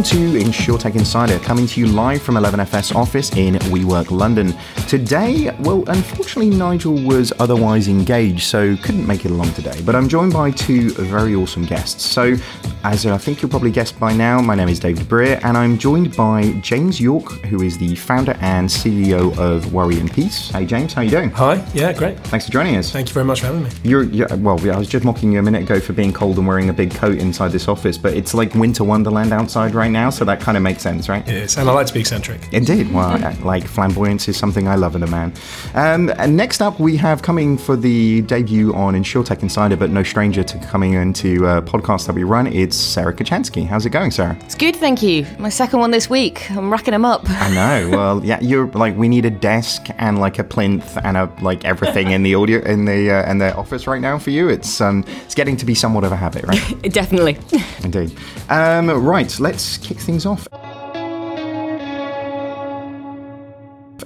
Welcome 0.00 0.18
to 0.18 0.38
InsurTech 0.38 0.94
Insider, 0.94 1.38
coming 1.40 1.66
to 1.66 1.78
you 1.78 1.86
live 1.86 2.22
from 2.22 2.36
11FS 2.36 2.94
office 2.94 3.36
in 3.36 3.56
WeWork 3.56 4.10
London. 4.10 4.54
Today, 4.88 5.54
well, 5.60 5.84
unfortunately, 5.88 6.48
Nigel 6.48 6.94
was 6.94 7.34
otherwise 7.38 7.86
engaged, 7.86 8.44
so 8.44 8.78
couldn't 8.78 9.06
make 9.06 9.26
it 9.26 9.30
along 9.30 9.52
today. 9.52 9.78
But 9.84 9.94
I'm 9.94 10.08
joined 10.08 10.32
by 10.32 10.52
two 10.52 10.88
very 10.92 11.34
awesome 11.34 11.66
guests. 11.66 12.02
So, 12.02 12.34
as 12.82 13.04
I 13.04 13.18
think 13.18 13.42
you'll 13.42 13.50
probably 13.50 13.70
guessed 13.70 13.98
by 14.00 14.12
now, 14.14 14.40
my 14.40 14.54
name 14.54 14.68
is 14.68 14.80
David 14.80 15.06
Brear, 15.08 15.38
and 15.44 15.56
I'm 15.56 15.76
joined 15.76 16.16
by 16.16 16.52
James 16.62 17.00
York, 17.00 17.30
who 17.44 17.62
is 17.62 17.76
the 17.76 17.94
founder 17.94 18.36
and 18.40 18.68
CEO 18.68 19.36
of 19.38 19.72
Worry 19.72 20.00
and 20.00 20.10
Peace. 20.10 20.48
Hey, 20.50 20.64
James, 20.64 20.94
how 20.94 21.02
are 21.02 21.04
you 21.04 21.10
doing? 21.10 21.30
Hi, 21.32 21.64
yeah, 21.74 21.92
great. 21.92 22.18
Thanks 22.20 22.46
for 22.46 22.52
joining 22.52 22.76
us. 22.76 22.90
Thank 22.90 23.08
you 23.08 23.14
very 23.14 23.26
much 23.26 23.40
for 23.40 23.48
having 23.48 23.64
me. 23.64 23.70
You're, 23.82 24.04
you're 24.04 24.34
well. 24.36 24.58
I 24.70 24.78
was 24.78 24.88
just 24.88 25.04
mocking 25.04 25.32
you 25.32 25.40
a 25.40 25.42
minute 25.42 25.62
ago 25.62 25.78
for 25.78 25.92
being 25.92 26.12
cold 26.12 26.38
and 26.38 26.46
wearing 26.46 26.70
a 26.70 26.72
big 26.72 26.90
coat 26.92 27.18
inside 27.18 27.52
this 27.52 27.68
office, 27.68 27.98
but 27.98 28.14
it's 28.14 28.32
like 28.32 28.54
winter 28.54 28.84
wonderland 28.84 29.32
outside 29.32 29.74
right 29.74 29.90
now, 29.90 30.08
so 30.08 30.24
that 30.24 30.40
kind 30.40 30.56
of 30.56 30.62
makes 30.62 30.82
sense, 30.82 31.08
right? 31.08 31.26
It 31.28 31.34
is, 31.34 31.58
and 31.58 31.68
I 31.68 31.72
like 31.72 31.86
to 31.88 31.94
be 31.94 32.00
eccentric. 32.00 32.40
Indeed. 32.52 32.92
Well, 32.92 33.18
like 33.42 33.66
flamboyance 33.66 34.26
is 34.28 34.38
something 34.38 34.68
I 34.68 34.76
love 34.76 34.96
in 34.96 35.02
a 35.02 35.06
man. 35.06 35.34
Um, 35.74 36.10
and 36.16 36.34
next 36.34 36.62
up, 36.62 36.80
we 36.80 36.96
have 36.96 37.20
coming 37.20 37.58
for 37.58 37.76
the 37.76 38.22
debut 38.22 38.72
on 38.74 38.94
InsurTech 38.94 39.42
Insider, 39.42 39.76
but 39.76 39.90
no 39.90 40.02
stranger 40.02 40.42
to 40.42 40.58
coming 40.60 40.94
into 40.94 41.46
a 41.46 41.60
podcast 41.60 42.06
that 42.06 42.14
we 42.14 42.24
run. 42.24 42.46
It's 42.46 42.69
Sarah 42.72 43.14
Kocianski. 43.14 43.66
How's 43.66 43.86
it 43.86 43.90
going, 43.90 44.10
Sarah? 44.10 44.36
It's 44.42 44.54
good, 44.54 44.76
thank 44.76 45.02
you. 45.02 45.26
My 45.38 45.48
second 45.48 45.80
one 45.80 45.90
this 45.90 46.08
week. 46.10 46.50
I'm 46.50 46.70
racking 46.70 46.92
them 46.92 47.04
up. 47.04 47.22
I 47.28 47.50
know. 47.54 47.90
Well, 48.00 48.24
yeah, 48.24 48.40
you're 48.40 48.66
like 48.68 48.96
we 48.96 49.08
need 49.08 49.24
a 49.24 49.30
desk 49.30 49.88
and 49.98 50.18
like 50.18 50.38
a 50.38 50.44
plinth 50.44 50.96
and 51.04 51.16
a 51.16 51.30
like 51.42 51.64
everything 51.64 52.12
in 52.12 52.22
the 52.22 52.34
audio 52.34 52.60
in 52.60 52.84
the 52.84 53.10
uh, 53.10 53.30
in 53.30 53.38
the 53.38 53.54
office 53.56 53.86
right 53.86 54.00
now 54.00 54.18
for 54.18 54.30
you. 54.30 54.48
It's 54.48 54.80
um 54.80 55.04
it's 55.24 55.34
getting 55.34 55.56
to 55.58 55.66
be 55.66 55.74
somewhat 55.74 56.04
of 56.04 56.12
a 56.12 56.16
habit, 56.16 56.44
right? 56.44 56.82
Definitely. 56.92 57.36
Indeed. 57.84 58.16
Um, 58.48 58.90
right, 58.90 59.38
let's 59.40 59.78
kick 59.78 59.98
things 59.98 60.24
off. 60.24 60.46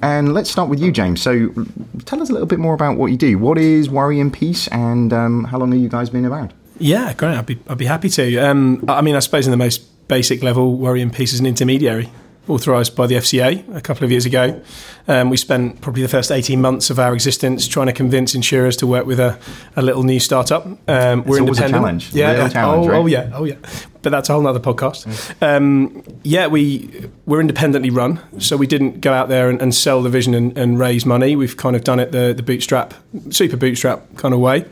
And 0.03 0.35
let's 0.35 0.51
start 0.51 0.69
with 0.69 0.81
you, 0.81 0.93
James. 0.93 1.23
So, 1.23 1.49
tell 2.05 2.21
us 2.21 2.29
a 2.29 2.33
little 2.33 2.47
bit 2.47 2.59
more 2.59 2.75
about 2.75 2.99
what 2.99 3.07
you 3.11 3.17
do. 3.17 3.39
What 3.39 3.57
is 3.57 3.89
Worry 3.89 4.21
and 4.21 4.33
Peace, 4.33 4.69
and 4.69 5.13
um, 5.13 5.45
how 5.45 5.59
long 5.59 5.73
have 5.73 5.81
you 5.81 5.89
guys 5.89 6.11
been 6.11 6.27
around? 6.27 6.53
Yeah, 6.79 7.13
great. 7.15 7.37
I'd 7.37 7.47
be, 7.47 7.59
I'd 7.69 7.79
be 7.79 7.87
happy 7.87 8.09
to. 8.11 8.39
Um, 8.39 8.85
I 8.89 9.01
mean, 9.01 9.17
I 9.17 9.21
suppose 9.21 9.47
in 9.47 9.51
the 9.51 9.57
most 9.57 10.09
basic 10.09 10.43
level, 10.43 10.77
Worry 10.77 11.03
and 11.03 11.13
Peace 11.13 11.33
is 11.33 11.41
an 11.41 11.47
intermediary 11.47 12.11
authorised 12.49 12.95
by 12.95 13.07
the 13.07 13.17
FCA 13.17 13.77
a 13.77 13.81
couple 13.81 14.05
of 14.05 14.11
years 14.11 14.27
ago. 14.27 14.61
Um, 15.07 15.31
we 15.31 15.37
spent 15.37 15.81
probably 15.81 16.03
the 16.03 16.09
first 16.09 16.31
18 16.31 16.61
months 16.61 16.91
of 16.91 16.99
our 16.99 17.15
existence 17.15 17.69
trying 17.69 17.87
to 17.87 17.93
convince 17.93 18.35
insurers 18.35 18.77
to 18.79 18.87
work 18.87 19.07
with 19.07 19.21
a, 19.21 19.39
a 19.77 19.83
little 19.83 20.03
new 20.03 20.21
startup. 20.21 20.67
Um, 20.89 21.25
we're 21.25 21.39
independent. 21.39 21.59
A 21.59 21.69
challenge. 21.69 22.15
Yeah. 22.15 22.49
Challenge, 22.49 22.87
oh, 22.87 22.91
right? 22.91 22.99
oh, 22.99 23.07
yeah. 23.07 23.31
Oh, 23.33 23.45
yeah. 23.45 23.57
But 24.03 24.11
that's 24.11 24.29
a 24.29 24.35
whole 24.35 24.47
other 24.47 24.61
podcast. 24.61 25.35
Um, 25.43 26.03
yeah, 26.23 26.47
we 26.47 27.09
we're 27.25 27.41
independently 27.41 27.89
run, 27.89 28.21
so 28.39 28.55
we 28.59 28.67
didn't 28.67 29.01
go 29.01 29.15
out 29.15 29.31
there 29.31 29.49
and, 29.49 29.63
and 29.63 29.75
sell 29.75 30.03
the 30.03 30.11
vision 30.11 30.35
and, 30.35 30.57
and, 30.59 30.79
raise 30.79 31.07
money. 31.07 31.37
We've 31.37 31.57
kind 31.57 31.75
of 31.75 31.85
done 31.85 31.99
it 32.01 32.13
the, 32.13 32.35
the 32.35 32.43
bootstrap, 32.43 32.93
super 33.31 33.57
bootstrap 33.57 34.17
kind 34.17 34.35
of 34.35 34.41
way. 34.41 34.67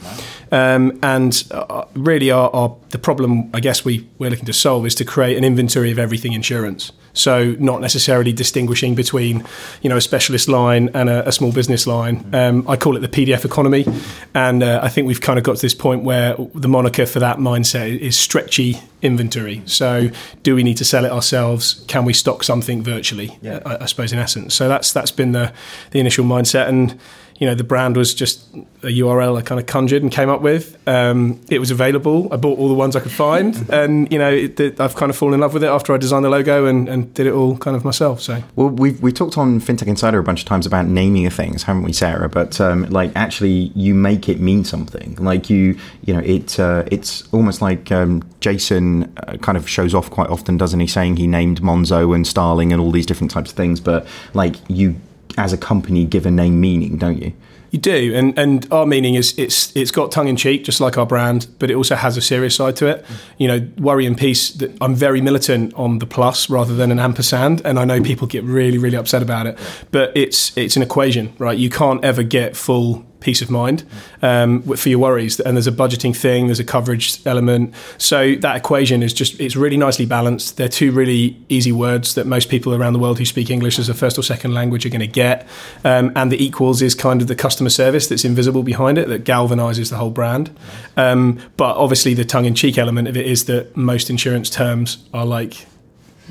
Um, 0.50 0.98
and 1.02 1.42
uh, 1.50 1.86
really, 1.94 2.30
our, 2.30 2.50
our, 2.54 2.76
the 2.90 2.98
problem 2.98 3.48
I 3.54 3.60
guess 3.60 3.86
we 3.86 4.06
we're 4.18 4.28
looking 4.28 4.44
to 4.44 4.52
solve 4.52 4.84
is 4.84 4.94
to 4.96 5.04
create 5.06 5.38
an 5.38 5.44
inventory 5.44 5.90
of 5.90 5.98
everything 5.98 6.34
insurance. 6.34 6.92
So 7.14 7.54
not 7.58 7.80
necessarily 7.80 8.32
distinguishing 8.32 8.94
between, 8.94 9.44
you 9.82 9.90
know, 9.90 9.96
a 9.96 10.00
specialist 10.00 10.48
line 10.48 10.90
and 10.94 11.08
a, 11.08 11.28
a 11.28 11.32
small 11.32 11.52
business 11.52 11.86
line. 11.86 12.28
Um, 12.34 12.66
I 12.68 12.76
call 12.76 12.96
it 12.96 13.00
the 13.00 13.08
PDF 13.08 13.44
economy, 13.44 13.86
and 14.34 14.62
uh, 14.62 14.80
I 14.82 14.88
think 14.88 15.06
we've 15.06 15.20
kind 15.20 15.38
of 15.38 15.44
got 15.44 15.56
to 15.56 15.62
this 15.62 15.74
point 15.74 16.04
where 16.04 16.36
the 16.54 16.68
moniker 16.68 17.06
for 17.06 17.20
that 17.20 17.38
mindset 17.38 17.98
is 17.98 18.16
stretchy 18.16 18.78
inventory. 19.02 19.62
So 19.66 20.10
do 20.42 20.54
we 20.54 20.62
need 20.62 20.76
to 20.78 20.84
sell 20.84 21.04
it 21.04 21.12
ourselves? 21.12 21.84
Can 21.88 22.04
we 22.04 22.12
stock 22.12 22.44
something 22.44 22.82
virtually? 22.82 23.38
Yeah. 23.42 23.60
I, 23.66 23.78
I 23.82 23.86
suppose 23.86 24.12
in 24.12 24.18
essence. 24.18 24.54
So 24.54 24.68
that's 24.68 24.92
that's 24.92 25.10
been 25.10 25.32
the 25.32 25.52
the 25.90 26.00
initial 26.00 26.24
mindset 26.24 26.68
and 26.68 26.98
you 27.38 27.46
know, 27.46 27.54
the 27.54 27.64
brand 27.64 27.96
was 27.96 28.14
just 28.14 28.46
a 28.82 28.86
URL 28.86 29.38
I 29.38 29.42
kind 29.42 29.60
of 29.60 29.66
conjured 29.66 30.02
and 30.02 30.10
came 30.10 30.28
up 30.28 30.42
with. 30.42 30.76
Um, 30.86 31.40
it 31.48 31.58
was 31.58 31.70
available. 31.70 32.32
I 32.32 32.36
bought 32.36 32.58
all 32.58 32.68
the 32.68 32.74
ones 32.74 32.96
I 32.96 33.00
could 33.00 33.12
find, 33.12 33.68
and 33.70 34.10
you 34.12 34.18
know, 34.18 34.30
it, 34.30 34.58
it, 34.58 34.80
I've 34.80 34.94
kind 34.94 35.10
of 35.10 35.16
fallen 35.16 35.34
in 35.34 35.40
love 35.40 35.54
with 35.54 35.64
it 35.64 35.68
after 35.68 35.94
I 35.94 35.96
designed 35.96 36.24
the 36.24 36.30
logo 36.30 36.66
and, 36.66 36.88
and, 36.88 37.12
did 37.14 37.26
it 37.26 37.32
all 37.32 37.56
kind 37.58 37.76
of 37.76 37.84
myself. 37.84 38.20
So, 38.20 38.42
well, 38.56 38.68
we've 38.68 39.00
we 39.02 39.12
talked 39.12 39.36
on 39.36 39.60
FinTech 39.60 39.86
Insider 39.86 40.18
a 40.18 40.22
bunch 40.22 40.40
of 40.40 40.46
times 40.46 40.66
about 40.66 40.86
naming 40.86 41.26
of 41.26 41.34
things, 41.34 41.64
haven't 41.64 41.82
we, 41.82 41.92
Sarah? 41.92 42.28
But 42.28 42.60
um, 42.60 42.84
like, 42.90 43.12
actually, 43.14 43.72
you 43.74 43.94
make 43.94 44.28
it 44.28 44.40
mean 44.40 44.64
something. 44.64 45.16
Like 45.16 45.50
you, 45.50 45.78
you 46.04 46.14
know, 46.14 46.20
it 46.20 46.58
uh, 46.58 46.84
it's 46.90 47.26
almost 47.32 47.60
like 47.60 47.90
um, 47.92 48.22
Jason 48.40 49.12
uh, 49.16 49.36
kind 49.38 49.58
of 49.58 49.68
shows 49.68 49.94
off 49.94 50.10
quite 50.10 50.30
often, 50.30 50.56
doesn't 50.56 50.80
he? 50.80 50.86
Saying 50.86 51.16
he 51.16 51.26
named 51.26 51.60
Monzo 51.60 52.14
and 52.14 52.26
Starling 52.26 52.72
and 52.72 52.80
all 52.80 52.90
these 52.90 53.06
different 53.06 53.30
types 53.30 53.50
of 53.50 53.56
things, 53.56 53.80
but 53.80 54.06
like 54.34 54.56
you 54.68 54.96
as 55.38 55.52
a 55.52 55.58
company 55.58 56.04
give 56.04 56.26
a 56.26 56.30
name 56.30 56.60
meaning, 56.60 56.96
don't 56.96 57.20
you? 57.20 57.32
You 57.70 57.78
do, 57.78 58.14
and 58.14 58.38
and 58.38 58.70
our 58.70 58.84
meaning 58.84 59.14
is 59.14 59.36
it's 59.38 59.74
it's 59.74 59.90
got 59.90 60.12
tongue 60.12 60.28
in 60.28 60.36
cheek, 60.36 60.62
just 60.62 60.78
like 60.78 60.98
our 60.98 61.06
brand, 61.06 61.46
but 61.58 61.70
it 61.70 61.74
also 61.74 61.94
has 61.94 62.18
a 62.18 62.20
serious 62.20 62.54
side 62.54 62.76
to 62.76 62.86
it. 62.86 63.02
You 63.38 63.48
know, 63.48 63.66
worry 63.78 64.04
and 64.04 64.16
peace. 64.16 64.50
That 64.50 64.76
I'm 64.82 64.94
very 64.94 65.22
militant 65.22 65.72
on 65.72 65.98
the 65.98 66.06
plus 66.06 66.50
rather 66.50 66.74
than 66.74 66.92
an 66.92 66.98
ampersand, 66.98 67.62
and 67.64 67.78
I 67.78 67.86
know 67.86 68.02
people 68.02 68.26
get 68.26 68.44
really 68.44 68.76
really 68.76 68.96
upset 68.96 69.22
about 69.22 69.46
it, 69.46 69.58
but 69.90 70.14
it's 70.14 70.54
it's 70.54 70.76
an 70.76 70.82
equation, 70.82 71.32
right? 71.38 71.56
You 71.56 71.70
can't 71.70 72.04
ever 72.04 72.22
get 72.22 72.58
full 72.58 73.06
peace 73.22 73.42
of 73.42 73.50
mind 73.50 73.84
um, 74.20 74.62
for 74.62 74.88
your 74.88 74.98
worries. 74.98 75.40
And 75.40 75.56
there's 75.56 75.66
a 75.66 75.72
budgeting 75.72 76.16
thing, 76.16 76.46
there's 76.46 76.60
a 76.60 76.64
coverage 76.64 77.24
element. 77.26 77.74
So 77.98 78.34
that 78.36 78.56
equation 78.56 79.02
is 79.02 79.12
just 79.12 79.40
it's 79.40 79.56
really 79.56 79.76
nicely 79.76 80.06
balanced. 80.06 80.56
They're 80.56 80.68
two 80.68 80.92
really 80.92 81.36
easy 81.48 81.72
words 81.72 82.14
that 82.14 82.26
most 82.26 82.48
people 82.48 82.74
around 82.74 82.92
the 82.92 82.98
world 82.98 83.18
who 83.18 83.24
speak 83.24 83.50
English 83.50 83.78
as 83.78 83.88
a 83.88 83.94
first 83.94 84.18
or 84.18 84.22
second 84.22 84.54
language 84.54 84.84
are 84.86 84.90
going 84.90 85.00
to 85.00 85.06
get. 85.06 85.46
Um, 85.84 86.12
and 86.16 86.30
the 86.30 86.42
equals 86.42 86.82
is 86.82 86.94
kind 86.94 87.22
of 87.22 87.28
the 87.28 87.36
customer 87.36 87.70
service 87.70 88.06
that's 88.06 88.24
invisible 88.24 88.62
behind 88.62 88.98
it 88.98 89.08
that 89.08 89.24
galvanizes 89.24 89.90
the 89.90 89.96
whole 89.96 90.10
brand. 90.10 90.50
Um, 90.96 91.40
but 91.56 91.76
obviously, 91.76 92.14
the 92.14 92.24
tongue 92.24 92.44
in 92.44 92.54
cheek 92.54 92.78
element 92.78 93.08
of 93.08 93.16
it 93.16 93.26
is 93.26 93.46
that 93.46 93.76
most 93.76 94.10
insurance 94.10 94.50
terms 94.50 94.98
are 95.12 95.26
like 95.26 95.66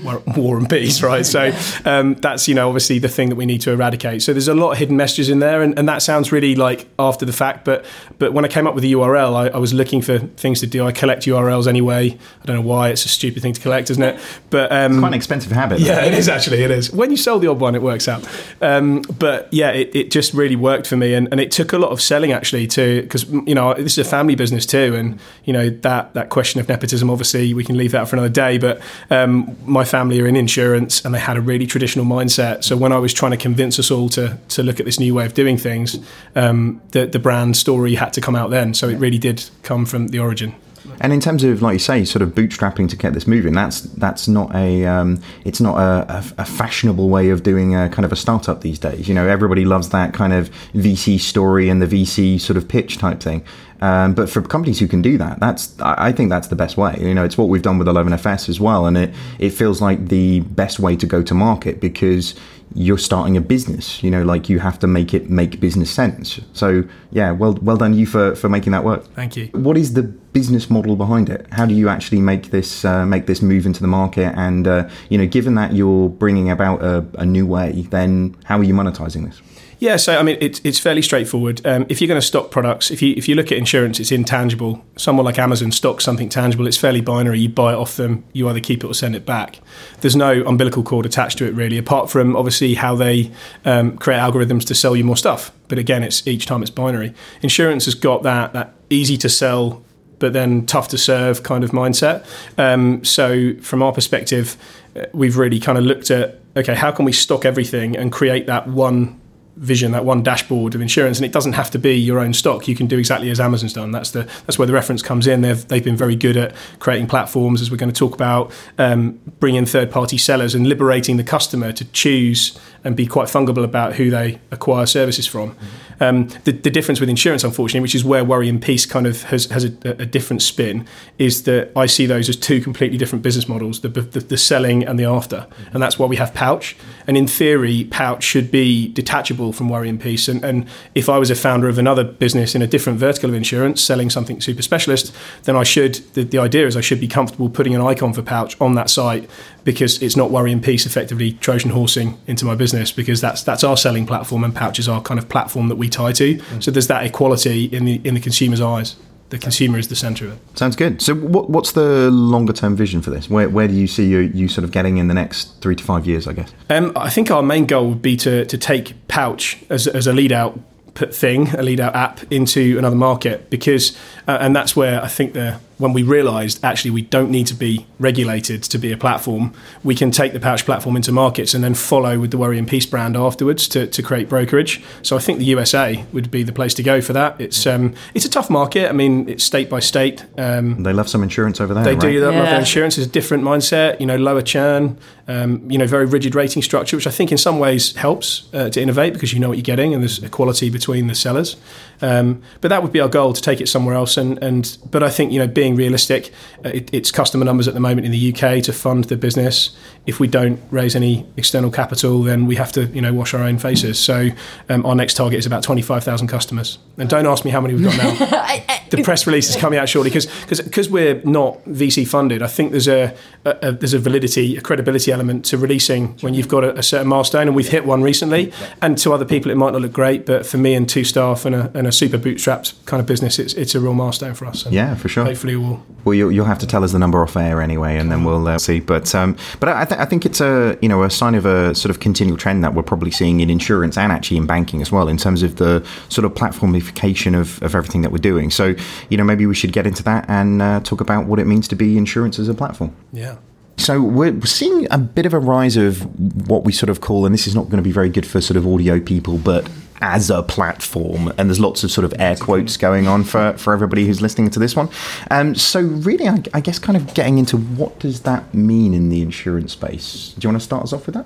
war 0.03 0.57
and 0.57 0.69
peace, 0.69 1.01
right? 1.01 1.25
So 1.25 1.51
um, 1.85 2.15
that's 2.15 2.47
you 2.47 2.55
know 2.55 2.67
obviously 2.67 2.99
the 2.99 3.09
thing 3.09 3.29
that 3.29 3.35
we 3.35 3.45
need 3.45 3.61
to 3.61 3.71
eradicate. 3.71 4.21
So 4.21 4.33
there's 4.33 4.47
a 4.47 4.53
lot 4.53 4.71
of 4.71 4.77
hidden 4.77 4.97
messages 4.97 5.29
in 5.29 5.39
there, 5.39 5.61
and, 5.61 5.77
and 5.77 5.87
that 5.87 6.01
sounds 6.01 6.31
really 6.31 6.55
like 6.55 6.87
after 6.97 7.25
the 7.25 7.33
fact. 7.33 7.65
But 7.65 7.85
but 8.17 8.33
when 8.33 8.45
I 8.45 8.47
came 8.47 8.67
up 8.67 8.75
with 8.75 8.83
the 8.83 8.93
URL, 8.93 9.35
I, 9.35 9.47
I, 9.47 9.57
was 9.57 9.73
looking 9.73 10.01
for 10.01 10.19
things 10.19 10.59
to 10.61 10.67
do. 10.67 10.85
I 10.85 10.91
collect 10.91 11.23
URLs 11.23 11.67
anyway. 11.67 12.17
I 12.41 12.45
don't 12.45 12.55
know 12.55 12.61
why 12.61 12.89
it's 12.89 13.05
a 13.05 13.09
stupid 13.09 13.41
thing 13.41 13.53
to 13.53 13.61
collect, 13.61 13.89
isn't 13.89 14.03
it? 14.03 14.19
But 14.49 14.71
um, 14.71 14.93
it's 14.93 14.99
quite 14.99 15.07
an 15.09 15.13
expensive 15.13 15.51
habit. 15.51 15.79
Yeah, 15.79 16.05
it 16.05 16.13
is 16.13 16.29
actually. 16.29 16.63
It 16.63 16.71
is. 16.71 16.91
When 16.91 17.11
you 17.11 17.17
sell 17.17 17.39
the 17.39 17.47
odd 17.47 17.59
one, 17.59 17.75
it 17.75 17.81
works 17.81 18.07
out. 18.07 18.27
Um, 18.61 19.01
but 19.17 19.47
yeah, 19.51 19.71
it, 19.71 19.95
it 19.95 20.11
just 20.11 20.33
really 20.33 20.55
worked 20.55 20.87
for 20.87 20.97
me, 20.97 21.13
and, 21.13 21.27
and 21.31 21.39
it 21.39 21.51
took 21.51 21.73
a 21.73 21.77
lot 21.77 21.91
of 21.91 22.01
selling 22.01 22.31
actually 22.31 22.67
to 22.67 23.01
because 23.01 23.29
you 23.29 23.55
know 23.55 23.73
this 23.73 23.97
is 23.97 24.05
a 24.05 24.09
family 24.09 24.35
business 24.35 24.65
too, 24.65 24.95
and 24.95 25.19
you 25.45 25.53
know 25.53 25.69
that 25.69 26.13
that 26.13 26.29
question 26.29 26.59
of 26.59 26.67
nepotism. 26.67 27.09
Obviously, 27.09 27.53
we 27.53 27.63
can 27.63 27.77
leave 27.77 27.91
that 27.91 28.07
for 28.07 28.15
another 28.15 28.29
day. 28.29 28.57
But 28.57 28.81
um, 29.09 29.55
my 29.81 29.85
family 29.85 30.21
are 30.21 30.27
in 30.27 30.35
insurance 30.35 31.03
and 31.03 31.11
they 31.11 31.19
had 31.19 31.37
a 31.37 31.41
really 31.41 31.65
traditional 31.65 32.05
mindset. 32.05 32.63
So 32.63 32.77
when 32.77 32.91
I 32.91 32.99
was 32.99 33.13
trying 33.13 33.31
to 33.31 33.37
convince 33.37 33.79
us 33.79 33.89
all 33.89 34.09
to 34.09 34.37
to 34.49 34.61
look 34.61 34.79
at 34.79 34.85
this 34.85 34.99
new 34.99 35.15
way 35.15 35.25
of 35.25 35.33
doing 35.33 35.57
things, 35.57 35.97
um, 36.35 36.79
the 36.91 37.07
the 37.07 37.17
brand 37.17 37.57
story 37.57 37.95
had 37.95 38.13
to 38.13 38.21
come 38.21 38.35
out 38.35 38.51
then. 38.51 38.75
So 38.75 38.89
it 38.89 38.97
really 38.97 39.17
did 39.17 39.49
come 39.63 39.87
from 39.87 40.09
the 40.09 40.19
origin. 40.19 40.53
And 40.99 41.13
in 41.13 41.19
terms 41.19 41.43
of, 41.43 41.61
like 41.61 41.73
you 41.73 41.79
say, 41.79 42.05
sort 42.05 42.21
of 42.21 42.29
bootstrapping 42.35 42.89
to 42.89 42.95
get 42.95 43.13
this 43.13 43.25
moving, 43.25 43.53
that's 43.53 43.81
that's 43.81 44.27
not 44.27 44.53
a 44.53 44.85
um, 44.85 45.19
it's 45.45 45.59
not 45.59 45.77
a, 45.77 46.13
a, 46.13 46.23
a, 46.39 46.45
fashionable 46.45 47.09
way 47.09 47.29
of 47.29 47.41
doing 47.41 47.75
a 47.75 47.89
kind 47.89 48.05
of 48.05 48.11
a 48.11 48.15
startup 48.15 48.61
these 48.61 48.79
days. 48.79 49.07
You 49.07 49.15
know, 49.15 49.27
everybody 49.27 49.65
loves 49.65 49.89
that 49.89 50.13
kind 50.13 50.33
of 50.33 50.51
VC 50.73 51.19
story 51.19 51.69
and 51.69 51.81
the 51.81 51.87
VC 51.87 52.39
sort 52.39 52.57
of 52.57 52.67
pitch 52.67 52.97
type 52.97 53.19
thing. 53.19 53.43
Um, 53.81 54.13
but 54.13 54.29
for 54.29 54.41
companies 54.41 54.79
who 54.79 54.87
can 54.87 55.01
do 55.01 55.17
that, 55.17 55.39
that's 55.39 55.79
I 55.81 56.11
think 56.11 56.29
that's 56.29 56.49
the 56.49 56.55
best 56.55 56.77
way. 56.77 56.95
You 56.99 57.13
know, 57.13 57.23
it's 57.23 57.37
what 57.37 57.49
we've 57.49 57.63
done 57.63 57.79
with 57.79 57.87
11FS 57.87 58.47
as 58.47 58.59
well, 58.59 58.85
and 58.85 58.95
it 58.97 59.13
it 59.39 59.49
feels 59.49 59.81
like 59.81 60.09
the 60.09 60.41
best 60.41 60.79
way 60.79 60.95
to 60.95 61.05
go 61.05 61.23
to 61.23 61.33
market 61.33 61.79
because 61.79 62.35
you're 62.73 62.97
starting 62.97 63.35
a 63.35 63.41
business. 63.41 64.03
You 64.03 64.11
know, 64.11 64.23
like 64.23 64.49
you 64.49 64.59
have 64.59 64.77
to 64.79 64.87
make 64.87 65.13
it 65.13 65.29
make 65.29 65.59
business 65.59 65.89
sense. 65.89 66.39
So 66.53 66.83
yeah, 67.11 67.31
well 67.31 67.53
well 67.61 67.77
done 67.77 67.93
you 67.93 68.05
for 68.05 68.35
for 68.35 68.49
making 68.49 68.71
that 68.73 68.83
work. 68.83 69.05
Thank 69.15 69.35
you. 69.35 69.47
What 69.53 69.77
is 69.77 69.93
the 69.93 70.03
business 70.03 70.69
model 70.69 70.95
behind 70.95 71.29
it? 71.29 71.47
How 71.51 71.65
do 71.65 71.73
you 71.73 71.89
actually 71.89 72.21
make 72.21 72.51
this 72.51 72.85
uh, 72.85 73.05
make 73.05 73.25
this 73.25 73.41
move 73.41 73.65
into 73.65 73.81
the 73.81 73.87
market? 73.87 74.33
And 74.37 74.67
uh, 74.67 74.89
you 75.09 75.17
know, 75.17 75.25
given 75.25 75.55
that 75.55 75.73
you're 75.73 76.09
bringing 76.09 76.51
about 76.51 76.83
a, 76.83 77.05
a 77.15 77.25
new 77.25 77.47
way, 77.47 77.87
then 77.89 78.37
how 78.45 78.59
are 78.59 78.63
you 78.63 78.75
monetizing 78.75 79.25
this? 79.25 79.41
Yeah, 79.81 79.95
so 79.95 80.15
I 80.15 80.21
mean, 80.21 80.37
it's, 80.39 80.61
it's 80.63 80.77
fairly 80.77 81.01
straightforward. 81.01 81.65
Um, 81.65 81.87
if 81.89 81.99
you're 81.99 82.07
going 82.07 82.21
to 82.21 82.25
stock 82.25 82.51
products, 82.51 82.91
if 82.91 83.01
you 83.01 83.15
if 83.17 83.27
you 83.27 83.33
look 83.33 83.51
at 83.51 83.57
insurance, 83.57 83.99
it's 83.99 84.11
intangible. 84.11 84.85
Someone 84.95 85.25
like 85.25 85.39
Amazon 85.39 85.71
stocks 85.71 86.03
something 86.03 86.29
tangible. 86.29 86.67
It's 86.67 86.77
fairly 86.77 87.01
binary. 87.01 87.39
You 87.39 87.49
buy 87.49 87.73
it 87.73 87.77
off 87.77 87.95
them. 87.95 88.23
You 88.31 88.47
either 88.47 88.59
keep 88.59 88.83
it 88.83 88.87
or 88.87 88.93
send 88.93 89.15
it 89.15 89.25
back. 89.25 89.59
There's 90.01 90.15
no 90.15 90.43
umbilical 90.43 90.83
cord 90.83 91.07
attached 91.07 91.39
to 91.39 91.47
it 91.47 91.55
really, 91.55 91.79
apart 91.79 92.11
from 92.11 92.35
obviously 92.35 92.75
how 92.75 92.93
they 92.93 93.31
um, 93.65 93.97
create 93.97 94.19
algorithms 94.19 94.67
to 94.67 94.75
sell 94.75 94.95
you 94.95 95.03
more 95.03 95.17
stuff. 95.17 95.51
But 95.67 95.79
again, 95.79 96.03
it's 96.03 96.27
each 96.27 96.45
time 96.45 96.61
it's 96.61 96.69
binary. 96.69 97.15
Insurance 97.41 97.85
has 97.85 97.95
got 97.95 98.21
that 98.21 98.53
that 98.53 98.75
easy 98.91 99.17
to 99.17 99.29
sell 99.29 99.83
but 100.19 100.33
then 100.33 100.67
tough 100.67 100.89
to 100.89 100.97
serve 100.99 101.41
kind 101.41 101.63
of 101.63 101.71
mindset. 101.71 102.23
Um, 102.59 103.03
so 103.03 103.55
from 103.61 103.81
our 103.81 103.91
perspective, 103.91 104.57
uh, 104.95 105.05
we've 105.11 105.37
really 105.37 105.59
kind 105.59 105.79
of 105.79 105.85
looked 105.85 106.11
at 106.11 106.39
okay, 106.55 106.75
how 106.75 106.91
can 106.91 107.03
we 107.03 107.11
stock 107.11 107.45
everything 107.45 107.97
and 107.97 108.11
create 108.11 108.45
that 108.45 108.67
one 108.67 109.19
vision, 109.57 109.91
that 109.91 110.05
one 110.05 110.23
dashboard 110.23 110.75
of 110.75 110.81
insurance, 110.81 111.17
and 111.17 111.25
it 111.25 111.31
doesn't 111.31 111.53
have 111.53 111.69
to 111.71 111.79
be 111.79 111.93
your 111.93 112.19
own 112.19 112.33
stock. 112.33 112.67
You 112.67 112.75
can 112.75 112.87
do 112.87 112.97
exactly 112.97 113.29
as 113.29 113.39
Amazon's 113.39 113.73
done. 113.73 113.91
That's 113.91 114.11
the 114.11 114.23
that's 114.45 114.57
where 114.57 114.65
the 114.65 114.73
reference 114.73 115.01
comes 115.01 115.27
in. 115.27 115.41
They've 115.41 115.67
they've 115.67 115.83
been 115.83 115.97
very 115.97 116.15
good 116.15 116.37
at 116.37 116.53
creating 116.79 117.07
platforms, 117.07 117.61
as 117.61 117.69
we're 117.69 117.77
going 117.77 117.91
to 117.91 117.97
talk 117.97 118.13
about, 118.13 118.51
um, 118.77 119.19
bringing 119.39 119.65
third 119.65 119.91
party 119.91 120.17
sellers 120.17 120.55
and 120.55 120.67
liberating 120.67 121.17
the 121.17 121.23
customer 121.23 121.71
to 121.73 121.85
choose 121.85 122.59
and 122.83 122.95
be 122.95 123.05
quite 123.05 123.27
fungible 123.27 123.63
about 123.63 123.95
who 123.95 124.09
they 124.09 124.39
acquire 124.51 124.85
services 124.85 125.27
from. 125.27 125.55
Um, 125.99 126.29
the, 126.45 126.51
the 126.51 126.71
difference 126.71 126.99
with 126.99 127.09
insurance, 127.09 127.43
unfortunately, 127.43 127.81
which 127.81 127.93
is 127.93 128.03
where 128.03 128.25
Worry 128.25 128.49
and 128.49 128.59
Peace 128.59 128.87
kind 128.87 129.05
of 129.05 129.21
has, 129.23 129.45
has 129.45 129.65
a, 129.65 129.71
a 129.83 130.05
different 130.05 130.41
spin, 130.41 130.87
is 131.19 131.43
that 131.43 131.71
I 131.75 131.85
see 131.85 132.07
those 132.07 132.27
as 132.27 132.35
two 132.35 132.59
completely 132.59 132.97
different 132.97 133.21
business 133.21 133.47
models: 133.47 133.81
the, 133.81 133.89
the, 133.89 134.19
the 134.19 134.37
selling 134.37 134.83
and 134.83 134.97
the 134.97 135.05
after, 135.05 135.45
and 135.71 135.81
that's 135.81 135.99
why 135.99 136.07
we 136.07 136.15
have 136.15 136.33
Pouch. 136.33 136.75
And 137.05 137.15
in 137.15 137.27
theory, 137.27 137.83
Pouch 137.83 138.23
should 138.23 138.49
be 138.49 138.87
detachable 138.87 139.53
from 139.53 139.69
Worry 139.69 139.89
and 139.89 140.01
Peace. 140.01 140.27
And, 140.27 140.43
and 140.43 140.67
if 140.95 141.07
I 141.07 141.19
was 141.19 141.29
a 141.29 141.35
founder 141.35 141.69
of 141.69 141.77
another 141.77 142.03
business 142.03 142.55
in 142.55 142.63
a 142.63 142.67
different 142.67 142.97
vertical 142.97 143.29
of 143.29 143.35
insurance, 143.35 143.79
selling 143.81 144.09
something 144.09 144.41
super 144.41 144.63
specialist, 144.63 145.15
then 145.43 145.55
I 145.55 145.63
should. 145.63 145.95
The, 146.15 146.23
the 146.23 146.39
idea 146.39 146.65
is 146.65 146.75
I 146.75 146.81
should 146.81 146.99
be 146.99 147.07
comfortable 147.07 147.47
putting 147.47 147.75
an 147.75 147.81
icon 147.81 148.13
for 148.13 148.23
Pouch 148.23 148.59
on 148.59 148.73
that 148.73 148.89
site 148.89 149.29
because 149.63 150.01
it's 150.01 150.17
not 150.17 150.31
Worry 150.31 150.51
and 150.51 150.63
Peace 150.63 150.87
effectively 150.87 151.33
Trojan 151.33 151.69
horsing 151.69 152.17
into 152.25 152.43
my 152.43 152.55
business 152.55 152.70
because 152.95 153.21
that's 153.21 153.43
that's 153.43 153.63
our 153.63 153.77
selling 153.77 154.05
platform 154.05 154.43
and 154.43 154.55
Pouch 154.55 154.79
is 154.79 154.87
our 154.87 155.01
kind 155.01 155.19
of 155.19 155.29
platform 155.29 155.67
that 155.69 155.75
we 155.75 155.89
tie 155.89 156.11
to. 156.13 156.39
So 156.59 156.71
there's 156.71 156.87
that 156.87 157.05
equality 157.05 157.65
in 157.65 157.85
the 157.85 158.01
in 158.03 158.13
the 158.13 158.19
consumer's 158.19 158.61
eyes. 158.61 158.95
The 159.29 159.37
consumer 159.37 159.79
is 159.79 159.87
the 159.87 159.95
centre 159.95 160.25
of 160.25 160.33
it. 160.33 160.57
Sounds 160.57 160.75
good. 160.75 161.01
So, 161.01 161.15
what, 161.15 161.49
what's 161.49 161.71
the 161.71 162.11
longer 162.11 162.51
term 162.51 162.75
vision 162.75 163.01
for 163.01 163.11
this? 163.11 163.29
Where, 163.29 163.47
where 163.47 163.65
do 163.65 163.73
you 163.73 163.87
see 163.87 164.05
you, 164.05 164.19
you 164.19 164.49
sort 164.49 164.65
of 164.65 164.73
getting 164.73 164.97
in 164.97 165.07
the 165.07 165.13
next 165.13 165.61
three 165.61 165.73
to 165.73 165.81
five 165.81 166.05
years? 166.05 166.27
I 166.27 166.33
guess. 166.33 166.51
Um, 166.69 166.91
I 166.97 167.09
think 167.09 167.31
our 167.31 167.41
main 167.41 167.65
goal 167.65 167.87
would 167.87 168.01
be 168.01 168.17
to 168.17 168.43
to 168.45 168.57
take 168.57 169.07
Pouch 169.07 169.57
as 169.69 169.87
as 169.87 170.05
a 170.05 170.11
lead 170.11 170.33
out 170.33 170.59
thing, 170.95 171.47
a 171.49 171.63
lead 171.63 171.79
out 171.79 171.95
app 171.95 172.31
into 172.31 172.77
another 172.77 172.95
market 172.95 173.49
because, 173.49 173.97
uh, 174.27 174.37
and 174.41 174.53
that's 174.53 174.75
where 174.75 175.01
I 175.01 175.07
think 175.07 175.31
the 175.31 175.59
when 175.81 175.93
we 175.93 176.03
realised 176.03 176.63
actually 176.63 176.91
we 176.91 177.01
don't 177.01 177.31
need 177.31 177.47
to 177.47 177.55
be 177.55 177.85
regulated 177.99 178.61
to 178.63 178.77
be 178.77 178.91
a 178.91 178.97
platform, 178.97 179.51
we 179.83 179.95
can 179.95 180.11
take 180.11 180.31
the 180.31 180.39
Pouch 180.39 180.63
platform 180.63 180.95
into 180.95 181.11
markets 181.11 181.53
and 181.55 181.63
then 181.63 181.73
follow 181.73 182.19
with 182.19 182.29
the 182.31 182.37
Worry 182.37 182.57
and 182.59 182.67
Peace 182.67 182.85
brand 182.85 183.17
afterwards 183.17 183.67
to, 183.69 183.87
to 183.87 184.03
create 184.03 184.29
brokerage. 184.29 184.81
So 185.01 185.15
I 185.17 185.19
think 185.19 185.39
the 185.39 185.45
USA 185.45 186.05
would 186.13 186.29
be 186.29 186.43
the 186.43 186.51
place 186.53 186.73
to 186.75 186.83
go 186.83 187.01
for 187.01 187.13
that. 187.13 187.41
It's 187.41 187.65
um, 187.65 187.93
it's 188.13 188.25
a 188.25 188.29
tough 188.29 188.49
market. 188.49 188.89
I 188.89 188.93
mean, 188.93 189.27
it's 189.27 189.43
state 189.43 189.69
by 189.69 189.79
state. 189.79 190.23
Um, 190.37 190.83
They 190.83 190.93
love 190.93 191.09
some 191.09 191.23
insurance 191.23 191.59
over 191.59 191.73
there. 191.73 191.83
they 191.83 191.93
right? 191.95 192.01
do 192.01 192.19
that. 192.19 192.25
Love 192.27 192.35
Yeah. 192.35 192.51
their 192.51 192.59
insurance 192.59 192.97
is 192.99 193.07
a 193.07 193.09
different 193.09 193.43
mindset. 193.43 193.99
You 193.99 194.05
know, 194.05 194.17
lower 194.17 194.41
churn. 194.43 194.97
Um, 195.27 195.69
you 195.71 195.77
know, 195.77 195.87
very 195.87 196.05
rigid 196.05 196.35
rating 196.35 196.61
structure, 196.61 196.97
which 196.97 197.07
I 197.07 197.11
think 197.11 197.31
in 197.31 197.37
some 197.37 197.57
ways 197.59 197.95
helps 197.95 198.49
uh, 198.53 198.69
to 198.69 198.81
innovate 198.81 199.13
because 199.13 199.31
you 199.33 199.39
know 199.39 199.47
what 199.47 199.57
you're 199.57 199.63
getting 199.63 199.93
and 199.93 200.03
there's 200.03 200.21
equality 200.21 200.69
between 200.69 201.07
the 201.07 201.15
sellers. 201.15 201.55
Um, 202.01 202.41
but 202.59 202.67
that 202.69 202.81
would 202.83 202.91
be 202.91 202.99
our 202.99 203.07
goal 203.07 203.31
to 203.33 203.41
take 203.41 203.61
it 203.61 203.69
somewhere 203.69 203.95
else. 203.95 204.17
And, 204.17 204.37
and 204.43 204.77
but 204.89 205.03
I 205.03 205.09
think 205.09 205.31
you 205.31 205.39
know, 205.39 205.47
being 205.47 205.70
realistic, 205.75 206.31
uh, 206.65 206.69
it, 206.69 206.93
it's 206.93 207.11
customer 207.11 207.45
numbers 207.45 207.67
at 207.67 207.73
the 207.73 207.79
moment 207.79 208.05
in 208.05 208.11
the 208.11 208.33
UK 208.33 208.63
to 208.63 208.73
fund 208.73 209.05
the 209.05 209.17
business. 209.17 209.75
If 210.05 210.19
we 210.19 210.27
don't 210.27 210.59
raise 210.71 210.95
any 210.95 211.25
external 211.37 211.71
capital, 211.71 212.23
then 212.23 212.45
we 212.45 212.55
have 212.55 212.71
to 212.73 212.85
you 212.87 213.01
know 213.01 213.13
wash 213.13 213.33
our 213.33 213.41
own 213.41 213.57
faces. 213.57 213.99
So 213.99 214.29
um, 214.69 214.85
our 214.85 214.95
next 214.95 215.15
target 215.15 215.39
is 215.39 215.45
about 215.45 215.63
twenty 215.63 215.81
five 215.81 216.03
thousand 216.03 216.27
customers. 216.27 216.77
And 216.97 217.09
don't 217.09 217.25
ask 217.25 217.45
me 217.45 217.51
how 217.51 217.61
many 217.61 217.73
we've 217.73 217.83
got 217.83 217.97
now 217.97 218.71
the 218.91 219.03
press 219.03 219.25
release 219.25 219.49
is 219.49 219.55
coming 219.55 219.79
out 219.79 219.89
shortly 219.89 220.09
because 220.09 220.27
because 220.63 220.89
we're 220.89 221.21
not 221.23 221.63
VC 221.65 222.07
funded. 222.07 222.41
I 222.41 222.47
think 222.47 222.71
there's 222.71 222.87
a, 222.87 223.15
a, 223.45 223.49
a 223.61 223.71
there's 223.71 223.93
a 223.93 223.99
validity, 223.99 224.57
a 224.57 224.61
credibility 224.61 225.11
element 225.11 225.45
to 225.45 225.57
releasing 225.57 226.09
when 226.19 226.33
you've 226.33 226.47
got 226.47 226.63
a, 226.63 226.77
a 226.77 226.83
certain 226.83 227.07
milestone, 227.07 227.47
and 227.47 227.55
we've 227.55 227.69
hit 227.69 227.85
one 227.85 228.01
recently. 228.01 228.51
And 228.81 228.97
to 228.99 229.13
other 229.13 229.25
people, 229.25 229.49
it 229.49 229.55
might 229.55 229.71
not 229.71 229.81
look 229.81 229.93
great, 229.93 230.25
but 230.25 230.45
for 230.45 230.57
me 230.57 230.73
and 230.73 230.87
two 230.87 231.03
staff 231.03 231.45
and 231.45 231.55
a, 231.55 231.71
and 231.73 231.87
a 231.87 231.91
super 231.91 232.17
bootstrapped 232.17 232.85
kind 232.85 232.99
of 232.99 233.07
business, 233.07 233.39
it's 233.39 233.53
it's 233.53 233.73
a 233.75 233.79
real 233.79 233.93
milestone 233.93 234.33
for 234.33 234.45
us. 234.45 234.65
And 234.65 234.75
Yeah, 234.75 234.95
for 234.95 235.07
sure. 235.07 235.25
Hopefully, 235.25 235.50
we'll. 235.59 235.85
Well, 236.03 236.15
you'll, 236.15 236.31
you'll 236.31 236.45
have 236.45 236.57
to 236.59 236.67
tell 236.67 236.83
us 236.83 236.93
the 236.93 236.99
number 236.99 237.21
off 237.21 237.37
air 237.37 237.61
anyway, 237.61 237.97
and 237.97 238.11
then 238.11 238.23
we'll 238.23 238.47
uh, 238.47 238.57
see. 238.57 238.79
But 238.79 239.13
um, 239.13 239.37
but 239.59 239.69
I, 239.69 239.85
th- 239.85 239.99
I 239.99 240.05
think 240.05 240.25
it's 240.25 240.41
a 240.41 240.77
you 240.81 240.89
know 240.89 241.03
a 241.03 241.09
sign 241.09 241.35
of 241.35 241.45
a 241.45 241.75
sort 241.75 241.91
of 241.91 241.99
continual 241.99 242.37
trend 242.37 242.63
that 242.63 242.73
we're 242.73 242.83
probably 242.83 243.11
seeing 243.11 243.39
in 243.39 243.49
insurance 243.49 243.97
and 243.97 244.11
actually 244.11 244.37
in 244.37 244.47
banking 244.47 244.81
as 244.81 244.91
well, 244.91 245.07
in 245.07 245.17
terms 245.17 245.43
of 245.43 245.57
the 245.57 245.85
sort 246.09 246.25
of 246.25 246.33
platformification 246.33 247.39
of, 247.39 247.61
of 247.61 247.75
everything 247.75 248.01
that 248.01 248.11
we're 248.11 248.17
doing. 248.17 248.49
So 248.49 248.75
you 249.09 249.17
know 249.17 249.23
maybe 249.23 249.45
we 249.45 249.53
should 249.53 249.73
get 249.73 249.85
into 249.85 250.03
that 250.03 250.25
and 250.27 250.61
uh, 250.61 250.79
talk 250.79 251.01
about 251.01 251.27
what 251.27 251.39
it 251.39 251.45
means 251.45 251.67
to 251.67 251.75
be 251.75 251.97
insurance 251.97 252.39
as 252.39 252.47
a 252.47 252.53
platform. 252.53 252.95
Yeah. 253.13 253.37
So 253.77 254.01
we're 254.01 254.39
seeing 254.41 254.87
a 254.91 254.97
bit 254.97 255.25
of 255.25 255.33
a 255.33 255.39
rise 255.39 255.75
of 255.75 256.03
what 256.47 256.63
we 256.63 256.71
sort 256.71 256.89
of 256.89 257.01
call, 257.01 257.25
and 257.25 257.33
this 257.33 257.47
is 257.47 257.55
not 257.55 257.63
going 257.65 257.77
to 257.77 257.83
be 257.83 257.91
very 257.91 258.09
good 258.09 258.27
for 258.27 258.39
sort 258.39 258.57
of 258.57 258.67
audio 258.67 258.99
people, 258.99 259.37
but 259.37 259.67
as 260.01 260.29
a 260.29 260.43
platform, 260.43 261.33
and 261.37 261.49
there's 261.49 261.59
lots 261.59 261.83
of 261.83 261.91
sort 261.91 262.05
of 262.05 262.13
air 262.19 262.35
quotes 262.35 262.77
going 262.77 263.07
on 263.07 263.23
for, 263.23 263.53
for 263.57 263.73
everybody 263.73 264.05
who's 264.05 264.21
listening 264.21 264.49
to 264.51 264.59
this 264.59 264.75
one. 264.75 264.89
Um, 265.29 265.55
so 265.55 265.81
really, 265.81 266.27
I, 266.27 266.43
I 266.53 266.61
guess 266.61 266.79
kind 266.79 266.97
of 266.97 267.13
getting 267.13 267.37
into 267.37 267.57
what 267.57 267.99
does 267.99 268.21
that 268.21 268.53
mean 268.53 268.93
in 268.93 269.09
the 269.09 269.21
insurance 269.21 269.73
space? 269.73 270.33
Do 270.37 270.45
you 270.45 270.49
want 270.49 270.61
to 270.61 270.65
start 270.65 270.83
us 270.83 270.93
off 270.93 271.05
with 271.05 271.15
that? 271.15 271.25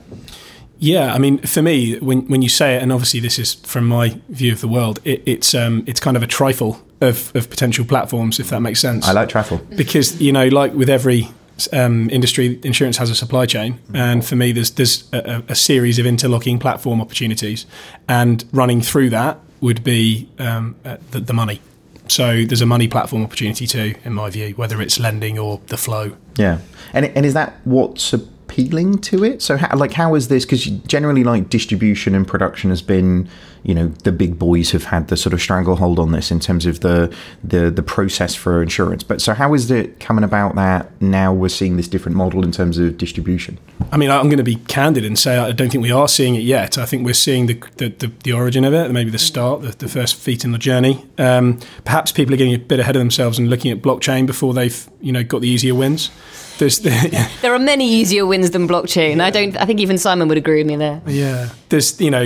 Yeah, 0.78 1.14
I 1.14 1.20
mean, 1.20 1.38
for 1.40 1.62
me, 1.62 1.98
when 2.00 2.28
when 2.28 2.42
you 2.42 2.50
say 2.50 2.76
it, 2.76 2.84
and 2.84 2.92
obviously 2.92 3.22
this 3.22 3.40
is 3.40 3.54
from 3.54 3.88
my 3.88 4.20
view 4.28 4.52
of 4.52 4.60
the 4.60 4.68
world, 4.68 5.00
it, 5.06 5.24
it's 5.26 5.56
um, 5.56 5.84
it's 5.88 6.02
kind 6.02 6.18
of 6.18 6.24
a 6.24 6.28
trifle 6.28 6.82
of, 7.00 7.34
of 7.36 7.50
potential 7.50 7.86
platforms, 7.86 8.40
if 8.40 8.50
that 8.50 8.60
makes 8.60 8.82
sense. 8.82 9.08
I 9.08 9.14
like 9.14 9.30
trifle 9.30 9.62
because 9.76 10.22
you 10.22 10.34
know, 10.34 10.48
like 10.48 10.74
with 10.74 10.90
every 10.90 11.30
um, 11.72 12.10
industry, 12.10 12.60
insurance 12.64 12.98
has 12.98 13.10
a 13.10 13.16
supply 13.16 13.46
chain, 13.46 13.80
and 13.94 14.26
for 14.26 14.36
me, 14.36 14.52
there's 14.52 14.72
there's 14.72 15.10
a, 15.14 15.44
a 15.50 15.56
series 15.56 16.00
of 16.00 16.06
interlocking 16.06 16.60
platform 16.60 17.02
opportunities, 17.02 17.66
and 18.08 18.44
running 18.52 18.82
through 18.82 19.10
that 19.12 19.40
would 19.62 19.84
be 19.84 20.30
um, 20.40 20.76
uh, 20.86 20.98
the, 21.12 21.20
the 21.20 21.34
money. 21.34 21.62
So 22.08 22.46
there's 22.46 22.62
a 22.62 22.66
money 22.66 22.88
platform 22.88 23.24
opportunity 23.24 23.66
too, 23.66 23.96
in 24.04 24.14
my 24.14 24.30
view, 24.30 24.54
whether 24.56 24.82
it's 24.82 25.00
lending 25.00 25.40
or 25.40 25.60
the 25.68 25.78
flow. 25.78 26.16
Yeah, 26.38 26.60
and 26.94 27.06
and 27.06 27.26
is 27.26 27.34
that 27.34 27.54
what's 27.64 28.14
appealing 28.56 28.98
to 29.00 29.24
it? 29.24 29.42
So, 29.42 29.58
how, 29.58 29.76
like, 29.76 29.94
how 29.94 30.16
is 30.16 30.30
this? 30.30 30.46
Because 30.46 30.66
generally, 30.66 31.24
like, 31.24 31.50
distribution 31.50 32.16
and 32.16 32.26
production 32.26 32.70
has 32.70 32.82
been, 32.82 33.28
you 33.64 33.76
know, 33.76 33.88
the 34.04 34.12
big 34.12 34.40
boys 34.40 34.72
have 34.72 34.86
had 34.86 35.10
the 35.10 35.18
sort 35.18 35.34
of 35.34 35.42
stranglehold 35.42 36.00
on 36.00 36.14
this 36.14 36.32
in 36.32 36.40
terms 36.40 36.66
of 36.66 36.80
the 36.80 37.14
the 37.44 37.70
the 37.70 37.84
process 37.84 38.34
for 38.34 38.62
insurance. 38.62 39.04
But 39.04 39.22
so, 39.22 39.34
how 39.34 39.54
is 39.54 39.70
it 39.70 40.00
coming 40.00 40.24
about 40.24 40.56
that 40.56 40.90
now 41.02 41.34
we're 41.34 41.50
seeing 41.50 41.76
this 41.76 41.88
different 41.88 42.16
model 42.18 42.44
in 42.44 42.52
terms 42.52 42.78
of 42.78 42.98
distribution? 42.98 43.58
I 43.92 43.98
mean, 43.98 44.10
I'm 44.10 44.30
going 44.30 44.38
to 44.38 44.44
be 44.44 44.56
candid 44.56 45.04
and 45.04 45.20
say 45.20 45.38
I 45.38 45.52
don't 45.52 45.70
think 45.70 45.82
we 45.82 45.92
are 45.92 46.08
seeing 46.08 46.36
it 46.36 46.44
yet. 46.44 46.78
I 46.78 46.86
think 46.86 47.06
we're 47.06 47.14
seeing 47.14 47.48
the 47.48 47.62
the, 47.78 47.90
the, 47.90 48.12
the 48.24 48.32
origin 48.32 48.64
of 48.64 48.74
it, 48.74 48.90
maybe 48.92 49.10
the 49.10 49.20
start, 49.20 49.64
the, 49.64 49.72
the 49.72 49.90
first 49.90 50.16
feet 50.16 50.46
in 50.46 50.54
the 50.54 50.58
journey. 50.58 51.06
Um, 51.18 51.60
perhaps 51.84 52.14
people 52.14 52.34
are 52.34 52.38
getting 52.38 52.54
a 52.54 52.60
bit 52.60 52.80
ahead 52.80 52.96
of 52.96 53.02
themselves 53.02 53.38
and 53.38 53.50
looking 53.50 53.72
at 53.72 53.82
blockchain 53.82 54.26
before 54.26 54.54
they've 54.54 54.90
you 55.02 55.12
know 55.12 55.24
got 55.24 55.42
the 55.42 55.50
easier 55.50 55.76
wins. 55.76 56.10
There's 56.58 56.80
the, 56.80 56.92
There 57.42 57.54
are 57.54 57.60
many 57.60 57.88
easier 57.88 58.26
wins 58.26 58.52
than 58.52 58.68
blockchain. 58.68 59.22
I 59.22 59.30
don't. 59.30 59.58
I 59.58 59.66
think 59.66 59.80
even 59.80 59.98
Simon 59.98 60.28
would 60.30 60.38
agree 60.38 60.60
with 60.60 60.68
me 60.68 60.76
there. 60.78 61.02
yeah. 61.08 61.50
There's 61.70 62.00
you 62.00 62.12
know 62.12 62.26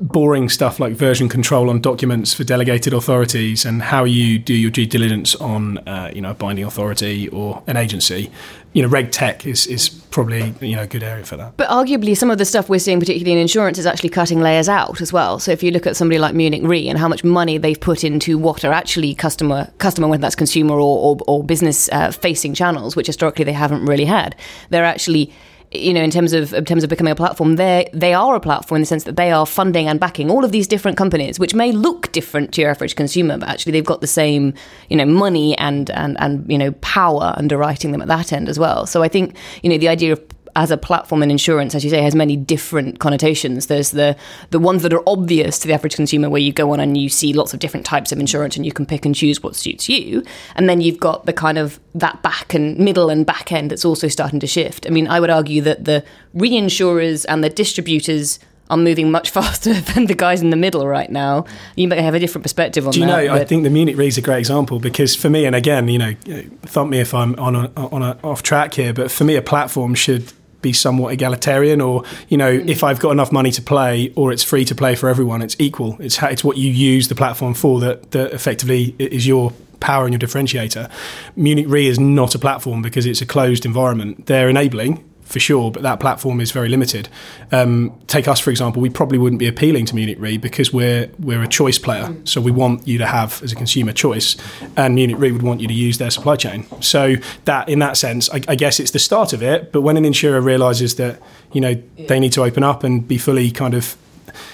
boring 0.00 0.48
stuff 0.48 0.78
like 0.78 0.92
version 0.92 1.28
control 1.28 1.68
on 1.68 1.80
documents 1.80 2.32
for 2.32 2.44
delegated 2.44 2.92
authorities 2.92 3.64
and 3.64 3.82
how 3.82 4.04
you 4.04 4.38
do 4.38 4.54
your 4.54 4.70
due 4.70 4.86
diligence 4.86 5.34
on 5.36 5.78
uh, 5.78 6.10
you 6.14 6.20
know 6.20 6.30
a 6.30 6.34
binding 6.34 6.64
authority 6.64 7.28
or 7.28 7.62
an 7.66 7.76
agency. 7.76 8.30
You 8.74 8.82
know, 8.82 8.88
reg 8.88 9.10
tech 9.10 9.46
is 9.46 9.66
is 9.66 9.88
probably 9.88 10.54
you 10.60 10.76
know 10.76 10.82
a 10.82 10.86
good 10.86 11.02
area 11.02 11.24
for 11.24 11.36
that. 11.36 11.56
But 11.56 11.68
arguably, 11.68 12.16
some 12.16 12.30
of 12.30 12.38
the 12.38 12.44
stuff 12.44 12.68
we're 12.68 12.78
seeing, 12.78 13.00
particularly 13.00 13.32
in 13.32 13.38
insurance, 13.38 13.78
is 13.78 13.86
actually 13.86 14.10
cutting 14.10 14.40
layers 14.40 14.68
out 14.68 15.00
as 15.00 15.12
well. 15.12 15.38
So 15.38 15.50
if 15.52 15.62
you 15.62 15.70
look 15.70 15.86
at 15.86 15.96
somebody 15.96 16.18
like 16.18 16.34
Munich 16.34 16.62
Re 16.64 16.88
and 16.88 16.98
how 16.98 17.08
much 17.08 17.24
money 17.24 17.58
they've 17.58 17.80
put 17.80 18.04
into 18.04 18.38
what 18.38 18.64
are 18.64 18.72
actually 18.72 19.14
customer 19.14 19.70
customer, 19.78 20.08
whether 20.08 20.20
that's 20.20 20.36
consumer 20.36 20.74
or 20.74 21.16
or, 21.16 21.18
or 21.26 21.44
business 21.44 21.88
uh, 21.90 22.10
facing 22.10 22.54
channels, 22.54 22.94
which 22.94 23.06
historically 23.06 23.44
they 23.44 23.52
haven't 23.52 23.84
really 23.84 24.04
had, 24.04 24.36
they're 24.70 24.84
actually 24.84 25.32
you 25.70 25.92
know, 25.92 26.02
in 26.02 26.10
terms 26.10 26.32
of 26.32 26.54
in 26.54 26.64
terms 26.64 26.82
of 26.82 26.88
becoming 26.88 27.12
a 27.12 27.16
platform, 27.16 27.56
they 27.56 27.90
they 27.92 28.14
are 28.14 28.34
a 28.34 28.40
platform 28.40 28.76
in 28.76 28.82
the 28.82 28.86
sense 28.86 29.04
that 29.04 29.16
they 29.16 29.30
are 29.30 29.44
funding 29.44 29.86
and 29.86 30.00
backing 30.00 30.30
all 30.30 30.44
of 30.44 30.50
these 30.50 30.66
different 30.66 30.96
companies, 30.96 31.38
which 31.38 31.54
may 31.54 31.72
look 31.72 32.10
different 32.12 32.52
to 32.54 32.62
your 32.62 32.70
average 32.70 32.96
consumer, 32.96 33.36
but 33.36 33.48
actually 33.48 33.72
they've 33.72 33.84
got 33.84 34.00
the 34.00 34.06
same, 34.06 34.54
you 34.88 34.96
know, 34.96 35.04
money 35.04 35.56
and 35.58 35.90
and 35.90 36.16
and 36.20 36.50
you 36.50 36.56
know 36.56 36.72
power 36.80 37.34
underwriting 37.36 37.92
them 37.92 38.00
at 38.00 38.08
that 38.08 38.32
end 38.32 38.48
as 38.48 38.58
well. 38.58 38.86
So 38.86 39.02
I 39.02 39.08
think 39.08 39.36
you 39.62 39.68
know 39.68 39.78
the 39.78 39.88
idea 39.88 40.12
of 40.12 40.22
as 40.58 40.72
a 40.72 40.76
platform 40.76 41.22
in 41.22 41.30
insurance, 41.30 41.72
as 41.76 41.84
you 41.84 41.90
say, 41.90 42.02
has 42.02 42.16
many 42.16 42.36
different 42.36 42.98
connotations. 42.98 43.68
There's 43.68 43.92
the 43.92 44.16
the 44.50 44.58
ones 44.58 44.82
that 44.82 44.92
are 44.92 45.02
obvious 45.06 45.60
to 45.60 45.68
the 45.68 45.72
average 45.72 45.94
consumer, 45.94 46.28
where 46.28 46.40
you 46.40 46.52
go 46.52 46.72
on 46.72 46.80
and 46.80 46.98
you 46.98 47.08
see 47.08 47.32
lots 47.32 47.54
of 47.54 47.60
different 47.60 47.86
types 47.86 48.10
of 48.10 48.18
insurance, 48.18 48.56
and 48.56 48.66
you 48.66 48.72
can 48.72 48.84
pick 48.84 49.06
and 49.06 49.14
choose 49.14 49.40
what 49.40 49.54
suits 49.54 49.88
you. 49.88 50.24
And 50.56 50.68
then 50.68 50.80
you've 50.80 50.98
got 50.98 51.26
the 51.26 51.32
kind 51.32 51.58
of 51.58 51.78
that 51.94 52.22
back 52.22 52.54
and 52.54 52.76
middle 52.76 53.08
and 53.08 53.24
back 53.24 53.52
end 53.52 53.70
that's 53.70 53.84
also 53.84 54.08
starting 54.08 54.40
to 54.40 54.48
shift. 54.48 54.84
I 54.84 54.90
mean, 54.90 55.06
I 55.06 55.20
would 55.20 55.30
argue 55.30 55.62
that 55.62 55.84
the 55.84 56.04
reinsurers 56.34 57.24
and 57.28 57.44
the 57.44 57.50
distributors 57.50 58.40
are 58.68 58.76
moving 58.76 59.12
much 59.12 59.30
faster 59.38 59.74
than 59.74 60.06
the 60.06 60.14
guys 60.14 60.42
in 60.42 60.50
the 60.50 60.56
middle 60.56 60.88
right 60.88 61.10
now. 61.10 61.44
You 61.76 61.86
may 61.86 62.02
have 62.02 62.14
a 62.14 62.18
different 62.18 62.42
perspective 62.42 62.84
on 62.84 62.92
Do 62.92 62.98
you 63.00 63.06
that. 63.06 63.26
know? 63.26 63.32
I 63.32 63.44
think 63.44 63.62
the 63.62 63.70
Munich 63.70 63.96
Re 63.96 64.08
is 64.08 64.18
a 64.18 64.22
great 64.22 64.38
example 64.38 64.80
because 64.80 65.14
for 65.14 65.30
me, 65.30 65.44
and 65.44 65.54
again, 65.54 65.86
you 65.86 65.98
know, 65.98 66.14
thump 66.62 66.90
me 66.90 66.98
if 66.98 67.14
I'm 67.14 67.38
on 67.38 67.54
a, 67.54 67.70
on 67.76 68.02
a 68.02 68.18
off 68.24 68.42
track 68.42 68.74
here, 68.74 68.92
but 68.92 69.10
for 69.12 69.22
me, 69.22 69.36
a 69.36 69.42
platform 69.42 69.94
should 69.94 70.32
be 70.60 70.72
somewhat 70.72 71.12
egalitarian 71.12 71.80
or 71.80 72.02
you 72.28 72.36
know 72.36 72.58
mm. 72.58 72.68
if 72.68 72.82
i've 72.82 72.98
got 72.98 73.10
enough 73.10 73.30
money 73.30 73.50
to 73.50 73.62
play 73.62 74.12
or 74.16 74.32
it's 74.32 74.42
free 74.42 74.64
to 74.64 74.74
play 74.74 74.94
for 74.94 75.08
everyone 75.08 75.42
it's 75.48 75.56
equal. 75.58 75.96
It's 75.98 76.16
how, 76.16 76.28
it's 76.28 76.44
what 76.44 76.56
you 76.56 76.70
use 76.70 77.08
the 77.08 77.14
platform 77.14 77.54
for 77.54 77.80
that, 77.80 78.10
that 78.12 78.32
effectively 78.32 78.94
is 78.98 79.26
your 79.26 79.52
power 79.80 80.04
and 80.04 80.12
your 80.12 80.18
differentiator. 80.18 80.90
Munich 81.36 81.66
re 81.68 81.86
is 81.86 81.98
not 81.98 82.34
a 82.34 82.38
platform 82.38 82.82
because 82.82 83.06
it's 83.06 83.20
a 83.20 83.26
closed 83.26 83.64
environment. 83.64 84.26
They're 84.26 84.48
enabling 84.48 85.04
for 85.28 85.38
sure, 85.38 85.70
but 85.70 85.82
that 85.82 86.00
platform 86.00 86.40
is 86.40 86.50
very 86.52 86.68
limited. 86.68 87.08
Um, 87.52 87.98
take 88.06 88.26
us 88.26 88.40
for 88.40 88.50
example, 88.50 88.80
we 88.80 88.90
probably 88.90 89.18
wouldn't 89.18 89.38
be 89.38 89.46
appealing 89.46 89.84
to 89.86 89.94
Munich 89.94 90.16
Re 90.18 90.38
because 90.38 90.72
we're 90.72 91.10
we're 91.18 91.42
a 91.42 91.48
choice 91.48 91.78
player, 91.78 92.16
so 92.24 92.40
we 92.40 92.50
want 92.50 92.88
you 92.88 92.98
to 92.98 93.06
have 93.06 93.42
as 93.42 93.52
a 93.52 93.56
consumer 93.56 93.92
choice, 93.92 94.36
and 94.76 94.94
Munich 94.94 95.18
Re 95.18 95.30
would 95.30 95.42
want 95.42 95.60
you 95.60 95.68
to 95.68 95.74
use 95.74 95.98
their 95.98 96.10
supply 96.10 96.36
chain. 96.36 96.66
So 96.80 97.16
that 97.44 97.68
in 97.68 97.78
that 97.80 97.96
sense, 97.96 98.30
I, 98.30 98.40
I 98.48 98.54
guess 98.54 98.80
it's 98.80 98.90
the 98.90 98.98
start 98.98 99.32
of 99.32 99.42
it. 99.42 99.70
But 99.72 99.82
when 99.82 99.96
an 99.96 100.04
insurer 100.04 100.40
realizes 100.40 100.94
that 100.96 101.20
you 101.52 101.60
know 101.60 101.80
they 102.08 102.18
need 102.18 102.32
to 102.32 102.42
open 102.42 102.62
up 102.62 102.82
and 102.82 103.06
be 103.06 103.18
fully 103.18 103.50
kind 103.50 103.74
of 103.74 103.96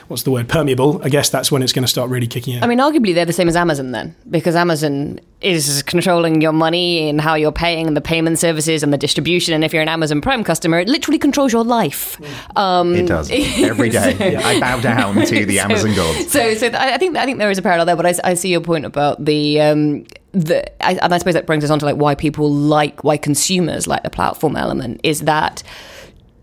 what's 0.09 0.23
the 0.25 0.31
word 0.31 0.49
permeable 0.49 1.01
i 1.05 1.09
guess 1.09 1.29
that's 1.31 1.51
when 1.53 1.63
it's 1.63 1.73
going 1.73 1.85
to 1.85 1.89
start 1.91 2.11
really 2.11 2.27
kicking 2.27 2.55
in 2.55 2.63
I 2.65 2.67
mean, 2.67 2.79
arguably 2.79 3.15
they're 3.15 3.25
the 3.25 3.33
same 3.33 3.49
as 3.49 3.57
Amazon 3.57 3.93
then, 3.93 4.15
because 4.31 4.57
Amazon 4.57 5.21
is 5.41 5.83
controlling 5.83 6.41
your 6.41 6.53
money 6.53 7.09
and 7.11 7.21
how 7.21 7.35
you're 7.35 7.53
paying 7.53 7.87
and 7.87 7.97
the 7.97 8.01
payment 8.01 8.39
services 8.39 8.83
and 8.83 8.93
the 8.93 8.97
distribution. 8.97 9.53
And 9.55 9.63
if 9.65 9.73
you're 9.73 9.83
an 9.83 9.89
Amazon 9.89 10.21
Prime 10.23 10.43
customer, 10.45 10.79
it 10.79 10.89
literally 10.89 11.19
controls 11.19 11.53
your 11.53 11.65
life. 11.65 12.19
Um, 12.57 12.95
It 12.95 13.07
does 13.07 13.31
every 13.31 13.91
day. 13.91 14.37
I 14.51 14.61
bow 14.61 14.81
down 14.81 15.27
to 15.27 15.45
the 15.45 15.59
Amazon 15.67 15.95
gods. 15.95 16.31
So, 16.33 16.55
so 16.55 16.69
I 16.69 16.95
I 16.95 16.99
think 16.99 17.17
I 17.17 17.25
think 17.27 17.39
there 17.39 17.51
is 17.51 17.59
a 17.59 17.63
parallel 17.63 17.87
there, 17.87 17.97
but 17.97 18.07
I, 18.07 18.15
I 18.31 18.35
see 18.35 18.49
your 18.51 18.63
point 18.63 18.85
about 18.87 19.23
the. 19.25 19.61
Um, 19.61 20.07
the, 20.33 20.67
I, 20.85 20.95
and 20.95 21.15
I 21.15 21.19
suppose 21.19 21.35
that 21.35 21.47
brings 21.47 21.63
us 21.63 21.71
on 21.71 21.79
to 21.79 21.85
like 21.85 21.97
why 21.97 22.15
people 22.15 22.51
like 22.51 23.05
why 23.05 23.17
consumers 23.17 23.87
like 23.87 24.03
the 24.03 24.11
platform 24.11 24.57
element 24.57 25.01
is 25.05 25.21
that 25.21 25.63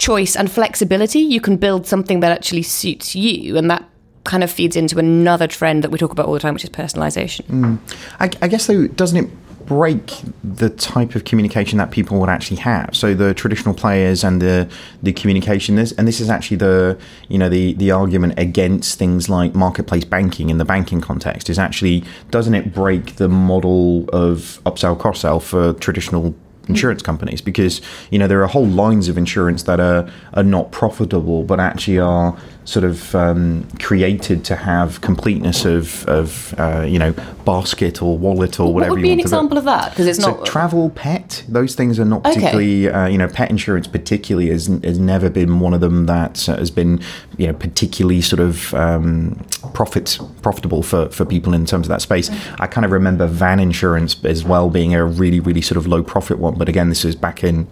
choice 0.01 0.35
and 0.35 0.51
flexibility. 0.51 1.19
You 1.19 1.39
can 1.39 1.57
build 1.57 1.85
something 1.85 2.21
that 2.21 2.31
actually 2.31 2.63
suits 2.63 3.15
you, 3.15 3.55
and 3.55 3.69
that 3.69 3.87
kind 4.23 4.43
of 4.43 4.51
feeds 4.51 4.75
into 4.75 4.97
another 4.97 5.47
trend 5.47 5.83
that 5.83 5.91
we 5.91 5.97
talk 5.99 6.11
about 6.11 6.25
all 6.25 6.33
the 6.33 6.39
time, 6.39 6.55
which 6.55 6.63
is 6.63 6.71
personalization. 6.71 7.45
Mm. 7.45 7.79
I, 8.19 8.29
I 8.41 8.47
guess 8.47 8.65
though, 8.65 8.87
doesn't 8.87 9.25
it 9.25 9.29
break 9.67 10.11
the 10.43 10.71
type 10.71 11.13
of 11.13 11.23
communication 11.23 11.77
that 11.77 11.91
people 11.91 12.19
would 12.19 12.29
actually 12.29 12.57
have? 12.57 12.95
So 12.95 13.13
the 13.13 13.35
traditional 13.35 13.75
players 13.75 14.23
and 14.23 14.41
the 14.41 14.67
the 15.03 15.13
communication 15.13 15.75
this, 15.75 15.91
and 15.91 16.07
this 16.07 16.19
is 16.19 16.31
actually 16.31 16.57
the 16.57 16.97
you 17.29 17.37
know 17.37 17.47
the 17.47 17.73
the 17.75 17.91
argument 17.91 18.33
against 18.37 18.97
things 18.97 19.29
like 19.29 19.53
marketplace 19.53 20.03
banking 20.03 20.49
in 20.49 20.57
the 20.57 20.65
banking 20.65 20.99
context 20.99 21.47
is 21.47 21.59
actually 21.59 22.03
doesn't 22.31 22.55
it 22.55 22.73
break 22.73 23.17
the 23.17 23.29
model 23.29 24.09
of 24.09 24.59
upsell 24.65 24.97
cross 24.97 25.21
sell 25.21 25.39
for 25.39 25.73
traditional 25.73 26.33
insurance 26.71 27.01
companies 27.01 27.41
because 27.41 27.81
you 28.11 28.19
know 28.19 28.27
there 28.27 28.41
are 28.43 28.47
whole 28.47 28.67
lines 28.67 29.07
of 29.07 29.17
insurance 29.17 29.63
that 29.63 29.79
are 29.79 30.09
are 30.33 30.43
not 30.43 30.71
profitable 30.71 31.43
but 31.43 31.59
actually 31.59 31.99
are 31.99 32.37
sort 32.63 32.83
of 32.85 33.15
um, 33.15 33.67
created 33.79 34.45
to 34.45 34.55
have 34.55 35.01
completeness 35.01 35.65
of 35.65 36.05
of 36.07 36.53
uh, 36.59 36.81
you 36.87 36.99
know 36.99 37.13
basket 37.43 38.01
or 38.01 38.17
wallet 38.17 38.59
or 38.59 38.73
whatever. 38.73 38.91
What 38.91 38.97
would 38.97 39.03
be 39.03 39.11
an 39.11 39.19
example 39.19 39.57
of 39.57 39.63
that? 39.65 39.89
Because 39.91 40.07
it's 40.07 40.21
so 40.23 40.31
not. 40.35 40.45
travel 40.45 40.89
pet 40.91 41.43
those 41.47 41.75
things 41.75 41.99
are 41.99 42.05
not 42.05 42.19
Okay. 42.21 42.35
particularly 42.35 42.89
uh, 42.89 43.07
you 43.07 43.17
know 43.17 43.27
pet 43.27 43.49
insurance 43.49 43.87
particularly 43.87 44.49
has, 44.49 44.67
has 44.83 44.99
never 44.99 45.29
been 45.29 45.59
one 45.59 45.73
of 45.73 45.81
them 45.81 46.05
that 46.05 46.47
uh, 46.47 46.55
has 46.57 46.69
been 46.69 47.01
you 47.37 47.47
know 47.47 47.53
particularly 47.53 48.21
sort 48.21 48.39
of 48.39 48.73
um, 48.75 49.43
profit 49.73 50.19
profitable 50.41 50.83
for 50.83 51.09
for 51.09 51.25
people 51.25 51.53
in 51.53 51.65
terms 51.65 51.87
of 51.87 51.89
that 51.89 52.01
space 52.01 52.29
i 52.59 52.67
kind 52.67 52.85
of 52.85 52.91
remember 52.91 53.25
van 53.25 53.59
insurance 53.59 54.23
as 54.25 54.43
well 54.43 54.69
being 54.69 54.93
a 54.93 55.03
really 55.03 55.39
really 55.39 55.61
sort 55.61 55.77
of 55.77 55.87
low 55.87 56.03
profit 56.03 56.37
one 56.37 56.55
but 56.57 56.69
again 56.69 56.89
this 56.89 57.03
was 57.03 57.15
back 57.15 57.43
in 57.43 57.67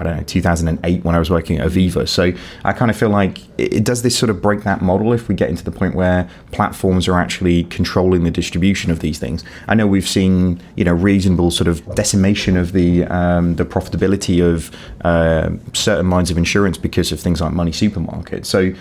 I 0.00 0.04
don't 0.04 0.16
know, 0.16 0.22
2008 0.22 1.04
when 1.04 1.14
I 1.14 1.18
was 1.18 1.28
working 1.28 1.58
at 1.58 1.68
Aviva. 1.68 2.08
So 2.08 2.32
I 2.64 2.72
kind 2.72 2.90
of 2.90 2.96
feel 2.96 3.10
like 3.10 3.38
it, 3.58 3.84
does 3.84 4.00
this 4.00 4.18
sort 4.18 4.30
of 4.30 4.40
break 4.40 4.62
that 4.62 4.80
model 4.80 5.12
if 5.12 5.28
we 5.28 5.34
get 5.34 5.50
into 5.50 5.62
the 5.62 5.70
point 5.70 5.94
where 5.94 6.28
platforms 6.52 7.06
are 7.06 7.18
actually 7.18 7.64
controlling 7.64 8.24
the 8.24 8.30
distribution 8.30 8.90
of 8.90 9.00
these 9.00 9.18
things. 9.18 9.44
I 9.68 9.74
know 9.74 9.86
we've 9.86 10.08
seen, 10.08 10.62
you 10.74 10.84
know, 10.84 10.94
reasonable 10.94 11.50
sort 11.50 11.68
of 11.68 11.84
decimation 11.94 12.56
of 12.56 12.72
the 12.72 13.04
um, 13.04 13.56
the 13.56 13.66
profitability 13.66 14.42
of 14.42 14.74
uh, 15.04 15.50
certain 15.74 16.08
lines 16.08 16.30
of 16.30 16.38
insurance 16.38 16.78
because 16.78 17.12
of 17.12 17.20
things 17.20 17.42
like 17.42 17.52
MoneySupermarket. 17.52 18.46
So 18.46 18.72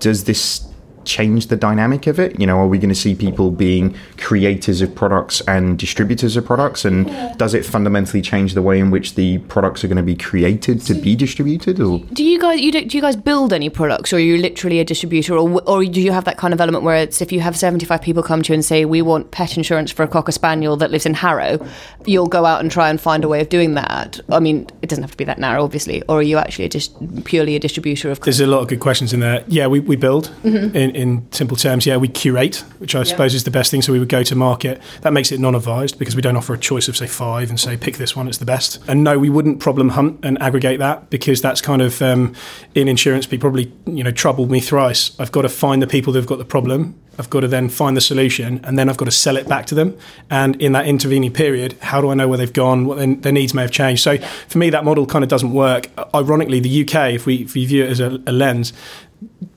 does 0.00 0.24
this 0.24 0.66
change 1.06 1.46
the 1.46 1.56
dynamic 1.56 2.06
of 2.06 2.18
it? 2.18 2.38
You 2.38 2.46
know, 2.46 2.58
are 2.58 2.66
we 2.66 2.78
going 2.78 2.90
to 2.90 2.94
see 2.94 3.14
people 3.14 3.50
being 3.50 3.96
creators 4.18 4.82
of 4.82 4.94
products 4.94 5.40
and 5.42 5.78
distributors 5.78 6.36
of 6.36 6.44
products? 6.44 6.84
And 6.84 7.06
does 7.38 7.54
it 7.54 7.64
fundamentally 7.64 8.20
change 8.20 8.54
the 8.54 8.62
way 8.62 8.78
in 8.78 8.90
which 8.90 9.14
the 9.14 9.38
products 9.38 9.84
are 9.84 9.88
going 9.88 9.96
to 9.96 10.02
be 10.02 10.16
created 10.16 10.80
to 10.82 10.94
be 10.94 11.16
distributed? 11.16 11.80
Or 11.80 12.00
Do 12.12 12.24
you 12.24 12.40
guys 12.40 12.60
you 12.60 12.72
do, 12.72 12.84
do 12.84 12.96
you 12.96 13.02
guys 13.02 13.16
build 13.16 13.52
any 13.52 13.70
products, 13.70 14.12
or 14.12 14.16
are 14.16 14.20
you 14.20 14.36
literally 14.36 14.80
a 14.80 14.84
distributor, 14.84 15.36
or 15.36 15.62
or 15.62 15.84
do 15.84 16.00
you 16.00 16.12
have 16.12 16.24
that 16.24 16.36
kind 16.36 16.52
of 16.52 16.60
element 16.60 16.84
where 16.84 16.96
it's 16.96 17.20
if 17.22 17.32
you 17.32 17.40
have 17.40 17.56
seventy 17.56 17.86
five 17.86 18.02
people 18.02 18.22
come 18.22 18.42
to 18.42 18.52
you 18.52 18.54
and 18.54 18.64
say 18.64 18.84
we 18.84 19.02
want 19.02 19.30
pet 19.30 19.56
insurance 19.56 19.90
for 19.92 20.02
a 20.02 20.08
cocker 20.08 20.32
spaniel 20.32 20.76
that 20.76 20.90
lives 20.90 21.06
in 21.06 21.14
Harrow, 21.14 21.64
you'll 22.04 22.26
go 22.26 22.44
out 22.44 22.60
and 22.60 22.70
try 22.70 22.90
and 22.90 23.00
find 23.00 23.24
a 23.24 23.28
way 23.28 23.40
of 23.40 23.48
doing 23.48 23.74
that. 23.74 24.20
I 24.30 24.40
mean, 24.40 24.66
it 24.82 24.88
doesn't 24.88 25.02
have 25.02 25.12
to 25.12 25.16
be 25.16 25.24
that 25.24 25.38
narrow, 25.38 25.62
obviously, 25.62 26.02
or 26.08 26.18
are 26.18 26.22
you 26.22 26.38
actually 26.38 26.66
a 26.66 26.68
dis- 26.68 26.90
purely 27.24 27.56
a 27.56 27.58
distributor 27.58 28.10
of? 28.10 28.20
There's 28.20 28.40
a 28.40 28.46
lot 28.46 28.60
of 28.62 28.68
good 28.68 28.80
questions 28.80 29.12
in 29.12 29.20
there. 29.20 29.44
Yeah, 29.48 29.66
we, 29.66 29.80
we 29.80 29.96
build 29.96 30.32
mm-hmm. 30.42 30.76
in, 30.76 30.95
in 30.96 31.30
simple 31.30 31.56
terms. 31.56 31.86
Yeah, 31.86 31.98
we 31.98 32.08
curate, 32.08 32.64
which 32.78 32.94
I 32.94 33.02
suppose 33.02 33.34
is 33.34 33.44
the 33.44 33.50
best 33.50 33.70
thing. 33.70 33.82
So 33.82 33.92
we 33.92 33.98
would 33.98 34.08
go 34.08 34.22
to 34.22 34.34
market. 34.34 34.80
That 35.02 35.12
makes 35.12 35.30
it 35.30 35.38
non-advised 35.38 35.98
because 35.98 36.16
we 36.16 36.22
don't 36.22 36.36
offer 36.36 36.54
a 36.54 36.58
choice 36.58 36.88
of 36.88 36.96
say 36.96 37.06
five 37.06 37.50
and 37.50 37.60
say 37.60 37.76
pick 37.76 37.98
this 37.98 38.16
one. 38.16 38.28
It's 38.28 38.38
the 38.38 38.46
best. 38.46 38.82
And 38.88 39.04
no, 39.04 39.18
we 39.18 39.28
wouldn't 39.28 39.60
problem 39.60 39.90
hunt 39.90 40.20
and 40.22 40.40
aggregate 40.40 40.78
that 40.78 41.10
because 41.10 41.42
that's 41.42 41.60
kind 41.60 41.82
of 41.82 42.00
um, 42.00 42.34
in 42.74 42.88
insurance. 42.88 43.26
Be 43.26 43.38
probably 43.38 43.72
you 43.86 44.02
know 44.02 44.10
troubled 44.10 44.50
me 44.50 44.60
thrice. 44.60 45.18
I've 45.20 45.32
got 45.32 45.42
to 45.42 45.48
find 45.48 45.82
the 45.82 45.86
people 45.86 46.14
who've 46.14 46.26
got 46.26 46.38
the 46.38 46.44
problem. 46.44 46.98
I've 47.18 47.30
got 47.30 47.40
to 47.40 47.48
then 47.48 47.68
find 47.68 47.96
the 47.96 48.00
solution, 48.00 48.60
and 48.64 48.78
then 48.78 48.88
I've 48.88 48.96
got 48.96 49.06
to 49.06 49.10
sell 49.10 49.36
it 49.36 49.48
back 49.48 49.66
to 49.66 49.74
them. 49.74 49.96
And 50.30 50.60
in 50.60 50.72
that 50.72 50.86
intervening 50.86 51.32
period, 51.32 51.74
how 51.80 52.00
do 52.00 52.10
I 52.10 52.14
know 52.14 52.28
where 52.28 52.36
they've 52.36 52.52
gone? 52.52 52.86
What 52.86 52.98
their, 52.98 53.14
their 53.14 53.32
needs 53.32 53.54
may 53.54 53.62
have 53.62 53.70
changed. 53.70 54.02
So 54.02 54.18
for 54.18 54.58
me, 54.58 54.70
that 54.70 54.84
model 54.84 55.06
kind 55.06 55.24
of 55.24 55.30
doesn't 55.30 55.52
work. 55.52 55.88
Ironically, 56.14 56.60
the 56.60 56.82
UK, 56.82 57.14
if 57.14 57.26
we, 57.26 57.36
if 57.36 57.54
we 57.54 57.64
view 57.64 57.84
it 57.84 57.90
as 57.90 58.00
a, 58.00 58.22
a 58.26 58.32
lens, 58.32 58.72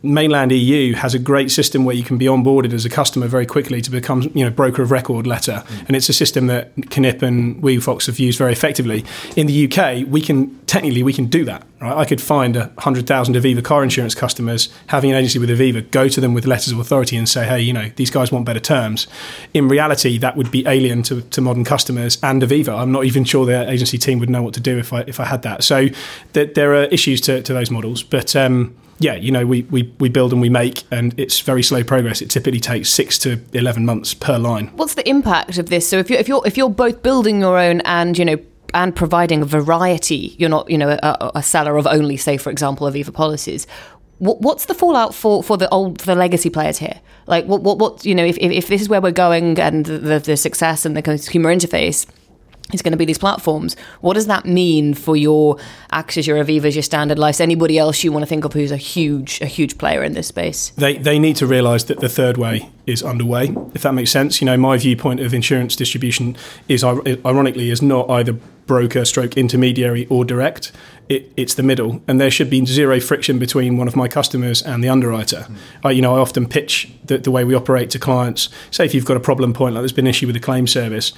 mainland 0.02 0.52
EU 0.52 0.94
has 0.94 1.14
a 1.14 1.20
great 1.20 1.52
system 1.52 1.84
where 1.84 1.96
you 1.96 2.04
can 2.04 2.18
be 2.18 2.26
onboarded 2.26 2.72
as 2.72 2.86
a 2.86 2.90
customer 2.90 3.28
very 3.28 3.46
quickly 3.46 3.82
to 3.82 3.92
become, 3.92 4.22
you 4.34 4.46
know, 4.46 4.50
broker 4.50 4.82
of 4.82 4.92
record 4.92 5.28
letter, 5.28 5.64
and 5.88 5.96
it's 5.96 6.08
a 6.08 6.14
system 6.14 6.48
that 6.48 6.76
Knip 6.78 7.22
and 7.22 7.62
WeFox 7.62 8.06
have 8.06 8.20
used 8.20 8.38
very 8.38 8.54
effectively. 8.54 9.04
In 9.36 9.48
the 9.48 9.66
UK, 9.66 10.08
we 10.08 10.22
can 10.22 10.58
technically 10.66 11.04
we 11.04 11.14
can 11.14 11.26
do 11.26 11.44
that. 11.46 11.66
Right? 11.82 11.98
I 11.98 12.06
could 12.06 12.22
find 12.22 12.56
a 12.56 12.72
hundred 12.80 13.08
thousand 13.08 13.36
Aviva 13.36 13.64
car 13.64 13.84
insurance 13.84 14.16
customers 14.16 14.70
having 14.88 15.12
an 15.12 15.18
agency 15.18 15.40
with 15.40 15.50
Aviva, 15.50 15.90
go 15.92 16.08
to 16.08 16.22
them 16.22 16.34
with 16.34 16.46
letters 16.46 16.72
of 16.72 16.80
authority 16.80 17.18
and 17.18 17.28
say, 17.28 17.46
hey, 17.46 17.60
you 17.62 17.74
know, 17.74 17.90
these 17.96 18.10
guys 18.10 18.32
want 18.32 18.46
better 18.46 18.60
terms. 18.60 19.08
In 19.54 19.68
reality, 19.68 20.18
that 20.20 20.38
would 20.38 20.52
be 20.52 20.66
alien 20.66 21.04
to, 21.04 21.22
to 21.22 21.42
modern 21.42 21.66
customers 21.66 22.18
and 22.24 22.42
Aviva. 22.42 22.78
I'm 22.78 22.92
not 22.92 23.06
even 23.06 23.26
sure 23.26 23.46
their 23.46 23.68
agency 23.68 23.98
team 23.98 24.20
would 24.20 24.30
know 24.30 24.44
what 24.44 24.54
to 24.54 24.62
do 24.62 24.78
if 24.78 24.94
I 24.94 25.02
if 25.02 25.20
I 25.20 25.26
had 25.26 25.42
that. 25.42 25.64
So 25.64 25.88
th- 26.34 26.54
there 26.54 26.74
are 26.76 26.84
issues 26.86 27.20
to, 27.22 27.42
to 27.44 27.54
those 27.54 27.70
models, 27.70 28.02
but. 28.02 28.34
Um, 28.36 28.76
yeah, 29.00 29.16
you 29.16 29.32
know, 29.32 29.46
we, 29.46 29.64
we, 29.64 29.94
we 30.00 30.10
build 30.10 30.34
and 30.34 30.42
we 30.42 30.50
make, 30.50 30.84
and 30.92 31.18
it's 31.18 31.40
very 31.40 31.64
slow 31.64 31.84
progress. 31.84 32.22
It 32.22 32.30
typically 32.30 32.60
takes 32.60 32.90
six 32.90 33.18
to 33.20 33.40
eleven 33.54 33.86
months 33.86 34.14
per 34.14 34.38
line. 34.38 34.68
What's 34.76 34.96
the 34.96 35.08
impact 35.08 35.58
of 35.58 35.70
this? 35.70 35.88
So 35.88 35.98
if 35.98 36.10
you're 36.10 36.20
if 36.20 36.28
you're 36.28 36.42
if 36.46 36.58
you're 36.58 36.70
both 36.70 37.02
building 37.02 37.40
your 37.40 37.58
own 37.58 37.82
and 37.82 38.18
you 38.18 38.26
know 38.26 38.38
and 38.74 38.96
providing 38.96 39.42
a 39.42 39.46
variety, 39.46 40.36
you're 40.38 40.50
not 40.50 40.70
you 40.70 40.78
know 40.78 40.98
a, 41.02 41.32
a 41.36 41.44
seller 41.44 41.78
of 41.78 41.88
only 41.88 42.18
say 42.18 42.38
for 42.38 42.50
example 42.50 42.88
Aviva 42.88 43.14
policies. 43.14 43.66
What, 44.20 44.42
what's 44.42 44.66
the 44.66 44.74
fallout 44.74 45.16
for, 45.16 45.42
for 45.42 45.56
the 45.56 45.70
old 45.70 46.02
for 46.02 46.08
the 46.08 46.16
legacy 46.16 46.50
players 46.50 46.78
here? 46.78 47.00
Like 47.26 47.46
what 47.46 47.62
what, 47.62 47.80
what 47.80 48.06
you 48.06 48.14
know 48.14 48.26
if, 48.26 48.38
if, 48.38 48.52
if 48.52 48.68
this 48.68 48.82
is 48.82 48.90
where 48.90 49.00
we're 49.00 49.12
going 49.12 49.58
and 49.60 49.86
the, 49.86 49.98
the, 49.98 50.20
the 50.20 50.38
success 50.38 50.86
and 50.86 50.96
the 50.98 51.02
consumer 51.02 51.56
interface 51.56 52.06
is 52.74 52.82
going 52.82 52.92
to 52.92 52.98
be 52.98 53.06
these 53.06 53.18
platforms. 53.18 53.76
What 54.02 54.14
does 54.14 54.28
that 54.28 54.46
mean 54.46 54.94
for 54.94 55.18
your 55.18 55.58
AXAs, 55.92 56.28
your 56.28 56.44
Avivas, 56.44 56.76
your 56.76 56.84
Standard 56.84 57.18
Lives, 57.18 57.42
anybody 57.42 57.78
else 57.78 58.04
you 58.04 58.12
want 58.12 58.24
to 58.24 58.28
think 58.28 58.46
of 58.46 58.54
who's 58.54 58.72
a 58.72 58.78
huge, 58.78 59.42
a 59.42 59.46
huge 59.46 59.78
player 59.78 60.04
in 60.04 60.14
this 60.14 60.28
space? 60.28 60.70
They 60.78 60.98
they 60.98 61.20
need 61.20 61.36
to 61.38 61.48
realise 61.48 61.84
that 61.86 62.00
the 62.00 62.10
third 62.10 62.38
way 62.38 62.70
is 62.86 63.04
underway. 63.04 63.56
If 63.74 63.84
that 63.84 63.94
makes 63.94 64.12
sense, 64.12 64.42
you 64.42 64.46
know, 64.46 64.58
my 64.58 64.78
viewpoint 64.78 65.20
of 65.20 65.34
insurance 65.34 65.76
distribution 65.76 66.38
is 66.68 66.84
ironically 66.84 67.70
is 67.70 67.82
not 67.82 68.10
either 68.10 68.34
broker, 68.70 69.04
stroke 69.04 69.36
intermediary, 69.36 70.06
or 70.08 70.24
direct. 70.24 70.72
It, 71.10 71.34
it's 71.36 71.56
the 71.56 71.64
middle, 71.64 72.04
and 72.08 72.22
there 72.22 72.30
should 72.30 72.52
be 72.52 72.64
zero 72.68 73.00
friction 73.00 73.40
between 73.40 73.78
one 73.78 73.88
of 73.88 73.96
my 73.96 74.08
customers 74.08 74.62
and 74.62 74.84
the 74.84 74.90
underwriter. 74.90 75.48
Mm. 75.50 75.58
I, 75.84 75.92
you 75.92 76.04
know, 76.04 76.16
I 76.16 76.20
often 76.20 76.48
pitch 76.48 76.92
the, 77.04 77.18
the 77.18 77.32
way 77.32 77.44
we 77.44 77.56
operate 77.56 77.90
to 77.92 78.00
clients. 78.00 78.48
Say 78.70 78.86
if 78.86 78.94
you've 78.94 79.06
got 79.06 79.18
a 79.18 79.20
problem 79.20 79.54
point, 79.54 79.74
like 79.74 79.82
there's 79.82 79.92
been 79.92 80.06
an 80.06 80.12
issue 80.12 80.28
with 80.28 80.36
the 80.36 80.40
claim 80.40 80.68
service, 80.68 81.14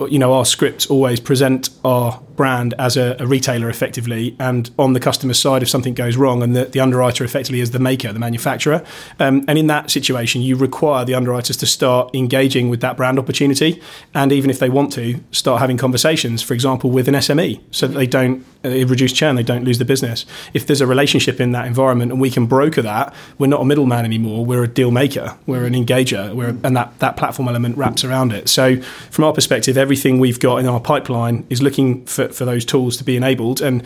you 0.00 0.18
know, 0.18 0.34
our 0.34 0.44
scripts 0.44 0.86
always 0.86 1.20
present 1.20 1.70
our 1.84 2.20
brand 2.36 2.74
as 2.78 2.96
a, 2.96 3.16
a, 3.18 3.26
retailer 3.26 3.68
effectively, 3.68 4.36
and 4.38 4.70
on 4.78 4.92
the 4.92 5.00
customer 5.00 5.34
side, 5.34 5.62
if 5.62 5.68
something 5.68 5.94
goes 5.94 6.16
wrong, 6.16 6.42
and 6.42 6.54
the, 6.54 6.66
the 6.66 6.80
underwriter 6.80 7.24
effectively 7.24 7.60
is 7.60 7.70
the 7.70 7.78
maker, 7.78 8.12
the 8.12 8.18
manufacturer. 8.18 8.84
Um, 9.18 9.44
and 9.48 9.58
in 9.58 9.66
that 9.68 9.90
situation, 9.90 10.42
you 10.42 10.56
require 10.56 11.04
the 11.04 11.14
underwriters 11.14 11.56
to 11.58 11.66
start 11.66 12.14
engaging 12.14 12.68
with 12.68 12.80
that 12.80 12.96
brand 12.96 13.18
opportunity, 13.18 13.80
and 14.14 14.32
even 14.32 14.50
if 14.50 14.58
they 14.58 14.68
want 14.68 14.92
to, 14.94 15.20
start 15.30 15.60
having 15.60 15.76
conversations, 15.76 16.42
for 16.42 16.54
example, 16.54 16.90
with 16.90 17.08
an 17.08 17.14
SME, 17.14 17.60
so 17.70 17.86
that 17.86 17.94
they 17.94 18.06
don't 18.06 18.44
uh, 18.64 18.68
reduce 18.86 19.12
churn, 19.12 19.36
they 19.36 19.42
don't 19.42 19.64
lose 19.64 19.78
the 19.78 19.84
business. 19.84 20.24
If 20.54 20.66
there's 20.66 20.80
a 20.80 20.86
relationship 20.86 21.40
in 21.40 21.52
that 21.52 21.66
environment 21.66 22.12
and 22.12 22.20
we 22.20 22.30
can 22.30 22.46
broker 22.46 22.82
that, 22.82 23.14
we're 23.38 23.48
not 23.48 23.60
a 23.60 23.64
middleman 23.64 24.04
anymore. 24.04 24.44
We're 24.44 24.62
a 24.62 24.68
deal 24.68 24.90
maker. 24.90 25.36
We're 25.46 25.64
an 25.64 25.74
engager. 25.74 26.32
We're, 26.34 26.50
and 26.50 26.76
that, 26.76 26.98
that 27.00 27.16
platform 27.16 27.48
element 27.48 27.76
wraps 27.76 28.04
around 28.04 28.32
it. 28.32 28.48
So, 28.48 28.80
from 29.10 29.24
our 29.24 29.32
perspective, 29.32 29.76
everything 29.76 30.20
we've 30.20 30.38
got 30.38 30.58
in 30.58 30.66
our 30.66 30.80
pipeline 30.80 31.46
is 31.50 31.60
looking 31.60 32.04
for, 32.06 32.28
for 32.34 32.44
those 32.44 32.64
tools 32.64 32.96
to 32.98 33.04
be 33.04 33.16
enabled. 33.16 33.60
And 33.60 33.82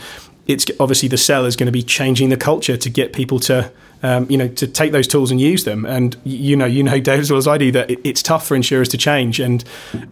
it's 0.47 0.65
obviously 0.79 1.09
the 1.09 1.17
seller 1.17 1.47
is 1.47 1.55
going 1.55 1.67
to 1.67 1.71
be 1.71 1.83
changing 1.83 2.29
the 2.29 2.37
culture 2.37 2.77
to 2.77 2.89
get 2.89 3.13
people 3.13 3.39
to 3.41 3.71
um, 4.03 4.29
you 4.29 4.37
know, 4.37 4.47
to 4.47 4.67
take 4.67 4.91
those 4.91 5.07
tools 5.07 5.31
and 5.31 5.41
use 5.41 5.63
them. 5.63 5.85
And 5.85 6.15
you 6.23 6.55
know, 6.55 6.65
you 6.65 6.83
know, 6.83 6.99
Dave, 6.99 7.19
as 7.19 7.31
well 7.31 7.37
as 7.37 7.47
I 7.47 7.57
do, 7.57 7.71
that 7.71 7.89
it, 7.89 7.99
it's 8.03 8.21
tough 8.21 8.47
for 8.47 8.55
insurers 8.55 8.89
to 8.89 8.97
change. 8.97 9.39
And 9.39 9.63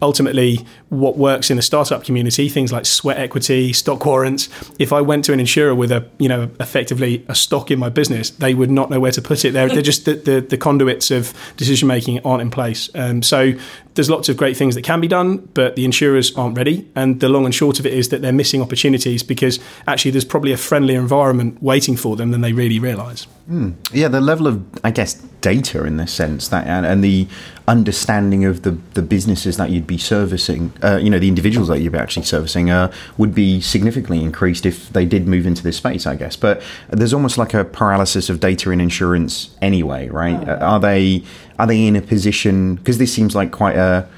ultimately, 0.02 0.66
what 0.90 1.18
works 1.18 1.50
in 1.50 1.58
the 1.58 1.64
startup 1.64 2.04
community, 2.04 2.50
things 2.50 2.72
like 2.72 2.86
sweat 2.86 3.18
equity, 3.18 3.74
stock 3.74 4.06
warrants. 4.06 4.50
If 4.80 4.92
I 4.92 5.02
went 5.02 5.26
to 5.26 5.34
an 5.34 5.40
insurer 5.40 5.76
with 5.76 5.92
a, 5.92 6.08
you 6.18 6.30
know, 6.30 6.50
effectively 6.60 7.26
a 7.28 7.36
stock 7.36 7.72
in 7.72 7.80
my 7.80 7.90
business, 7.90 8.32
they 8.32 8.54
would 8.54 8.72
not 8.72 8.90
know 8.90 9.00
where 9.00 9.12
to 9.12 9.22
put 9.22 9.46
it. 9.46 9.52
They're, 9.52 9.70
they're 9.70 9.82
just 9.82 10.06
the, 10.06 10.16
the, 10.16 10.42
the, 10.42 10.58
conduits 10.58 11.12
of 11.12 11.34
decision 11.58 11.88
making 11.88 12.20
aren't 12.26 12.42
in 12.42 12.50
place. 12.50 12.90
Um, 12.96 13.22
so 13.22 13.54
there's 13.96 14.10
lots 14.10 14.30
of 14.30 14.38
great 14.38 14.56
things 14.56 14.76
that 14.76 14.84
can 14.84 15.02
be 15.02 15.08
done, 15.08 15.38
but 15.54 15.76
the 15.76 15.86
insurers 15.86 16.36
aren't 16.36 16.56
ready. 16.58 16.88
And 16.96 17.20
the 17.20 17.30
long 17.30 17.46
and 17.46 17.56
short 17.56 17.80
of 17.80 17.86
it 17.86 17.94
is 17.94 18.10
that 18.10 18.22
they're 18.22 18.34
missing 18.34 18.62
opportunities 18.62 19.24
because 19.24 19.60
actually 19.88 20.12
there's 20.12 20.26
probably 20.26 20.52
a 20.52 20.58
friendlier 20.58 21.00
environment 21.00 21.62
waiting 21.64 21.96
for 21.96 22.16
them 22.16 22.32
than 22.32 22.42
they 22.42 22.54
really 22.54 22.80
realise. 22.80 23.28
Mm. 23.50 23.76
Yeah, 23.92 24.10
the 24.10 24.22
level 24.22 24.48
of, 24.48 24.64
I 24.84 24.92
guess, 24.92 25.22
data 25.46 25.84
in 25.86 25.98
this 25.98 26.12
sense 26.12 26.48
that 26.48 26.66
and, 26.66 26.88
and 26.88 27.04
the 27.04 27.28
understanding 27.68 28.46
of 28.46 28.64
the, 28.64 28.72
the 28.96 29.02
businesses 29.04 29.58
that 29.58 29.70
you'd 29.70 29.86
be 29.86 29.98
servicing, 30.00 30.74
uh, 30.82 30.98
you 30.98 31.08
know, 31.08 31.20
the 31.20 31.28
individuals 31.28 31.68
that 31.68 31.80
you'd 31.82 31.92
be 31.92 32.00
actually 32.00 32.26
servicing, 32.26 32.72
uh, 32.72 32.92
would 33.20 33.36
be 33.36 33.62
significantly 33.62 34.24
increased 34.24 34.66
if 34.66 34.90
they 34.90 35.06
did 35.06 35.28
move 35.28 35.46
into 35.46 35.62
this 35.62 35.78
space, 35.78 36.08
I 36.08 36.16
guess. 36.16 36.36
But 36.36 36.64
there's 36.90 37.14
almost 37.14 37.38
like 37.38 37.54
a 37.54 37.64
paralysis 37.64 38.28
of 38.28 38.40
data 38.40 38.72
in 38.72 38.82
insurance 38.82 39.56
anyway, 39.62 40.10
right? 40.10 40.50
Uh, 40.50 40.58
are 40.62 40.80
they 40.80 41.24
are 41.60 41.68
they 41.68 41.86
in 41.86 41.96
a 41.96 42.02
position 42.02 42.76
because 42.76 42.98
this 42.98 43.14
seems 43.14 43.36
like 43.36 43.52
quite 43.52 43.76
a 43.76 44.10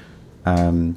um, 0.46 0.96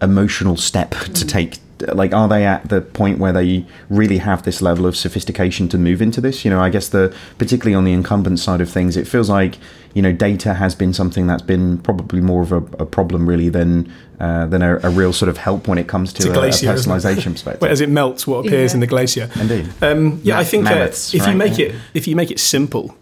emotional 0.00 0.56
step 0.56 0.90
to 1.18 1.26
take 1.26 1.58
like 1.94 2.12
are 2.12 2.28
they 2.28 2.44
at 2.44 2.68
the 2.68 2.80
point 2.80 3.18
where 3.18 3.32
they 3.32 3.64
really 3.88 4.18
have 4.18 4.42
this 4.42 4.60
level 4.60 4.86
of 4.86 4.96
sophistication 4.96 5.68
to 5.68 5.78
move 5.78 6.02
into 6.02 6.20
this? 6.20 6.44
You 6.44 6.50
know 6.50 6.60
i 6.60 6.70
guess 6.70 6.88
the 6.88 7.14
particularly 7.38 7.74
on 7.74 7.84
the 7.84 7.92
incumbent 7.92 8.38
side 8.38 8.60
of 8.60 8.70
things 8.70 8.96
it 8.96 9.06
feels 9.06 9.28
like 9.28 9.58
you 9.94 10.02
know 10.02 10.12
data 10.12 10.54
has 10.54 10.74
been 10.74 10.92
something 10.92 11.26
that's 11.26 11.42
been 11.42 11.78
probably 11.78 12.20
more 12.20 12.42
of 12.42 12.52
a, 12.52 12.56
a 12.56 12.86
problem 12.86 13.28
really 13.28 13.48
than 13.48 13.92
uh, 14.20 14.46
than 14.46 14.62
a, 14.62 14.78
a, 14.78 14.90
real 14.90 15.12
sort 15.12 15.28
of 15.28 15.36
help 15.36 15.68
when 15.68 15.78
it 15.78 15.86
comes 15.86 16.12
to 16.12 16.28
a, 16.28 16.34
glacier, 16.34 16.68
a, 16.68 16.74
personalization 16.74 17.32
perspective. 17.34 17.70
As 17.70 17.80
it 17.80 17.88
melts 17.88 18.26
what 18.26 18.44
appears 18.44 18.72
yeah. 18.72 18.76
in 18.76 18.80
the 18.80 18.86
glacier. 18.88 19.30
Indeed. 19.36 19.70
Um, 19.80 20.20
yeah 20.24 20.38
i 20.38 20.44
think 20.44 20.66
uh, 20.66 20.88
if 20.90 21.14
right? 21.14 21.28
you 21.28 21.36
make 21.36 21.58
it 21.58 21.74
if 21.94 22.08
you 22.08 22.16
make 22.16 22.30
it 22.30 22.40
simple 22.40 22.97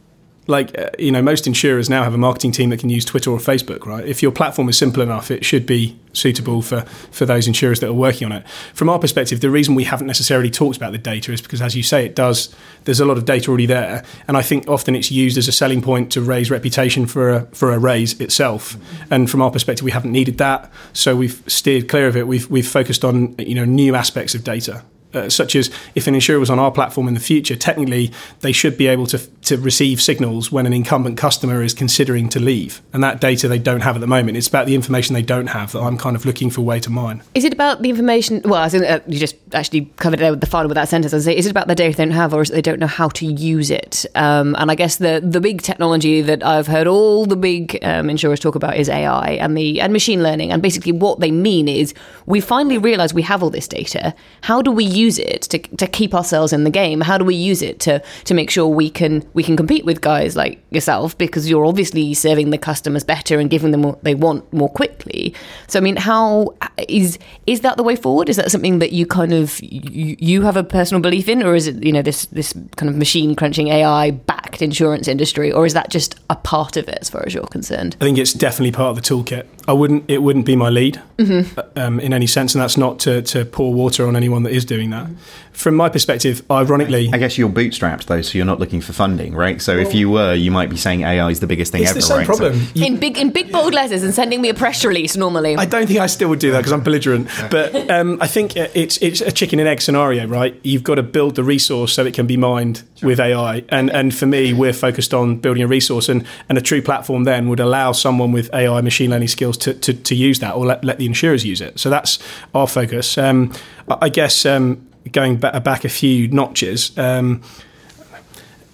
like 0.46 0.76
uh, 0.78 0.90
you 0.98 1.11
know 1.11 1.22
most 1.22 1.46
insurers 1.46 1.90
now 1.90 2.04
have 2.04 2.14
a 2.14 2.18
marketing 2.18 2.52
team 2.52 2.70
that 2.70 2.78
can 2.78 2.90
use 2.90 3.04
twitter 3.04 3.30
or 3.30 3.38
facebook 3.38 3.87
right? 3.87 4.06
If 4.06 4.22
your 4.22 4.32
platform 4.32 4.68
is 4.68 4.78
simple 4.78 5.02
enough 5.02 5.30
it 5.30 5.44
should 5.44 5.66
be 5.66 5.98
suitable 6.12 6.62
for 6.62 6.82
for 7.11 7.26
those 7.26 7.46
insurers 7.46 7.80
that 7.80 7.88
are 7.88 7.94
working 7.94 8.26
on 8.26 8.32
it. 8.32 8.48
From 8.74 8.88
our 8.88 8.98
perspective 8.98 9.40
the 9.40 9.50
reason 9.50 9.74
we 9.74 9.85
haven't 9.85 10.06
necessarily 10.06 10.50
talked 10.50 10.76
about 10.76 10.92
the 10.92 10.98
data 10.98 11.32
is 11.32 11.40
because 11.40 11.61
as 11.61 11.74
you 11.74 11.82
say 11.82 12.04
it 12.06 12.14
does 12.14 12.54
there's 12.85 13.00
a 13.00 13.04
lot 13.04 13.18
of 13.18 13.24
data 13.24 13.48
already 13.48 13.66
there. 13.66 14.04
And 14.28 14.37
i 14.37 14.42
think 14.42 14.68
often 14.68 14.94
it's 14.94 15.11
used 15.11 15.37
as 15.37 15.48
a 15.48 15.52
selling 15.52 15.82
point 15.82 16.12
to 16.12 16.20
raise 16.20 16.50
reputation 16.50 17.06
for 17.06 17.30
a 17.30 17.46
for 17.46 17.72
a 17.72 17.78
raise 17.78 18.18
itself. 18.20 18.76
And 19.11 19.30
from 19.30 19.42
our 19.42 19.50
perspective 19.50 19.85
we 19.85 19.90
haven't 19.90 20.12
needed 20.12 20.38
that. 20.38 20.70
So 20.92 21.16
we've 21.16 21.42
steered 21.46 21.88
clear 21.88 22.06
of 22.06 22.16
it. 22.16 22.26
We've 22.26 22.48
we've 22.50 22.68
focused 22.68 23.04
on 23.04 23.35
you 23.38 23.54
know 23.54 23.64
new 23.64 23.94
aspects 23.94 24.35
of 24.35 24.44
data 24.44 24.82
uh, 25.16 25.31
such 25.31 25.57
as 25.57 25.70
if 25.94 26.07
an 26.07 26.14
insurer 26.14 26.38
was 26.38 26.50
on 26.50 26.59
our 26.59 26.70
platform 26.70 27.09
in 27.09 27.14
the 27.14 27.20
future, 27.20 27.57
technically 27.57 28.12
they 28.40 28.52
should 28.52 28.76
be 28.76 28.87
able 28.87 29.07
to, 29.07 29.18
to 29.42 29.57
receive 29.57 30.00
signals 30.00 30.52
when 30.52 30.66
an 30.66 30.72
incumbent 30.72 31.16
customer 31.16 31.62
is 31.62 31.74
considering 31.74 32.29
to 32.29 32.40
leave. 32.40 32.83
And 32.92 33.02
that 33.02 33.20
data 33.20 33.48
they 33.48 33.59
don't 33.59 33.81
have 33.81 33.96
at 33.96 34.00
the 34.00 34.07
moment. 34.07 34.37
It's 34.37 34.48
about 34.48 34.66
the 34.66 34.74
information 34.74 35.14
they 35.14 35.22
don't 35.22 35.48
have 35.48 35.72
that 35.72 35.81
I'm 35.81 35.96
kind 35.96 36.16
of 36.16 36.24
looking 36.24 36.50
for 36.50 36.61
a 36.61 36.64
way 36.64 36.81
to 36.81 36.90
mine. 36.90 37.22
Is 37.35 37.44
it 37.44 37.52
about 37.52 37.83
the 37.83 37.90
information? 37.90 38.42
Well, 38.44 38.62
uh, 38.62 39.00
you 39.07 39.18
just 39.18 39.37
actually 39.52 39.87
covered 39.96 40.20
it 40.20 40.31
with 40.31 40.40
the 40.40 40.46
final 40.46 40.68
with 40.68 40.74
that 40.74 40.88
sentence. 40.88 41.14
I 41.14 41.18
say, 41.18 41.37
is 41.37 41.46
it 41.46 41.50
about 41.50 41.68
the 41.68 41.74
data 41.74 41.96
they 41.96 42.05
don't 42.05 42.12
have, 42.12 42.35
or 42.35 42.42
is 42.42 42.50
it 42.50 42.55
they 42.55 42.62
don't 42.62 42.81
know 42.81 42.87
how 42.87 43.09
to 43.09 43.26
use 43.26 43.70
it? 43.70 44.05
Um, 44.14 44.57
and 44.59 44.70
I 44.70 44.74
guess 44.74 44.96
the 44.96 45.22
the 45.24 45.40
big 45.40 45.62
technology 45.62 46.20
that 46.22 46.44
I've 46.44 46.66
heard 46.66 46.87
all 46.87 47.26
the 47.26 47.37
big 47.37 47.79
um, 47.83 48.11
insurers 48.11 48.40
talk 48.40 48.55
about 48.55 48.76
is 48.76 48.88
AI 48.88 49.31
and 49.40 49.57
the 49.57 49.81
and 49.81 49.92
machine 49.92 50.22
learning. 50.22 50.50
And 50.52 50.61
basically, 50.61 50.92
what 50.92 51.20
they 51.20 51.31
mean 51.31 51.68
is 51.68 51.94
we 52.26 52.40
finally 52.40 52.79
realise 52.79 53.14
we 53.14 53.22
have 53.22 53.42
all 53.42 53.50
this 53.50 53.68
data. 53.68 54.14
How 54.42 54.61
do 54.62 54.70
we 54.70 54.85
use 54.85 55.06
use 55.07 55.19
it 55.19 55.42
to, 55.42 55.59
to 55.59 55.87
keep 55.87 56.14
ourselves 56.14 56.53
in 56.53 56.64
the 56.64 56.71
game? 56.71 57.01
How 57.01 57.16
do 57.19 57.25
we 57.25 57.35
use 57.35 57.62
it 57.62 57.81
to 57.81 58.03
to 58.25 58.35
make 58.35 58.51
sure 58.51 58.66
we 58.66 58.90
can 58.90 59.25
we 59.35 59.42
can 59.42 59.57
compete 59.57 59.85
with 59.85 60.01
guys 60.01 60.37
like 60.37 60.62
yourself 60.71 61.16
because 61.16 61.49
you're 61.49 61.64
obviously 61.64 62.14
serving 62.14 62.51
the 62.51 62.59
customers 62.59 63.05
better 63.05 63.38
and 63.38 63.49
giving 63.51 63.71
them 63.71 63.83
what 63.83 64.03
they 64.05 64.14
want 64.14 64.42
more 64.53 64.69
quickly. 64.69 65.35
So 65.69 65.79
I 65.79 65.83
mean, 65.83 65.97
how 65.97 66.55
is 66.88 67.19
is 67.47 67.61
that 67.61 67.77
the 67.77 67.83
way 67.83 67.97
forward? 67.97 68.29
Is 68.29 68.37
that 68.37 68.51
something 68.51 68.79
that 68.81 68.92
you 68.92 69.07
kind 69.07 69.33
of 69.33 69.61
you, 69.62 70.16
you 70.19 70.42
have 70.42 70.57
a 70.57 70.64
personal 70.64 71.01
belief 71.01 71.29
in, 71.29 71.42
or 71.42 71.55
is 71.55 71.66
it 71.66 71.83
you 71.83 71.92
know 71.92 72.03
this 72.03 72.27
this 72.27 72.53
kind 72.77 72.90
of 72.90 72.97
machine 72.97 73.35
crunching 73.35 73.69
AI 73.69 74.11
backed 74.11 74.62
insurance 74.62 75.09
industry, 75.09 75.53
or 75.53 75.66
is 75.66 75.75
that 75.75 75.90
just 75.90 76.16
a 76.31 76.37
part 76.37 76.77
of 76.77 76.88
it 76.88 76.99
as 77.01 77.11
far 77.11 77.25
as 77.27 77.35
you're 77.35 77.47
concerned? 77.47 77.97
I 78.01 78.05
think 78.05 78.19
it's 78.19 78.33
definitely 78.33 78.73
part 78.73 78.90
of 78.90 78.97
the 78.97 79.03
toolkit. 79.03 79.47
I 79.68 79.72
wouldn't 79.72 80.05
it 80.09 80.22
wouldn't 80.22 80.46
be 80.46 80.57
my 80.57 80.68
lead 80.68 81.02
mm-hmm. 81.18 81.61
um, 81.79 81.98
in 82.00 82.12
any 82.12 82.26
sense, 82.26 82.55
and 82.55 82.62
that's 82.62 82.76
not 82.76 82.98
to, 83.00 83.22
to 83.22 83.44
pour 83.44 83.74
water 83.74 84.07
on 84.07 84.16
anyone 84.16 84.42
that 84.44 84.52
is 84.52 84.64
doing 84.64 84.90
that. 84.90 85.09
From 85.52 85.74
my 85.74 85.88
perspective, 85.88 86.42
ironically, 86.50 87.11
I 87.12 87.18
guess 87.18 87.38
you're 87.38 87.48
bootstrapped 87.48 88.05
though, 88.05 88.20
so 88.20 88.37
you're 88.37 88.46
not 88.46 88.61
looking 88.61 88.81
for 88.81 88.92
funding, 88.92 89.35
right? 89.35 89.61
So 89.61 89.76
well, 89.76 89.87
if 89.87 89.94
you 89.94 90.11
were, 90.11 90.35
you 90.35 90.50
might 90.50 90.68
be 90.68 90.76
saying 90.76 91.00
AI 91.00 91.31
is 91.31 91.40
the 91.40 91.46
biggest 91.46 91.72
thing 91.72 91.83
it's 91.83 91.90
ever. 91.90 91.98
It's 91.98 92.09
the 92.09 92.14
same 92.14 92.18
right? 92.18 92.26
problem 92.26 92.61
so, 92.61 92.85
in 92.85 92.98
big 92.98 93.16
in 93.18 93.31
big 93.31 93.50
bold 93.50 93.72
letters 93.72 94.02
and 94.02 94.14
sending 94.14 94.40
me 94.40 94.50
a 94.50 94.55
press 94.55 94.85
release 94.85 95.16
normally. 95.16 95.57
I 95.57 95.64
don't 95.64 95.87
think 95.87 95.98
I 95.98 96.07
still 96.07 96.29
would 96.29 96.40
do 96.40 96.52
that 96.52 96.59
because 96.59 96.72
I'm 96.72 96.83
belligerent, 96.83 97.29
but 97.50 97.90
um, 97.90 98.18
I 98.20 98.26
think 98.26 98.57
it's 98.57 98.98
it's 98.98 99.20
a 99.20 99.33
chicken 99.33 99.59
and 99.59 99.68
egg 99.68 99.81
scenario, 99.81 100.26
right? 100.26 100.61
You've 100.62 100.83
got 100.83 100.96
to 100.96 101.02
build 101.02 101.37
the 101.37 101.44
resource 101.44 101.94
so 101.94 102.05
it 102.05 102.14
can 102.14 102.26
be 102.26 102.37
mined 102.37 102.85
sure. 102.96 103.09
with 103.09 103.20
AI, 103.20 103.64
and 103.70 103.90
and 103.90 104.14
for 104.14 104.26
me, 104.26 104.52
we're 104.52 104.74
focused 104.74 105.14
on 105.14 105.38
building 105.38 105.62
a 105.62 105.66
resource, 105.66 106.09
and 106.09 106.26
and 106.48 106.59
a 106.59 106.62
true 106.62 106.83
platform 106.83 107.24
then 107.24 107.48
would 107.48 107.61
allow 107.61 107.92
someone 107.92 108.31
with 108.31 108.52
AI 108.55 108.83
machine 108.83 109.11
learning 109.11 109.29
skills 109.29 109.56
to 109.59 109.75
to, 109.75 109.92
to 109.92 110.14
use 110.14 110.38
that 110.40 110.55
or 110.55 110.66
let, 110.66 110.85
let 110.85 110.99
the 110.99 111.07
insurers 111.07 111.45
use 111.45 111.61
it. 111.61 111.79
So 111.79 111.90
that's 111.90 112.19
our 112.55 112.66
focus. 112.66 113.19
Um, 113.19 113.53
I 113.88 114.09
guess. 114.09 114.47
Um, 114.47 114.87
going 115.12 115.37
back 115.37 115.85
a 115.85 115.88
few 115.88 116.29
notches, 116.29 116.97
um, 116.99 117.42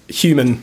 human 0.08 0.62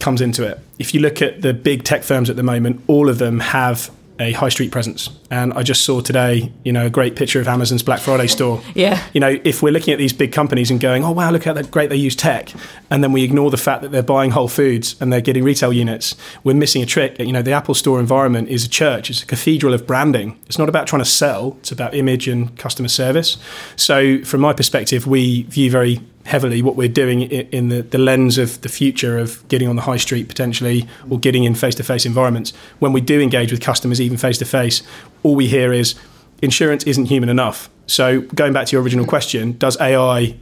comes 0.00 0.20
into 0.20 0.44
it. 0.46 0.58
If 0.78 0.94
you 0.94 1.00
look 1.00 1.20
at 1.22 1.42
the 1.42 1.52
big 1.52 1.84
tech 1.84 2.02
firms 2.02 2.30
at 2.30 2.36
the 2.36 2.42
moment, 2.42 2.82
all 2.86 3.08
of 3.08 3.18
them 3.18 3.40
have 3.40 3.90
a 4.18 4.32
high 4.32 4.48
street 4.48 4.72
presence. 4.72 5.10
And 5.30 5.52
I 5.52 5.62
just 5.62 5.84
saw 5.84 6.00
today, 6.00 6.52
you 6.64 6.72
know, 6.72 6.86
a 6.86 6.90
great 6.90 7.16
picture 7.16 7.40
of 7.40 7.48
Amazon's 7.48 7.82
Black 7.82 8.00
Friday 8.00 8.26
store. 8.26 8.62
Yeah. 8.74 9.02
You 9.12 9.20
know, 9.20 9.38
if 9.44 9.62
we're 9.62 9.72
looking 9.72 9.92
at 9.92 9.98
these 9.98 10.12
big 10.12 10.32
companies 10.32 10.70
and 10.70 10.80
going, 10.80 11.04
oh, 11.04 11.12
wow, 11.12 11.30
look 11.30 11.44
how 11.44 11.60
great 11.62 11.90
they 11.90 11.96
use 11.96 12.16
tech, 12.16 12.52
and 12.90 13.02
then 13.02 13.12
we 13.12 13.22
ignore 13.22 13.50
the 13.50 13.56
fact 13.56 13.82
that 13.82 13.92
they're 13.92 14.02
buying 14.02 14.30
Whole 14.30 14.48
Foods 14.48 14.96
and 15.00 15.12
they're 15.12 15.20
getting 15.20 15.44
retail 15.44 15.72
units, 15.72 16.16
we're 16.44 16.54
missing 16.54 16.82
a 16.82 16.86
trick. 16.86 17.18
You 17.18 17.32
know, 17.32 17.42
the 17.42 17.52
Apple 17.52 17.74
Store 17.74 18.00
environment 18.00 18.48
is 18.48 18.64
a 18.64 18.68
church, 18.68 19.10
it's 19.10 19.22
a 19.22 19.26
cathedral 19.26 19.74
of 19.74 19.86
branding. 19.86 20.38
It's 20.46 20.58
not 20.58 20.68
about 20.68 20.86
trying 20.86 21.02
to 21.02 21.08
sell, 21.08 21.56
it's 21.60 21.72
about 21.72 21.94
image 21.94 22.28
and 22.28 22.56
customer 22.58 22.88
service. 22.88 23.36
So, 23.76 24.22
from 24.24 24.40
my 24.40 24.52
perspective, 24.52 25.06
we 25.06 25.42
view 25.44 25.70
very 25.70 26.00
heavily 26.28 26.60
what 26.60 26.76
we're 26.76 26.88
doing 26.88 27.22
in 27.22 27.70
the, 27.70 27.80
the 27.80 27.96
lens 27.96 28.36
of 28.36 28.60
the 28.60 28.68
future 28.68 29.16
of 29.16 29.46
getting 29.48 29.66
on 29.66 29.76
the 29.76 29.82
high 29.82 29.96
street 29.96 30.28
potentially 30.28 30.86
or 31.08 31.18
getting 31.18 31.44
in 31.44 31.54
face 31.54 31.74
to 31.74 31.82
face 31.82 32.04
environments. 32.04 32.52
When 32.80 32.92
we 32.92 33.00
do 33.00 33.18
engage 33.18 33.50
with 33.50 33.62
customers, 33.62 33.98
even 33.98 34.18
face 34.18 34.36
to 34.38 34.44
face, 34.44 34.82
all 35.22 35.34
we 35.34 35.48
hear 35.48 35.72
is 35.72 35.94
insurance 36.42 36.84
isn't 36.84 37.06
human 37.06 37.30
enough. 37.30 37.70
So, 37.86 38.20
going 38.20 38.52
back 38.52 38.66
to 38.66 38.76
your 38.76 38.82
original 38.82 39.06
question, 39.06 39.56
does 39.56 39.80
AI 39.80 40.36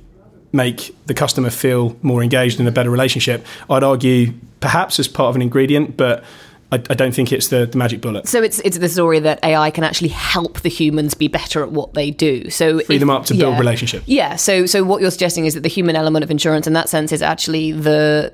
make 0.52 0.94
the 1.06 1.14
customer 1.14 1.50
feel 1.50 1.96
more 2.02 2.20
engaged 2.20 2.58
in 2.58 2.66
a 2.66 2.72
better 2.72 2.90
relationship? 2.90 3.46
I'd 3.70 3.84
argue 3.84 4.32
perhaps 4.58 4.98
as 4.98 5.06
part 5.06 5.28
of 5.28 5.36
an 5.36 5.42
ingredient, 5.42 5.96
but 5.96 6.24
I, 6.72 6.76
I, 6.90 6.94
don't 6.94 7.14
think 7.14 7.32
it's 7.32 7.48
the, 7.48 7.66
the, 7.66 7.78
magic 7.78 8.00
bullet. 8.00 8.26
So 8.26 8.42
it's 8.42 8.58
it's 8.60 8.78
the 8.78 8.88
story 8.88 9.20
that 9.20 9.38
AI 9.44 9.70
can 9.70 9.84
actually 9.84 10.08
help 10.08 10.60
the 10.60 10.68
humans 10.68 11.14
be 11.14 11.28
better 11.28 11.62
at 11.62 11.70
what 11.70 11.94
they 11.94 12.10
do. 12.10 12.50
So 12.50 12.80
free 12.80 12.96
if, 12.96 13.00
them 13.00 13.10
up 13.10 13.24
to 13.26 13.34
build 13.34 13.58
relationships. 13.58 14.06
Yeah. 14.08 14.34
So 14.36 14.66
so 14.66 14.82
what 14.82 15.00
you're 15.00 15.12
suggesting 15.12 15.46
is 15.46 15.54
that 15.54 15.60
the 15.60 15.68
human 15.68 15.94
element 15.94 16.24
of 16.24 16.30
insurance, 16.30 16.66
in 16.66 16.72
that 16.72 16.88
sense, 16.88 17.12
is 17.12 17.22
actually 17.22 17.70
the 17.72 18.32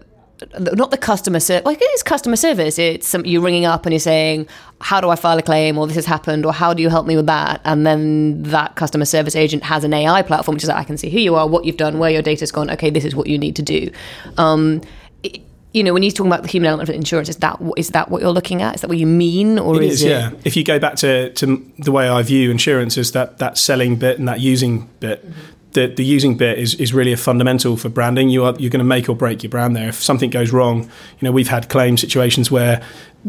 not 0.59 0.91
the 0.91 0.99
customer 0.99 1.41
service. 1.41 1.65
Like 1.65 1.81
it 1.81 1.91
is 1.95 2.03
customer 2.03 2.37
service. 2.37 2.79
It's 2.79 3.07
some, 3.07 3.25
you're 3.25 3.43
ringing 3.43 3.65
up 3.65 3.87
and 3.87 3.93
you're 3.93 4.01
saying, 4.01 4.49
"How 4.81 5.01
do 5.01 5.09
I 5.11 5.17
file 5.17 5.39
a 5.39 5.43
claim?" 5.43 5.79
or 5.79 5.87
"This 5.87 5.97
has 5.97 6.07
happened," 6.07 6.47
or 6.47 6.53
"How 6.53 6.75
do 6.75 6.83
you 6.83 6.89
help 6.89 7.07
me 7.07 7.17
with 7.17 7.27
that?" 7.27 7.61
And 7.65 7.87
then 7.87 8.43
that 8.45 8.75
customer 8.77 9.05
service 9.05 9.37
agent 9.37 9.63
has 9.65 9.85
an 9.85 9.93
AI 9.93 10.23
platform, 10.23 10.55
which 10.55 10.65
is 10.65 10.69
like, 10.69 10.79
I 10.79 10.85
can 10.85 10.97
see 10.97 11.11
who 11.11 11.19
you 11.19 11.35
are, 11.35 11.47
what 11.47 11.65
you've 11.65 11.77
done, 11.77 11.99
where 11.99 12.11
your 12.11 12.23
data's 12.23 12.51
gone. 12.51 12.71
Okay, 12.71 12.91
this 12.91 13.05
is 13.05 13.15
what 13.15 13.27
you 13.27 13.39
need 13.39 13.57
to 13.57 13.63
do. 13.63 13.91
Um, 14.39 14.81
it, 15.23 15.43
you 15.73 15.83
know, 15.83 15.93
when 15.93 16.03
you're 16.03 16.13
talking 16.13 16.31
about 16.31 16.43
the 16.43 16.49
human 16.49 16.69
element 16.69 16.89
of 16.89 16.95
insurance, 16.95 17.29
is 17.29 17.37
that 17.37 17.61
is 17.77 17.91
that 17.91 18.11
what 18.11 18.21
you're 18.21 18.33
looking 18.33 18.63
at? 18.63 18.75
Is 18.75 18.81
that 18.83 18.89
what 18.89 18.99
you 18.99 19.07
mean, 19.07 19.59
or 19.59 19.77
it 19.77 19.85
is, 19.85 19.95
is 19.95 20.03
it? 20.05 20.11
Yeah. 20.11 20.31
If 20.45 20.57
you 20.57 20.65
go 20.65 20.79
back 20.79 20.97
to, 20.97 21.33
to 21.33 21.73
the 21.79 21.93
way 21.93 22.09
I 22.09 22.23
view 22.23 22.51
insurance, 22.51 22.99
is 22.99 23.13
that 23.13 23.39
that 23.39 23.57
selling 23.57 23.97
bit 23.97 24.19
and 24.19 24.29
that 24.29 24.41
using 24.41 24.89
bit. 25.01 25.25
Mm-hmm. 25.25 25.41
The, 25.73 25.87
the 25.87 26.05
using 26.05 26.37
bit 26.37 26.59
is, 26.59 26.75
is 26.75 26.93
really 26.93 27.15
a 27.15 27.17
fundamental 27.17 27.79
for 27.79 27.89
branding. 27.89 28.29
You 28.29 28.45
are 28.45 28.55
you're 28.59 28.69
going 28.69 28.81
to 28.81 28.85
make 28.85 29.09
or 29.09 29.17
break 29.17 29.43
your 29.43 29.49
brand 29.49 29.75
there. 29.75 29.89
If 29.89 30.03
something 30.03 30.29
goes 30.29 30.53
wrong, 30.53 30.83
you 30.83 31.23
know 31.23 31.33
we've 31.33 31.49
had 31.49 31.71
claim 31.71 31.97
situations 31.97 32.51
where 32.51 32.83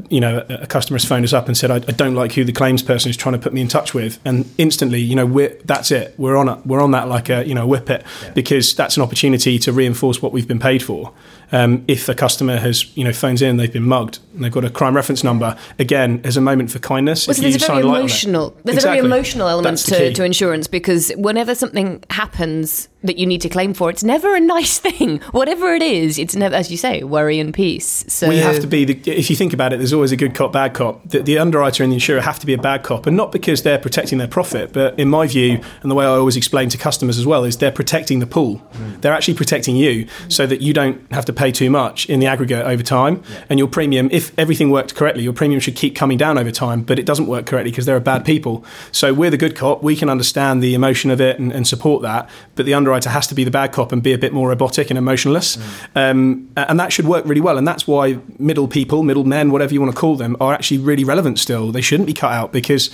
you 0.10 0.20
know, 0.20 0.44
a 0.50 0.66
customer 0.66 0.96
has 0.96 1.06
phoned 1.06 1.24
us 1.24 1.34
up 1.34 1.48
and 1.48 1.56
said, 1.56 1.70
I, 1.70 1.76
I, 1.76 1.92
don't 1.92 2.16
like 2.16 2.32
who 2.32 2.44
the 2.44 2.52
claims 2.52 2.82
person 2.82 3.12
is 3.12 3.18
trying 3.18 3.34
to 3.34 3.40
put 3.40 3.54
me 3.54 3.62
in 3.62 3.68
touch 3.68 3.94
with. 3.94 4.20
And 4.26 4.52
instantly, 4.58 5.00
you 5.00 5.16
know, 5.16 5.26
we're, 5.26 5.56
that's 5.66 5.92
it. 5.92 6.16
We're 6.18 6.36
on 6.36 6.50
it. 6.50 6.66
We're 6.66 6.82
on 6.82 6.92
that 6.92 7.10
like 7.10 7.30
a, 7.30 7.48
you 7.48 7.54
know, 7.54 7.68
whippet 7.68 8.04
yeah. 8.24 8.32
because 8.32 8.74
that's 8.74 8.98
an 8.98 9.04
opportunity 9.04 9.60
to 9.60 9.72
reinforce 9.72 10.20
what 10.20 10.34
we've 10.34 10.48
been 10.48 10.60
paid 10.60 10.82
for. 10.82 11.14
Um, 11.54 11.86
if 11.88 12.10
a 12.10 12.16
customer 12.16 12.58
has, 12.58 12.96
you 12.98 13.04
know, 13.04 13.14
phones 13.14 13.42
in, 13.42 13.58
they've 13.58 13.72
been 13.72 13.88
mugged, 13.88 14.20
and 14.34 14.44
they've 14.44 14.52
got 14.52 14.66
a 14.66 14.70
crime 14.70 14.96
reference 14.96 15.24
number, 15.24 15.56
again, 15.80 16.20
as 16.24 16.36
a 16.36 16.42
moment 16.42 16.72
for 16.72 16.80
kindness. 16.80 17.28
Well, 17.28 17.36
so 17.36 17.44
there's 17.44 17.64
a 17.64 17.68
very 17.68 17.82
emotional, 17.82 18.58
there's 18.66 18.78
exactly. 18.78 19.00
a 19.00 19.02
very 19.04 19.14
emotional 19.14 19.48
element 19.48 19.78
to, 19.78 20.12
to 20.14 20.24
insurance 20.26 20.68
because 20.68 21.12
whenever 21.16 21.54
something 21.56 22.04
happens 22.10 22.90
that 23.04 23.18
you 23.18 23.26
need 23.26 23.42
to 23.42 23.50
claim 23.50 23.74
for, 23.74 23.90
it's 23.90 24.04
never 24.04 24.36
a 24.36 24.40
nice 24.40 24.80
thing. 24.80 25.20
Whatever 25.32 25.74
it 25.74 25.82
is, 25.82 26.18
it's 26.18 26.36
never, 26.36 26.56
as 26.56 26.72
you 26.72 26.78
say, 26.78 27.04
worry 27.04 27.40
and 27.40 27.54
peace. 27.54 28.06
So 28.08 28.30
we 28.30 28.38
have 28.38 28.60
to 28.62 28.68
be. 28.68 28.86
The, 28.86 29.12
if 29.12 29.30
you 29.30 29.36
think 29.36 29.54
about 29.54 29.74
it, 29.74 29.78
there's 29.78 29.94
always 29.94 30.12
a 30.12 30.18
good 30.18 30.34
cop, 30.34 30.54
bad 30.54 30.74
cop. 30.74 31.08
The, 31.08 31.20
the, 31.20 31.38
underwriter 31.44 31.84
and 31.84 31.92
the 31.92 31.96
insurer 31.96 32.22
have 32.22 32.40
to 32.40 32.46
be 32.46 32.54
a 32.54 32.58
bad 32.58 32.84
cop, 32.84 33.06
and 33.06 33.18
not 33.18 33.32
because 33.32 33.64
they're 33.64 33.80
protecting 33.80 34.18
their 34.18 34.28
profit, 34.28 34.72
but 34.72 34.98
in 34.98 35.10
my 35.10 35.28
view, 35.28 35.62
and 35.82 35.92
the 35.92 35.96
way 35.96 36.06
I 36.06 36.10
always 36.10 36.38
explain 36.38 36.70
to 36.70 36.78
customers 36.78 37.18
as 37.20 37.26
well, 37.26 37.44
is 37.44 37.58
they're 37.58 37.72
protecting 37.72 38.20
the 38.20 38.28
pool. 38.28 38.62
Mm. 38.74 39.02
They're 39.02 39.14
actually 39.14 39.34
protecting 39.34 39.76
you, 39.76 40.08
so 40.30 40.48
that 40.48 40.62
you 40.62 40.74
don't 40.74 41.12
have 41.12 41.26
to 41.26 41.34
pay 41.34 41.52
too 41.52 41.70
much 41.70 42.06
in 42.08 42.20
the 42.20 42.28
aggregate 42.28 42.66
over 42.66 42.84
time, 42.84 43.22
yeah. 43.30 43.44
and 43.50 43.60
your 43.60 43.68
premium, 43.68 44.10
if 44.12 44.38
everything 44.40 44.70
worked 44.70 44.96
correctly, 44.96 45.24
your 45.24 45.34
premium 45.34 45.60
should 45.60 45.76
keep 45.76 45.96
coming 45.96 46.18
down 46.18 46.38
over 46.38 46.52
time. 46.52 46.84
But 46.84 47.00
it 47.00 47.06
doesn't 47.06 47.28
work 47.28 47.46
correctly 47.46 47.72
because 47.72 47.86
there 47.86 47.96
are 47.96 48.02
bad 48.02 48.26
people. 48.26 48.64
So 48.92 49.14
we're 49.14 49.30
the 49.30 49.38
good 49.38 49.56
cop. 49.56 49.84
We 49.84 49.96
can 49.96 50.10
understand 50.10 50.64
the 50.64 50.74
emotion 50.74 51.12
of 51.12 51.20
it 51.20 51.40
and, 51.40 51.52
and 51.52 51.68
support 51.68 52.02
that, 52.04 52.30
but 52.56 52.66
the 52.66 52.74
underwriter 52.74 52.93
has 53.02 53.28
to 53.28 53.36
be 53.36 53.44
the 53.44 53.52
bad 53.52 53.72
cop 53.72 53.92
and 53.92 54.02
be 54.02 54.14
a 54.14 54.18
bit 54.18 54.34
more 54.34 54.50
robotic 54.50 54.90
and 54.90 54.98
emotionless, 54.98 55.58
mm. 55.58 55.62
um, 55.96 56.50
and 56.56 56.80
that 56.80 56.94
should 56.94 57.06
work 57.06 57.26
really 57.26 57.42
well. 57.42 57.58
And 57.58 57.68
that's 57.68 57.88
why 57.88 58.20
middle 58.40 58.68
people, 58.68 59.04
middle 59.04 59.24
men, 59.24 59.52
whatever 59.52 59.74
you 59.74 59.82
want 59.82 59.94
to 59.94 60.00
call 60.00 60.16
them, 60.16 60.38
are 60.40 60.54
actually 60.54 60.80
really 60.80 61.04
relevant 61.04 61.40
still. 61.40 61.72
They 61.72 61.82
shouldn't 61.82 62.08
be 62.08 62.14
cut 62.14 62.32
out 62.32 62.52
because 62.52 62.90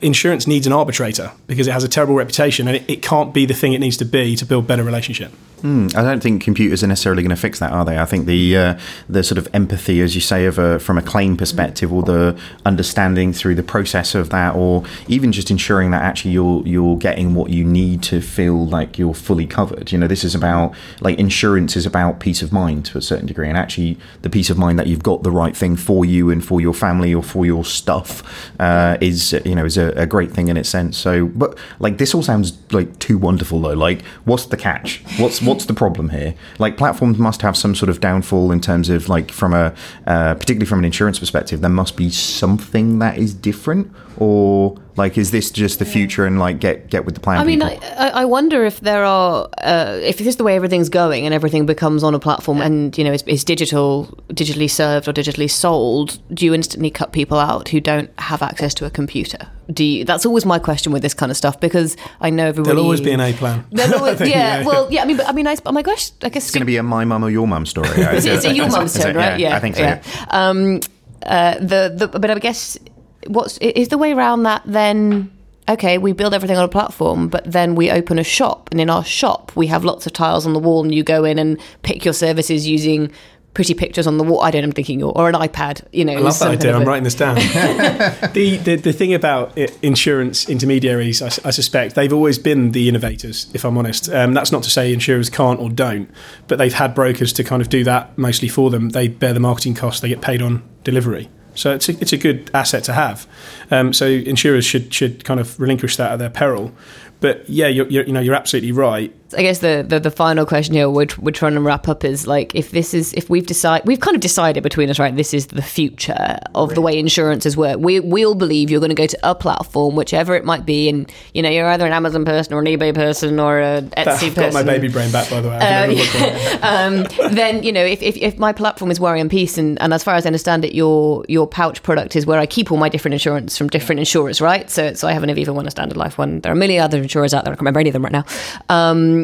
insurance 0.00 0.46
needs 0.46 0.66
an 0.66 0.72
arbitrator 0.72 1.32
because 1.46 1.66
it 1.66 1.72
has 1.72 1.84
a 1.84 1.88
terrible 1.88 2.14
reputation 2.14 2.68
and 2.68 2.76
it, 2.76 2.84
it 2.88 3.02
can't 3.02 3.32
be 3.32 3.46
the 3.46 3.54
thing 3.54 3.72
it 3.72 3.78
needs 3.78 3.96
to 3.98 4.04
be 4.04 4.36
to 4.36 4.44
build 4.44 4.66
better 4.66 4.84
relationship. 4.84 5.32
Mm, 5.62 5.94
I 5.96 6.02
don't 6.02 6.22
think 6.22 6.42
computers 6.42 6.84
are 6.84 6.86
necessarily 6.86 7.22
going 7.22 7.34
to 7.34 7.40
fix 7.40 7.58
that, 7.58 7.72
are 7.72 7.84
they? 7.84 7.98
I 7.98 8.04
think 8.04 8.26
the 8.26 8.56
uh, 8.56 8.78
the 9.08 9.24
sort 9.24 9.38
of 9.38 9.48
empathy, 9.52 10.00
as 10.00 10.14
you 10.14 10.20
say, 10.20 10.46
of 10.46 10.58
a, 10.58 10.78
from 10.78 10.98
a 10.98 11.02
claim 11.02 11.36
perspective, 11.36 11.92
or 11.92 12.02
the 12.02 12.38
understanding 12.64 13.32
through 13.32 13.56
the 13.56 13.62
process 13.64 14.14
of 14.14 14.30
that, 14.30 14.54
or 14.54 14.84
even 15.08 15.32
just 15.32 15.50
ensuring 15.50 15.90
that 15.90 16.02
actually 16.02 16.30
you're 16.30 16.64
you're 16.64 16.96
getting 16.96 17.34
what 17.34 17.50
you 17.50 17.64
need 17.64 18.04
to 18.04 18.20
feel 18.20 18.66
like 18.66 18.98
you're 18.98 19.14
fully 19.14 19.46
covered. 19.46 19.90
You 19.90 19.98
know, 19.98 20.06
this 20.06 20.22
is 20.22 20.34
about 20.34 20.74
like 21.00 21.18
insurance 21.18 21.76
is 21.76 21.86
about 21.86 22.20
peace 22.20 22.40
of 22.40 22.52
mind 22.52 22.84
to 22.86 22.98
a 22.98 23.02
certain 23.02 23.26
degree, 23.26 23.48
and 23.48 23.58
actually 23.58 23.98
the 24.22 24.30
peace 24.30 24.50
of 24.50 24.58
mind 24.58 24.78
that 24.78 24.86
you've 24.86 25.02
got 25.02 25.24
the 25.24 25.32
right 25.32 25.56
thing 25.56 25.74
for 25.74 26.04
you 26.04 26.30
and 26.30 26.44
for 26.44 26.60
your 26.60 26.74
family 26.74 27.12
or 27.12 27.22
for 27.22 27.44
your 27.44 27.64
stuff 27.64 28.22
uh, 28.60 28.96
is 29.00 29.32
you 29.44 29.56
know 29.56 29.64
is 29.68 29.78
a, 29.78 29.88
a 29.90 30.06
great 30.06 30.32
thing 30.32 30.48
in 30.48 30.56
its 30.56 30.68
sense. 30.68 30.98
So, 30.98 31.26
but 31.26 31.56
like 31.78 31.98
this 31.98 32.14
all 32.14 32.22
sounds 32.22 32.58
like 32.72 32.98
too 32.98 33.16
wonderful 33.18 33.60
though. 33.60 33.74
Like, 33.74 34.02
what's 34.24 34.46
the 34.46 34.56
catch? 34.56 35.02
What's 35.18 35.40
what's 35.40 35.66
the 35.66 35.74
problem 35.74 36.08
here? 36.08 36.34
Like 36.58 36.76
platforms 36.76 37.18
must 37.18 37.42
have 37.42 37.56
some 37.56 37.74
sort 37.74 37.90
of 37.90 38.00
downfall 38.00 38.50
in 38.50 38.60
terms 38.60 38.88
of 38.88 39.08
like 39.08 39.30
from 39.30 39.54
a 39.54 39.72
uh, 40.06 40.34
particularly 40.34 40.66
from 40.66 40.80
an 40.80 40.84
insurance 40.84 41.18
perspective, 41.18 41.60
there 41.60 41.70
must 41.70 41.96
be 41.96 42.10
something 42.10 42.98
that 42.98 43.18
is 43.18 43.34
different, 43.34 43.92
or 44.16 44.76
like 44.98 45.16
is 45.16 45.30
this 45.30 45.50
just 45.50 45.78
the 45.78 45.84
future 45.84 46.26
and 46.26 46.38
like 46.38 46.60
get 46.60 46.90
get 46.90 47.04
with 47.04 47.14
the 47.14 47.20
plan? 47.20 47.38
I 47.38 47.44
mean, 47.44 47.62
I, 47.62 47.78
I, 47.96 48.24
wonder 48.24 48.64
if 48.64 48.80
there 48.80 49.04
are 49.04 49.48
uh, 49.58 49.98
if 50.02 50.18
this 50.18 50.26
is 50.26 50.36
the 50.36 50.44
way 50.44 50.56
everything's 50.56 50.88
going 50.88 51.24
and 51.24 51.32
everything 51.32 51.64
becomes 51.64 52.02
on 52.02 52.14
a 52.14 52.18
platform 52.18 52.60
and 52.60 52.96
you 52.98 53.04
know 53.04 53.12
is, 53.12 53.22
is 53.22 53.44
digital 53.44 54.06
digitally 54.28 54.70
served 54.70 55.08
or 55.08 55.12
digitally 55.12 55.50
sold. 55.50 56.18
Do 56.34 56.44
you 56.44 56.52
instantly 56.52 56.90
cut 56.90 57.12
people 57.12 57.38
out 57.38 57.68
who 57.68 57.80
don't 57.80 58.10
have 58.18 58.42
access 58.42 58.74
to 58.74 58.84
a 58.84 58.90
computer? 58.90 59.48
do 59.70 59.84
you, 59.84 60.04
that's 60.04 60.24
always 60.24 60.46
my 60.46 60.58
question 60.58 60.92
with 60.92 61.02
this 61.02 61.14
kind 61.14 61.30
of 61.30 61.36
stuff 61.36 61.60
because 61.60 61.96
I 62.20 62.30
know 62.30 62.46
everybody. 62.48 62.74
There'll 62.74 62.84
always 62.84 63.00
be 63.00 63.12
an 63.12 63.20
A 63.20 63.32
plan. 63.34 63.66
Always, 63.94 64.18
think, 64.18 64.30
yeah, 64.30 64.60
yeah, 64.60 64.66
well, 64.66 64.90
yeah. 64.90 65.02
I 65.02 65.04
mean, 65.04 65.18
but, 65.18 65.28
I 65.28 65.32
mean, 65.32 65.46
I, 65.46 65.56
oh 65.66 65.72
my 65.72 65.82
gosh, 65.82 66.10
I 66.22 66.30
guess 66.30 66.44
it's 66.44 66.54
going 66.54 66.60
to 66.60 66.66
be 66.66 66.78
a 66.78 66.82
my 66.82 67.04
mum 67.04 67.22
or 67.22 67.30
your 67.30 67.46
mum 67.46 67.66
story. 67.66 67.88
it's, 67.90 68.24
it's 68.24 68.44
a 68.44 68.54
your 68.54 68.70
mum's 68.70 68.94
turn, 68.94 69.16
right? 69.16 69.38
Yeah, 69.38 69.50
yeah, 69.50 69.56
I 69.56 69.60
think 69.60 69.76
so. 69.76 69.82
Yeah. 69.82 70.02
Um, 70.30 70.80
uh, 71.22 71.58
the 71.58 71.92
the 71.94 72.18
but 72.18 72.30
I 72.30 72.38
guess 72.38 72.78
what's 73.26 73.58
is 73.58 73.88
the 73.88 73.98
way 73.98 74.12
around 74.12 74.44
that 74.44 74.62
then? 74.64 75.32
Okay, 75.68 75.98
we 75.98 76.12
build 76.12 76.32
everything 76.32 76.56
on 76.56 76.64
a 76.64 76.68
platform, 76.68 77.28
but 77.28 77.44
then 77.44 77.74
we 77.74 77.90
open 77.90 78.18
a 78.18 78.24
shop, 78.24 78.70
and 78.70 78.80
in 78.80 78.88
our 78.88 79.04
shop 79.04 79.52
we 79.54 79.66
have 79.66 79.84
lots 79.84 80.06
of 80.06 80.14
tiles 80.14 80.46
on 80.46 80.54
the 80.54 80.58
wall, 80.58 80.82
and 80.82 80.94
you 80.94 81.02
go 81.02 81.24
in 81.24 81.38
and 81.38 81.60
pick 81.82 82.04
your 82.04 82.14
services 82.14 82.66
using 82.66 83.12
pretty 83.58 83.74
pictures 83.74 84.06
on 84.06 84.18
the 84.18 84.24
wall. 84.24 84.40
I 84.40 84.52
don't. 84.52 84.62
know, 84.62 84.66
I'm 84.66 84.72
thinking, 84.72 85.02
or 85.02 85.28
an 85.28 85.34
iPad. 85.34 85.84
You 85.92 86.04
know, 86.04 86.12
I 86.12 86.20
love 86.20 86.38
that 86.38 86.52
idea. 86.52 86.76
I'm 86.76 86.84
writing 86.84 87.02
this 87.02 87.16
down. 87.16 87.34
the, 88.32 88.60
the 88.62 88.76
the 88.76 88.92
thing 88.92 89.12
about 89.14 89.58
insurance 89.82 90.48
intermediaries, 90.48 91.20
I, 91.20 91.26
I, 91.26 91.50
suspect 91.50 91.96
they've 91.96 92.12
always 92.12 92.38
been 92.38 92.70
the 92.70 92.88
innovators. 92.88 93.50
If 93.52 93.64
I'm 93.64 93.76
honest, 93.76 94.08
um, 94.10 94.32
that's 94.32 94.52
not 94.52 94.62
to 94.62 94.70
say 94.70 94.92
insurers 94.92 95.28
can't 95.28 95.58
or 95.58 95.70
don't, 95.70 96.08
but 96.46 96.58
they've 96.58 96.72
had 96.72 96.94
brokers 96.94 97.32
to 97.34 97.44
kind 97.44 97.60
of 97.60 97.68
do 97.68 97.82
that 97.84 98.16
mostly 98.16 98.48
for 98.48 98.70
them. 98.70 98.90
They 98.90 99.08
bear 99.08 99.32
the 99.32 99.40
marketing 99.40 99.74
costs. 99.74 100.00
They 100.00 100.08
get 100.08 100.20
paid 100.20 100.40
on 100.40 100.62
delivery. 100.84 101.28
So 101.58 101.74
it's 101.74 101.88
a, 101.88 101.92
it's 102.00 102.12
a 102.12 102.16
good 102.16 102.50
asset 102.54 102.84
to 102.84 102.92
have. 102.92 103.26
Um, 103.70 103.92
so 103.92 104.06
insurers 104.06 104.64
should 104.64 104.92
should 104.94 105.24
kind 105.24 105.40
of 105.40 105.58
relinquish 105.58 105.96
that 105.96 106.12
at 106.12 106.18
their 106.18 106.30
peril. 106.30 106.72
But 107.20 107.48
yeah, 107.48 107.66
you're, 107.66 107.88
you're, 107.88 108.04
you 108.04 108.12
know 108.12 108.20
you're 108.20 108.34
absolutely 108.34 108.72
right. 108.72 109.14
I 109.36 109.42
guess 109.42 109.58
the, 109.58 109.84
the, 109.86 110.00
the 110.00 110.10
final 110.10 110.46
question 110.46 110.74
here 110.74 110.88
we're, 110.88 111.06
we're 111.18 111.32
trying 111.32 111.54
to 111.54 111.60
wrap 111.60 111.86
up 111.86 112.04
is 112.04 112.26
like 112.26 112.54
if 112.54 112.70
this 112.70 112.94
is 112.94 113.12
if 113.12 113.28
we've 113.28 113.46
decided 113.46 113.86
we've 113.86 114.00
kind 114.00 114.14
of 114.14 114.22
decided 114.22 114.62
between 114.62 114.88
us 114.88 114.98
right 114.98 115.14
this 115.14 115.34
is 115.34 115.48
the 115.48 115.62
future 115.62 116.38
of 116.54 116.74
the 116.74 116.80
way 116.80 116.98
insurances 116.98 117.56
work. 117.56 117.78
We 117.78 118.00
we 118.00 118.24
all 118.24 118.34
believe 118.34 118.70
you're 118.70 118.80
going 118.80 118.90
to 118.90 118.94
go 118.94 119.06
to 119.06 119.18
a 119.22 119.34
platform 119.34 119.96
whichever 119.96 120.34
it 120.34 120.44
might 120.44 120.64
be 120.64 120.88
and 120.88 121.10
you 121.34 121.42
know 121.42 121.50
you're 121.50 121.68
either 121.68 121.86
an 121.86 121.92
Amazon 121.92 122.24
person 122.24 122.54
or 122.54 122.60
an 122.60 122.66
eBay 122.66 122.94
person 122.94 123.38
or 123.38 123.60
a 123.60 123.82
Etsy 123.82 124.28
I've 124.28 124.34
person. 124.34 124.34
got 124.34 124.52
my 124.54 124.62
baby 124.62 124.88
brain 124.88 125.12
back 125.12 125.28
by 125.28 125.40
the 125.40 125.48
way. 125.48 125.58
Uh, 125.58 126.58
um, 126.62 127.06
then 127.32 127.62
you 127.62 127.72
know 127.72 127.84
if, 127.84 128.00
if, 128.02 128.16
if 128.16 128.38
my 128.38 128.52
platform 128.52 128.90
is 128.90 128.98
Worry 128.98 129.20
and 129.20 129.30
Peace 129.30 129.58
and, 129.58 129.80
and 129.82 129.92
as 129.92 130.02
far 130.02 130.14
as 130.14 130.24
I 130.24 130.28
understand 130.28 130.64
it 130.64 130.74
your 130.74 131.24
your 131.28 131.46
pouch 131.46 131.82
product 131.82 132.16
is 132.16 132.24
where 132.24 132.38
I 132.38 132.46
keep 132.46 132.72
all 132.72 132.78
my 132.78 132.88
different 132.88 133.12
insurance 133.12 133.58
from 133.58 133.68
different 133.68 133.98
insurers 133.98 134.40
right? 134.40 134.70
So 134.70 134.94
so 134.94 135.06
I 135.06 135.12
have 135.12 135.22
an 135.22 135.30
Aviva 135.30 135.54
one 135.54 135.66
a 135.66 135.70
Standard 135.70 135.96
Life 135.96 136.16
one. 136.16 136.40
There 136.40 136.50
are 136.50 136.56
a 136.56 136.58
million 136.58 136.82
other 136.82 137.02
insurers 137.02 137.34
out 137.34 137.44
there. 137.44 137.52
I 137.52 137.56
can't 137.56 137.62
remember 137.62 137.80
any 137.80 137.90
of 137.90 137.92
them 137.92 138.04
right 138.04 138.12
now. 138.12 138.24
Um, 138.68 139.17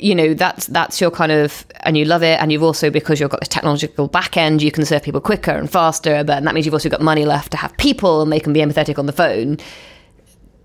you 0.00 0.14
know 0.14 0.34
that's 0.34 0.66
that's 0.66 1.00
your 1.00 1.10
kind 1.10 1.30
of 1.30 1.64
and 1.80 1.96
you 1.96 2.04
love 2.04 2.22
it 2.22 2.40
and 2.40 2.50
you've 2.50 2.62
also 2.62 2.90
because 2.90 3.20
you've 3.20 3.30
got 3.30 3.40
the 3.40 3.46
technological 3.46 4.08
back 4.08 4.36
end 4.36 4.60
you 4.60 4.72
can 4.72 4.84
serve 4.84 5.02
people 5.02 5.20
quicker 5.20 5.52
and 5.52 5.70
faster 5.70 6.24
but 6.24 6.38
and 6.38 6.46
that 6.46 6.54
means 6.54 6.66
you've 6.66 6.74
also 6.74 6.88
got 6.88 7.00
money 7.00 7.24
left 7.24 7.52
to 7.52 7.56
have 7.56 7.76
people 7.76 8.20
and 8.20 8.32
they 8.32 8.40
can 8.40 8.52
be 8.52 8.60
empathetic 8.60 8.98
on 8.98 9.06
the 9.06 9.12
phone 9.12 9.56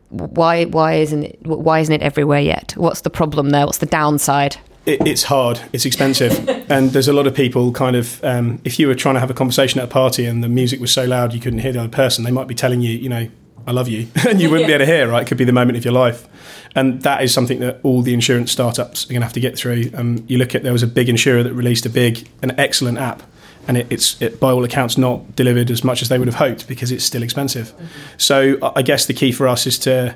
why 0.10 0.66
why 0.66 0.96
isn't 0.96 1.24
it 1.24 1.40
why 1.46 1.80
isn't 1.80 1.94
it 1.94 2.02
everywhere 2.02 2.42
yet 2.42 2.74
what's 2.76 3.02
the 3.02 3.10
problem 3.10 3.52
there 3.52 3.66
what's 3.66 3.80
the 3.80 3.86
downside 3.86 4.58
it, 4.86 5.08
it's 5.08 5.24
hard. 5.24 5.62
It's 5.72 5.86
expensive, 5.86 6.50
and 6.70 6.90
there's 6.92 7.08
a 7.08 7.14
lot 7.14 7.26
of 7.26 7.34
people 7.34 7.72
kind 7.72 7.96
of. 7.96 8.22
Um, 8.22 8.60
if 8.66 8.80
you 8.80 8.88
were 8.88 8.96
trying 8.96 9.16
to 9.16 9.22
have 9.22 9.30
a 9.30 9.34
conversation 9.34 9.80
at 9.80 9.86
a 9.86 9.88
party 9.88 10.26
and 10.26 10.44
the 10.44 10.50
music 10.50 10.82
was 10.82 10.92
so 10.92 11.06
loud 11.06 11.34
you 11.34 11.40
couldn't 11.40 11.60
hear 11.60 11.72
the 11.72 11.80
other 11.80 11.90
person, 11.90 12.26
they 12.26 12.32
might 12.32 12.48
be 12.48 12.54
telling 12.54 12.82
you, 12.82 12.92
you 12.92 13.08
know, 13.08 13.30
I 13.66 13.72
love 13.72 13.88
you, 13.88 14.08
and 14.28 14.42
you 14.42 14.50
wouldn't 14.50 14.68
be 14.68 14.74
able 14.74 14.86
to 14.86 14.92
hear. 14.92 15.08
Right? 15.08 15.24
It 15.24 15.28
could 15.28 15.38
be 15.38 15.46
the 15.46 15.54
moment 15.54 15.78
of 15.78 15.86
your 15.86 15.94
life, 15.94 16.28
and 16.76 17.02
that 17.04 17.24
is 17.24 17.34
something 17.34 17.60
that 17.60 17.80
all 17.84 18.02
the 18.02 18.14
insurance 18.14 18.52
startups 18.52 19.06
are 19.06 19.10
going 19.10 19.22
to 19.22 19.26
have 19.26 19.34
to 19.34 19.40
get 19.40 19.58
through. 19.58 19.92
Um, 19.94 20.24
you 20.28 20.38
look 20.38 20.56
at 20.56 20.64
there 20.64 20.74
was 20.74 20.84
a 20.84 20.88
big 20.88 21.10
insurer 21.10 21.44
that 21.44 21.54
released 21.54 21.86
a 21.86 21.90
big, 21.90 22.28
an 22.42 22.58
excellent 22.60 22.98
app. 22.98 23.24
And 23.66 23.78
it, 23.78 23.88
it's 23.90 24.22
it, 24.22 24.42
by 24.42 24.52
all 24.52 24.66
accounts 24.66 24.98
not 24.98 25.38
delivered 25.38 25.72
as 25.72 25.86
much 25.86 26.02
as 26.02 26.10
they 26.10 26.20
would 26.20 26.28
have 26.28 26.36
hoped 26.36 26.68
because 26.68 26.92
it's 26.92 27.06
still 27.06 27.24
expensive. 27.24 27.68
Mm-hmm. 27.68 27.86
So 28.18 28.74
I 28.76 28.82
guess 28.82 29.06
the 29.06 29.14
key 29.14 29.32
for 29.32 29.48
us 29.48 29.66
is 29.66 29.80
to 29.80 30.16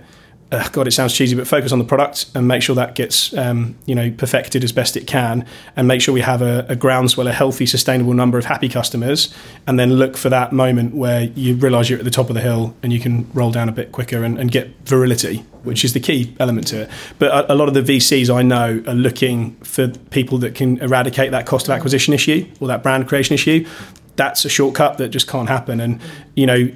uh, 0.49 0.69
God, 0.69 0.87
it 0.87 0.91
sounds 0.91 1.13
cheesy, 1.13 1.35
but 1.35 1.45
focus 1.45 1.73
on 1.73 1.79
the 1.79 1.85
product 1.85 2.27
and 2.33 2.47
make 2.47 2.61
sure 2.61 2.75
that 2.75 2.95
gets 2.95 3.35
um, 3.37 3.75
you 3.85 3.93
know 3.93 4.09
perfected 4.11 4.63
as 4.63 4.71
best 4.71 4.95
it 4.95 5.05
can, 5.05 5.45
and 5.75 5.89
make 5.89 6.01
sure 6.01 6.13
we 6.13 6.21
have 6.21 6.41
a, 6.41 6.65
a, 6.69 6.75
groundswell, 6.75 7.27
a 7.27 7.33
healthy, 7.33 7.65
sustainable 7.65 8.13
number 8.13 8.37
of 8.37 8.45
happy 8.45 8.69
customers, 8.69 9.33
and 9.65 9.77
then 9.77 9.93
look 9.95 10.15
for 10.15 10.29
that 10.29 10.53
moment 10.53 10.95
where 10.95 11.23
you 11.23 11.55
realise 11.55 11.89
you're 11.89 11.99
at 11.99 12.05
the 12.05 12.11
top 12.11 12.29
of 12.29 12.33
the 12.33 12.41
hill 12.41 12.73
and 12.81 12.93
you 12.93 12.99
can 12.99 13.29
roll 13.33 13.51
down 13.51 13.67
a 13.67 13.73
bit 13.73 13.91
quicker 13.91 14.23
and, 14.23 14.39
and 14.39 14.49
get 14.49 14.69
virility, 14.85 15.39
which 15.63 15.83
is 15.83 15.91
the 15.91 15.99
key 15.99 16.33
element 16.39 16.67
to 16.67 16.83
it. 16.83 16.89
But 17.19 17.31
a, 17.31 17.53
a, 17.53 17.55
lot 17.55 17.67
of 17.67 17.73
the 17.73 17.81
VCs 17.81 18.33
I 18.33 18.41
know 18.41 18.81
are 18.87 18.95
looking 18.95 19.55
for 19.57 19.89
people 20.11 20.37
that 20.37 20.55
can 20.55 20.77
eradicate 20.77 21.31
that 21.31 21.45
cost 21.45 21.67
of 21.67 21.73
acquisition 21.73 22.13
issue 22.13 22.49
or 22.61 22.69
that 22.69 22.83
brand 22.83 23.09
creation 23.09 23.33
issue. 23.33 23.67
That's 24.15 24.45
a 24.45 24.49
shortcut 24.49 24.97
that 24.99 25.09
just 25.09 25.27
can't 25.27 25.49
happen, 25.49 25.81
and 25.81 25.99
you 26.35 26.45
know. 26.45 26.71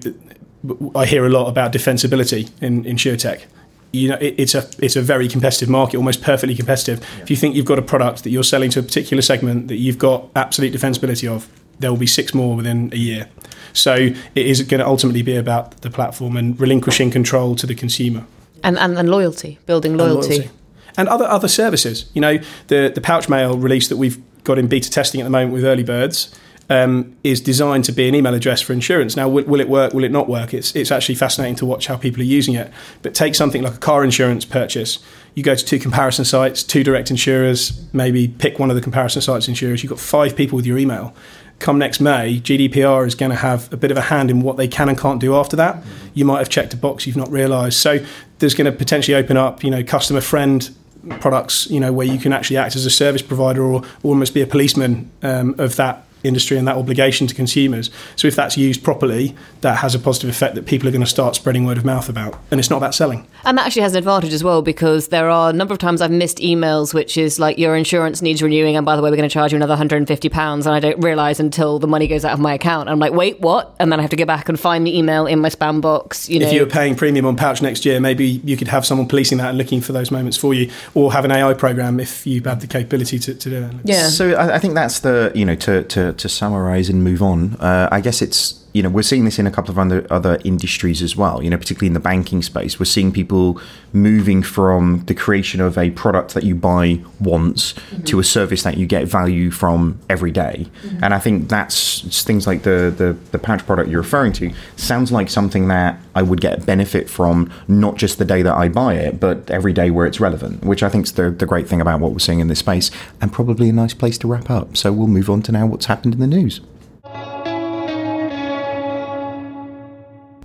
I 0.93 1.07
hear 1.07 1.25
a 1.25 1.29
lot 1.29 1.47
about 1.47 1.73
defensibility 1.73 2.51
in, 2.61 2.85
in 2.85 2.95
tech 2.95 3.47
you 3.91 4.09
know 4.09 4.17
it, 4.21 4.35
it's 4.37 4.55
a 4.55 4.67
it's 4.79 4.95
a 4.95 5.01
very 5.01 5.27
competitive 5.27 5.69
market, 5.69 5.97
almost 5.97 6.21
perfectly 6.21 6.55
competitive. 6.55 6.99
Yeah. 6.99 7.23
If 7.23 7.29
you 7.29 7.35
think 7.35 7.55
you've 7.55 7.65
got 7.65 7.79
a 7.79 7.81
product 7.81 8.23
that 8.23 8.29
you're 8.29 8.43
selling 8.43 8.69
to 8.71 8.79
a 8.79 8.83
particular 8.83 9.21
segment 9.21 9.67
that 9.67 9.77
you've 9.77 9.97
got 9.97 10.29
absolute 10.35 10.73
defensibility 10.73 11.29
of, 11.29 11.49
there 11.79 11.91
will 11.91 11.99
be 11.99 12.07
six 12.07 12.33
more 12.33 12.55
within 12.55 12.91
a 12.93 12.97
year. 12.97 13.29
So 13.73 13.93
it 13.95 14.45
is 14.45 14.61
going 14.63 14.79
to 14.79 14.87
ultimately 14.87 15.21
be 15.21 15.35
about 15.35 15.81
the 15.81 15.89
platform 15.89 16.37
and 16.37 16.59
relinquishing 16.59 17.11
control 17.11 17.55
to 17.55 17.67
the 17.67 17.75
consumer. 17.75 18.25
And 18.63 18.77
and, 18.77 18.97
and 18.97 19.09
loyalty, 19.09 19.59
building 19.65 19.97
loyalty. 19.97 20.35
And, 20.35 20.37
loyalty. 20.37 20.51
and 20.97 21.09
other 21.09 21.25
other 21.25 21.47
services. 21.47 22.09
You 22.13 22.21
know, 22.21 22.39
the 22.67 22.91
the 22.93 23.01
pouch 23.01 23.29
mail 23.29 23.57
release 23.57 23.87
that 23.89 23.97
we've 23.97 24.21
got 24.43 24.57
in 24.57 24.67
beta 24.67 24.89
testing 24.89 25.21
at 25.21 25.25
the 25.25 25.29
moment 25.29 25.53
with 25.53 25.63
early 25.63 25.83
birds 25.83 26.33
um, 26.71 27.17
is 27.25 27.41
designed 27.41 27.83
to 27.83 27.91
be 27.91 28.07
an 28.07 28.15
email 28.15 28.33
address 28.33 28.61
for 28.61 28.71
insurance. 28.71 29.17
Now, 29.17 29.27
will, 29.27 29.43
will, 29.43 29.59
it 29.59 29.67
work? 29.67 29.93
Will 29.93 30.05
it 30.05 30.11
not 30.11 30.29
work? 30.29 30.53
It's, 30.53 30.73
it's 30.73 30.89
actually 30.89 31.15
fascinating 31.15 31.55
to 31.55 31.65
watch 31.65 31.87
how 31.87 31.97
people 31.97 32.21
are 32.21 32.25
using 32.25 32.55
it. 32.55 32.71
But 33.01 33.13
take 33.13 33.35
something 33.35 33.61
like 33.61 33.73
a 33.73 33.77
car 33.77 34.05
insurance 34.05 34.45
purchase. 34.45 34.99
You 35.35 35.43
go 35.43 35.53
to 35.53 35.65
two 35.65 35.79
comparison 35.79 36.23
sites, 36.23 36.63
two 36.63 36.81
direct 36.85 37.11
insurers, 37.11 37.85
maybe 37.91 38.29
pick 38.29 38.57
one 38.57 38.69
of 38.69 38.77
the 38.77 38.81
comparison 38.81 39.21
sites 39.21 39.49
insurers. 39.49 39.83
You've 39.83 39.89
got 39.89 39.99
five 39.99 40.33
people 40.33 40.55
with 40.55 40.65
your 40.65 40.77
email. 40.77 41.13
Come 41.59 41.77
next 41.77 41.99
May, 41.99 42.39
GDPR 42.39 43.05
is 43.05 43.15
going 43.15 43.31
to 43.31 43.35
have 43.35 43.71
a 43.73 43.77
bit 43.77 43.91
of 43.91 43.97
a 43.97 44.01
hand 44.01 44.31
in 44.31 44.41
what 44.41 44.55
they 44.55 44.69
can 44.69 44.87
and 44.87 44.97
can't 44.97 45.19
do 45.19 45.35
after 45.35 45.57
that. 45.57 45.83
You 46.13 46.23
might 46.23 46.39
have 46.39 46.49
checked 46.49 46.73
a 46.73 46.77
box 46.77 47.05
you've 47.05 47.17
not 47.17 47.29
realised. 47.29 47.77
So 47.77 47.99
there's 48.39 48.55
going 48.55 48.71
to 48.71 48.75
potentially 48.75 49.15
open 49.15 49.35
up, 49.35 49.61
you 49.61 49.69
know, 49.69 49.83
customer 49.83 50.21
friend 50.21 50.73
products, 51.19 51.69
you 51.69 51.81
know, 51.81 51.91
where 51.91 52.07
you 52.07 52.17
can 52.17 52.31
actually 52.31 52.57
act 52.57 52.77
as 52.77 52.85
a 52.85 52.89
service 52.89 53.21
provider 53.21 53.61
or, 53.61 53.81
or 53.81 53.83
almost 54.03 54.33
be 54.33 54.41
a 54.41 54.47
policeman 54.47 55.11
um, 55.21 55.53
of 55.57 55.75
that 55.75 56.05
industry 56.23 56.57
and 56.57 56.67
that 56.67 56.75
obligation 56.75 57.27
to 57.27 57.35
consumers. 57.35 57.89
So 58.15 58.27
if 58.27 58.35
that's 58.35 58.57
used 58.57 58.83
properly, 58.83 59.35
that 59.61 59.77
has 59.77 59.95
a 59.95 59.99
positive 59.99 60.29
effect 60.29 60.55
that 60.55 60.65
people 60.65 60.87
are 60.87 60.91
going 60.91 61.03
to 61.03 61.09
start 61.09 61.35
spreading 61.35 61.65
word 61.65 61.77
of 61.77 61.85
mouth 61.85 62.09
about. 62.09 62.39
And 62.51 62.59
it's 62.59 62.69
not 62.69 62.77
about 62.77 62.95
selling. 62.95 63.27
And 63.43 63.57
that 63.57 63.65
actually 63.65 63.83
has 63.83 63.93
an 63.93 63.99
advantage 63.99 64.33
as 64.33 64.43
well 64.43 64.61
because 64.61 65.09
there 65.09 65.29
are 65.29 65.49
a 65.49 65.53
number 65.53 65.73
of 65.73 65.79
times 65.79 66.01
I've 66.01 66.11
missed 66.11 66.37
emails 66.37 66.93
which 66.93 67.17
is 67.17 67.39
like 67.39 67.57
your 67.57 67.75
insurance 67.75 68.21
needs 68.21 68.41
renewing 68.41 68.75
and 68.75 68.85
by 68.85 68.95
the 68.95 69.01
way 69.01 69.09
we're 69.09 69.17
going 69.17 69.29
to 69.29 69.33
charge 69.33 69.51
you 69.51 69.55
another 69.55 69.71
150 69.71 70.29
pounds 70.29 70.65
and 70.65 70.75
I 70.75 70.79
don't 70.79 70.99
realize 70.99 71.39
until 71.39 71.79
the 71.79 71.87
money 71.87 72.07
goes 72.07 72.25
out 72.25 72.33
of 72.33 72.39
my 72.39 72.53
account. 72.53 72.89
I'm 72.89 72.99
like, 72.99 73.13
"Wait, 73.13 73.39
what?" 73.39 73.75
And 73.79 73.91
then 73.91 73.99
I 73.99 74.01
have 74.01 74.11
to 74.11 74.15
go 74.15 74.25
back 74.25 74.49
and 74.49 74.59
find 74.59 74.85
the 74.85 74.97
email 74.97 75.25
in 75.25 75.39
my 75.39 75.49
spam 75.49 75.81
box, 75.81 76.29
you 76.29 76.39
know. 76.39 76.47
If 76.47 76.53
you 76.53 76.61
were 76.61 76.69
paying 76.69 76.95
premium 76.95 77.25
on 77.25 77.35
Pouch 77.35 77.61
next 77.61 77.85
year, 77.85 77.99
maybe 77.99 78.41
you 78.43 78.57
could 78.57 78.67
have 78.67 78.85
someone 78.85 79.07
policing 79.07 79.37
that 79.39 79.49
and 79.49 79.57
looking 79.57 79.81
for 79.81 79.93
those 79.93 80.11
moments 80.11 80.37
for 80.37 80.53
you 80.53 80.71
or 80.93 81.11
have 81.11 81.25
an 81.25 81.31
AI 81.31 81.53
program 81.53 81.99
if 81.99 82.25
you 82.25 82.41
had 82.41 82.61
the 82.61 82.67
capability 82.67 83.19
to, 83.19 83.33
to 83.33 83.49
do 83.49 83.63
it. 83.63 83.73
Yeah. 83.83 84.07
So 84.07 84.33
I, 84.33 84.55
I 84.55 84.59
think 84.59 84.73
that's 84.75 84.99
the, 84.99 85.31
you 85.35 85.45
know, 85.45 85.55
to, 85.55 85.83
to 85.83 86.10
to, 86.13 86.29
summarize 86.29 86.89
and 86.89 87.03
move 87.03 87.21
on, 87.21 87.55
uh, 87.55 87.89
I 87.91 88.01
guess 88.01 88.21
it's 88.21 88.60
you 88.73 88.81
know 88.81 88.89
we're 88.89 89.01
seeing 89.01 89.25
this 89.25 89.37
in 89.37 89.45
a 89.45 89.51
couple 89.51 89.71
of 89.71 89.79
other 89.79 90.05
other 90.09 90.39
industries 90.43 91.01
as 91.01 91.15
well. 91.15 91.43
You 91.43 91.49
know, 91.49 91.57
particularly 91.57 91.87
in 91.87 91.93
the 91.93 91.99
banking 91.99 92.41
space, 92.41 92.79
we're 92.79 92.85
seeing 92.85 93.11
people 93.11 93.59
moving 93.93 94.41
from 94.43 95.03
the 95.07 95.13
creation 95.13 95.59
of 95.59 95.77
a 95.77 95.91
product 95.91 96.33
that 96.33 96.43
you 96.43 96.55
buy 96.55 97.01
once 97.19 97.73
mm-hmm. 97.73 98.03
to 98.03 98.19
a 98.19 98.23
service 98.23 98.63
that 98.63 98.77
you 98.77 98.85
get 98.85 99.07
value 99.07 99.51
from 99.51 99.99
every 100.09 100.31
day. 100.31 100.67
Mm-hmm. 100.83 101.03
And 101.03 101.13
I 101.13 101.19
think 101.19 101.49
that's 101.49 102.23
things 102.23 102.47
like 102.47 102.63
the, 102.63 102.93
the 102.95 103.17
the 103.31 103.39
pouch 103.39 103.65
product 103.65 103.89
you're 103.89 104.01
referring 104.01 104.33
to 104.33 104.53
sounds 104.77 105.11
like 105.11 105.29
something 105.29 105.67
that 105.67 105.99
I 106.15 106.21
would 106.21 106.41
get 106.41 106.65
benefit 106.65 107.09
from 107.09 107.51
not 107.67 107.95
just 107.95 108.17
the 108.17 108.25
day 108.25 108.41
that 108.41 108.55
I 108.55 108.69
buy 108.69 108.95
it, 108.95 109.19
but 109.19 109.49
every 109.49 109.73
day 109.73 109.91
where 109.91 110.05
it's 110.05 110.19
relevant. 110.19 110.63
Which 110.63 110.83
I 110.83 110.89
think 110.89 111.05
is 111.05 111.13
the 111.13 111.29
the 111.29 111.45
great 111.45 111.67
thing 111.67 111.81
about 111.81 111.99
what 111.99 112.11
we're 112.11 112.19
seeing 112.19 112.39
in 112.39 112.47
this 112.47 112.59
space, 112.59 112.89
and 113.19 113.33
probably 113.33 113.69
a 113.69 113.73
nice 113.73 113.93
place 113.93 114.17
to 114.19 114.27
wrap 114.27 114.49
up. 114.49 114.77
So 114.77 114.93
we'll 114.93 115.07
move 115.07 115.29
on 115.29 115.41
to 115.43 115.51
now 115.51 115.65
what's 115.65 115.87
happened 115.87 116.13
in 116.13 116.19
the 116.19 116.27
news. 116.27 116.61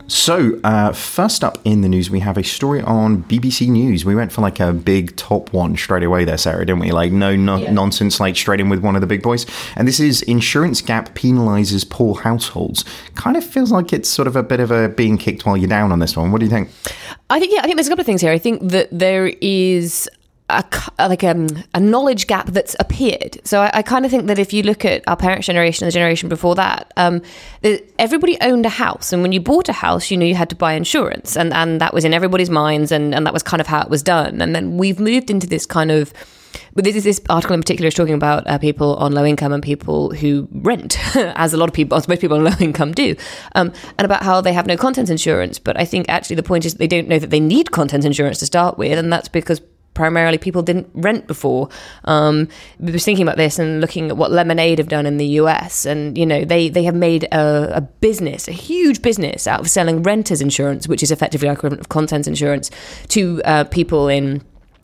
So, 0.08 0.60
uh, 0.62 0.92
first 0.92 1.42
up 1.42 1.58
in 1.64 1.80
the 1.80 1.88
news, 1.88 2.10
we 2.10 2.20
have 2.20 2.38
a 2.38 2.44
story 2.44 2.80
on 2.80 3.24
BBC 3.24 3.68
News. 3.68 4.04
We 4.04 4.14
went 4.14 4.30
for 4.30 4.40
like 4.40 4.60
a 4.60 4.72
big 4.72 5.16
top 5.16 5.52
one 5.52 5.76
straight 5.76 6.04
away 6.04 6.24
there, 6.24 6.38
Sarah, 6.38 6.64
didn't 6.64 6.78
we? 6.78 6.92
Like, 6.92 7.10
no, 7.10 7.34
no 7.34 7.56
yeah. 7.56 7.72
nonsense, 7.72 8.20
like 8.20 8.36
straight 8.36 8.60
in 8.60 8.68
with 8.68 8.84
one 8.84 8.94
of 8.94 9.00
the 9.00 9.06
big 9.08 9.22
boys. 9.22 9.46
And 9.74 9.88
this 9.88 9.98
is 9.98 10.22
Insurance 10.22 10.80
Gap 10.80 11.14
penalises 11.16 11.88
poor 11.88 12.20
households. 12.20 12.84
Kind 13.16 13.36
of 13.36 13.44
feels 13.44 13.72
like 13.72 13.92
it's 13.92 14.08
sort 14.08 14.28
of 14.28 14.36
a 14.36 14.44
bit 14.44 14.60
of 14.60 14.70
a 14.70 14.90
being 14.90 15.18
kicked 15.18 15.44
while 15.44 15.56
you're 15.56 15.68
down 15.68 15.90
on 15.90 15.98
this 15.98 16.16
one. 16.16 16.30
What 16.30 16.38
do 16.38 16.44
you 16.44 16.50
think? 16.50 16.70
I 17.28 17.40
think, 17.40 17.52
yeah, 17.52 17.60
I 17.60 17.62
think 17.62 17.74
there's 17.74 17.88
a 17.88 17.90
couple 17.90 18.02
of 18.02 18.06
things 18.06 18.20
here. 18.20 18.30
I 18.30 18.38
think 18.38 18.62
that 18.70 18.88
there 18.92 19.32
is 19.40 20.08
a, 20.48 20.64
like 20.98 21.24
um, 21.24 21.48
a 21.74 21.80
knowledge 21.80 22.26
gap 22.26 22.46
that's 22.46 22.76
appeared. 22.78 23.38
So 23.44 23.62
I, 23.62 23.70
I 23.74 23.82
kind 23.82 24.04
of 24.04 24.11
think 24.11 24.26
that 24.26 24.38
if 24.38 24.52
you 24.52 24.62
look 24.62 24.85
at 24.85 25.02
our 25.09 25.16
parents' 25.16 25.46
generation 25.46 25.85
and 25.85 25.90
the 25.90 25.94
generation 25.94 26.28
before 26.28 26.54
that, 26.54 26.92
um, 26.96 27.22
everybody 27.98 28.38
owned 28.40 28.66
a 28.66 28.70
house, 28.70 29.12
and 29.12 29.22
when 29.22 29.32
you 29.32 29.40
bought 29.40 29.68
a 29.68 29.72
house, 29.72 30.11
you 30.11 30.16
knew 30.16 30.26
you 30.26 30.35
had 30.35 30.50
to 30.50 30.56
buy 30.56 30.74
insurance, 30.74 31.37
and 31.37 31.52
and 31.52 31.80
that 31.80 31.92
was 31.92 32.04
in 32.04 32.14
everybody's 32.14 32.50
minds, 32.50 32.92
and 32.92 33.14
and 33.14 33.26
that 33.26 33.32
was 33.32 33.42
kind 33.42 33.61
of 33.61 33.66
how 33.66 33.80
it 33.82 33.90
was 33.90 34.02
done. 34.02 34.40
And 34.40 34.54
then 34.54 34.76
we've 34.76 35.00
moved 35.00 35.30
into 35.30 35.46
this 35.46 35.66
kind 35.66 35.90
of 35.90 36.12
but 36.74 36.85
this 36.85 36.96
is 36.96 37.04
this 37.04 37.20
article 37.28 37.54
in 37.54 37.61
particular 37.61 37.88
is 37.88 37.94
talking 37.94 38.14
about 38.14 38.46
uh, 38.46 38.59
people 38.59 38.96
on 38.96 39.12
low 39.12 39.24
income 39.24 39.52
and 39.52 39.62
people 39.62 40.11
who 40.11 40.48
rent, 40.52 40.98
as 41.16 41.52
a 41.52 41.56
lot 41.56 41.68
of 41.68 41.74
people, 41.74 41.96
as 41.96 42.09
most 42.09 42.20
people 42.20 42.37
on 42.37 42.44
low 42.44 42.52
income 42.61 42.92
do, 42.92 43.14
um, 43.54 43.72
and 43.98 44.04
about 44.04 44.22
how 44.22 44.40
they 44.40 44.52
have 44.52 44.66
no 44.66 44.76
content 44.76 45.11
insurance. 45.11 45.59
But 45.59 45.78
I 45.78 45.85
think 45.85 46.06
actually 46.09 46.37
the 46.37 46.42
point 46.42 46.64
is 46.64 46.74
they 46.74 46.87
don't 46.87 47.09
know 47.09 47.18
that 47.18 47.30
they 47.30 47.40
need 47.40 47.72
content 47.72 48.04
insurance 48.04 48.38
to 48.38 48.46
start 48.46 48.78
with, 48.78 48.98
and 48.98 49.12
that's 49.12 49.28
because 49.28 49.61
primarily 49.96 50.38
people 50.38 50.62
didn't 50.62 50.88
rent 50.94 51.26
before. 51.26 51.68
Um, 52.04 52.48
we 52.78 52.92
was 52.92 53.04
thinking 53.04 53.24
about 53.24 53.38
this 53.38 53.59
and 53.59 53.80
looking 53.80 54.11
at 54.11 54.16
what 54.16 54.30
Lemonade 54.30 54.78
have 54.78 54.88
done 54.88 55.06
in 55.06 55.16
the 55.16 55.26
US, 55.40 55.85
and 55.85 56.16
you 56.16 56.26
know 56.26 56.44
they 56.44 56.68
they 56.68 56.85
have 56.85 56.94
made 56.94 57.24
a, 57.32 57.78
a 57.78 57.80
business, 57.80 58.46
a 58.46 58.52
huge 58.52 59.02
business, 59.02 59.48
out 59.48 59.61
of 59.61 59.68
selling 59.68 60.04
renters 60.04 60.40
insurance, 60.40 60.87
which 60.87 61.02
is 61.02 61.11
effectively 61.11 61.48
our 61.48 61.54
equivalent 61.54 61.80
of 61.80 61.88
contents 61.88 62.28
insurance, 62.28 62.70
to 63.09 63.42
uh, 63.44 63.64
people 63.64 64.06
in 64.06 64.42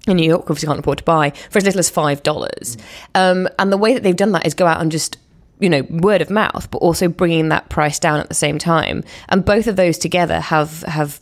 in 0.08 0.16
New 0.16 0.26
York 0.26 0.46
who 0.46 0.52
obviously 0.52 0.66
can't 0.66 0.80
afford 0.80 0.98
to 0.98 1.04
buy 1.04 1.30
for 1.50 1.58
as 1.58 1.64
little 1.64 1.78
as 1.78 1.90
five 1.90 2.22
dollars. 2.24 2.76
Um, 3.14 3.48
and 3.58 3.70
the 3.70 3.76
way 3.76 3.94
that 3.94 4.02
they've 4.02 4.16
done 4.16 4.32
that 4.32 4.46
is 4.46 4.54
go 4.54 4.66
out 4.66 4.80
and 4.80 4.90
just 4.90 5.18
you 5.62 5.70
know 5.70 5.82
word 5.90 6.20
of 6.20 6.30
mouth 6.30 6.70
but 6.70 6.78
also 6.78 7.08
bringing 7.08 7.48
that 7.48 7.68
price 7.68 7.98
down 7.98 8.20
at 8.20 8.28
the 8.28 8.34
same 8.34 8.58
time. 8.58 9.04
And 9.28 9.44
both 9.44 9.66
of 9.66 9.76
those 9.76 9.98
together 9.98 10.40
have 10.40 10.82
have 10.82 11.20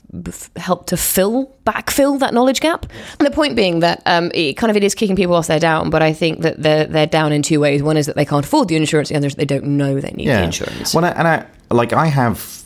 helped 0.57 0.89
to 0.89 0.97
fill 0.97 1.55
backfill 1.67 2.19
that 2.21 2.35
knowledge 2.35 2.61
gap. 2.61 2.87
And 3.19 3.27
the 3.27 3.31
point 3.31 3.57
being 3.57 3.81
that 3.81 4.03
um, 4.07 4.31
it 4.35 4.55
kind 4.55 4.71
of 4.71 4.77
it 4.77 4.85
is 4.85 4.95
kicking 4.95 5.17
people 5.17 5.35
off 5.35 5.47
their 5.47 5.61
down 5.61 5.91
but 5.91 6.03
I 6.03 6.13
think 6.13 6.41
that 6.41 6.63
they're 6.63 6.87
they're 6.87 7.07
down 7.07 7.33
in 7.33 7.43
two 7.43 7.61
ways. 7.61 7.83
One 7.83 7.97
is 7.97 8.07
that 8.07 8.17
they 8.17 8.25
can't 8.25 8.45
afford 8.45 8.69
the 8.69 8.77
insurance. 8.77 9.11
The 9.11 9.17
other 9.17 9.27
is 9.27 9.35
they 9.35 9.45
don't 9.45 9.65
know 9.65 10.01
they 10.01 10.11
need 10.13 10.27
yeah. 10.27 10.39
the 10.39 10.45
insurance 10.45 10.95
well 10.95 11.05
and 11.05 11.29
I 11.29 11.47
like 11.71 11.93
I 11.93 12.07
have 12.07 12.65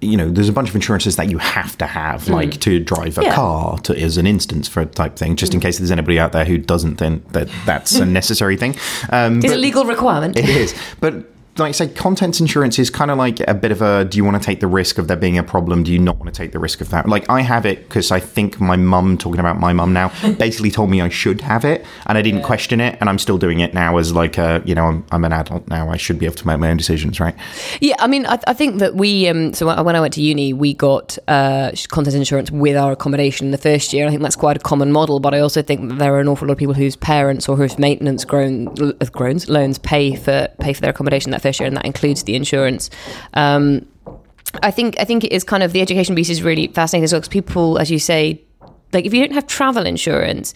you 0.00 0.16
know, 0.16 0.30
there's 0.30 0.48
a 0.48 0.52
bunch 0.52 0.68
of 0.68 0.74
insurances 0.74 1.16
that 1.16 1.28
you 1.28 1.38
have 1.38 1.76
to 1.78 1.86
have, 1.86 2.24
mm. 2.24 2.34
like 2.34 2.60
to 2.60 2.78
drive 2.78 3.18
a 3.18 3.24
yeah. 3.24 3.34
car, 3.34 3.78
to, 3.78 3.98
as 3.98 4.16
an 4.16 4.26
instance 4.26 4.68
for 4.68 4.80
a 4.80 4.86
type 4.86 5.16
thing, 5.16 5.34
just 5.34 5.54
in 5.54 5.60
mm. 5.60 5.62
case 5.62 5.78
there's 5.78 5.90
anybody 5.90 6.18
out 6.18 6.32
there 6.32 6.44
who 6.44 6.58
doesn't 6.58 6.96
think 6.96 7.32
that 7.32 7.48
that's 7.66 7.96
a 7.96 8.06
necessary 8.06 8.56
thing. 8.56 8.76
Um, 9.10 9.38
it's 9.38 9.52
a 9.52 9.56
legal 9.56 9.84
requirement. 9.84 10.36
It 10.36 10.48
is, 10.48 10.74
but 11.00 11.26
like 11.58 11.70
I 11.70 11.72
say, 11.72 11.88
contents 11.88 12.40
insurance 12.40 12.78
is 12.78 12.90
kind 12.90 13.10
of 13.10 13.18
like 13.18 13.40
a 13.40 13.54
bit 13.54 13.72
of 13.72 13.82
a 13.82 14.04
do 14.04 14.16
you 14.16 14.24
want 14.24 14.40
to 14.40 14.44
take 14.44 14.60
the 14.60 14.66
risk 14.66 14.98
of 14.98 15.08
there 15.08 15.16
being 15.16 15.38
a 15.38 15.42
problem? 15.42 15.82
Do 15.82 15.92
you 15.92 15.98
not 15.98 16.18
want 16.18 16.32
to 16.32 16.36
take 16.36 16.52
the 16.52 16.58
risk 16.58 16.80
of 16.80 16.90
that? 16.90 17.08
Like, 17.08 17.28
I 17.28 17.40
have 17.40 17.66
it 17.66 17.88
because 17.88 18.10
I 18.10 18.20
think 18.20 18.60
my 18.60 18.76
mum, 18.76 19.18
talking 19.18 19.40
about 19.40 19.58
my 19.58 19.72
mum 19.72 19.92
now, 19.92 20.12
basically 20.38 20.70
told 20.70 20.90
me 20.90 21.00
I 21.00 21.08
should 21.08 21.40
have 21.40 21.64
it 21.64 21.84
and 22.06 22.18
I 22.18 22.22
didn't 22.22 22.42
question 22.42 22.80
it. 22.80 22.96
And 23.00 23.08
I'm 23.08 23.18
still 23.18 23.38
doing 23.38 23.60
it 23.60 23.74
now 23.74 23.96
as 23.96 24.12
like 24.12 24.38
a, 24.38 24.62
you 24.64 24.74
know, 24.74 24.86
I'm, 24.86 25.06
I'm 25.10 25.24
an 25.24 25.32
adult 25.32 25.68
now. 25.68 25.90
I 25.90 25.96
should 25.96 26.18
be 26.18 26.26
able 26.26 26.36
to 26.36 26.46
make 26.46 26.58
my 26.58 26.70
own 26.70 26.76
decisions, 26.76 27.20
right? 27.20 27.34
Yeah, 27.80 27.96
I 27.98 28.06
mean, 28.06 28.26
I, 28.26 28.38
I 28.46 28.54
think 28.54 28.78
that 28.78 28.94
we. 28.94 29.28
Um, 29.28 29.52
so 29.54 29.82
when 29.82 29.96
I 29.96 30.00
went 30.00 30.14
to 30.14 30.22
uni, 30.22 30.52
we 30.52 30.74
got 30.74 31.18
uh, 31.28 31.72
content 31.88 32.16
insurance 32.16 32.50
with 32.50 32.76
our 32.76 32.92
accommodation 32.92 33.46
in 33.46 33.50
the 33.50 33.58
first 33.58 33.92
year. 33.92 34.06
I 34.06 34.10
think 34.10 34.22
that's 34.22 34.36
quite 34.36 34.56
a 34.56 34.60
common 34.60 34.92
model, 34.92 35.20
but 35.20 35.34
I 35.34 35.40
also 35.40 35.62
think 35.62 35.88
that 35.88 35.98
there 35.98 36.14
are 36.14 36.20
an 36.20 36.28
awful 36.28 36.48
lot 36.48 36.52
of 36.52 36.58
people 36.58 36.74
whose 36.74 36.96
parents 36.96 37.48
or 37.48 37.56
whose 37.56 37.78
maintenance 37.78 38.24
grown, 38.24 38.74
groans, 39.12 39.48
loans 39.48 39.78
pay 39.78 40.14
for 40.14 40.48
pay 40.60 40.72
for 40.72 40.80
their 40.80 40.90
accommodation 40.90 41.30
that 41.30 41.42
first 41.42 41.47
year, 41.56 41.66
and 41.66 41.76
that 41.76 41.86
includes 41.86 42.24
the 42.24 42.34
insurance. 42.34 42.90
Um, 43.34 43.86
I 44.62 44.70
think 44.70 44.98
I 44.98 45.04
think 45.04 45.24
it 45.24 45.32
is 45.32 45.44
kind 45.44 45.62
of 45.62 45.72
the 45.72 45.80
education 45.80 46.14
piece 46.14 46.30
is 46.30 46.42
really 46.42 46.68
fascinating 46.68 47.04
as 47.04 47.12
well 47.12 47.20
because 47.20 47.28
people, 47.28 47.78
as 47.78 47.90
you 47.90 47.98
say, 47.98 48.40
like 48.92 49.04
if 49.04 49.12
you 49.14 49.20
don't 49.24 49.34
have 49.34 49.46
travel 49.46 49.86
insurance, 49.86 50.54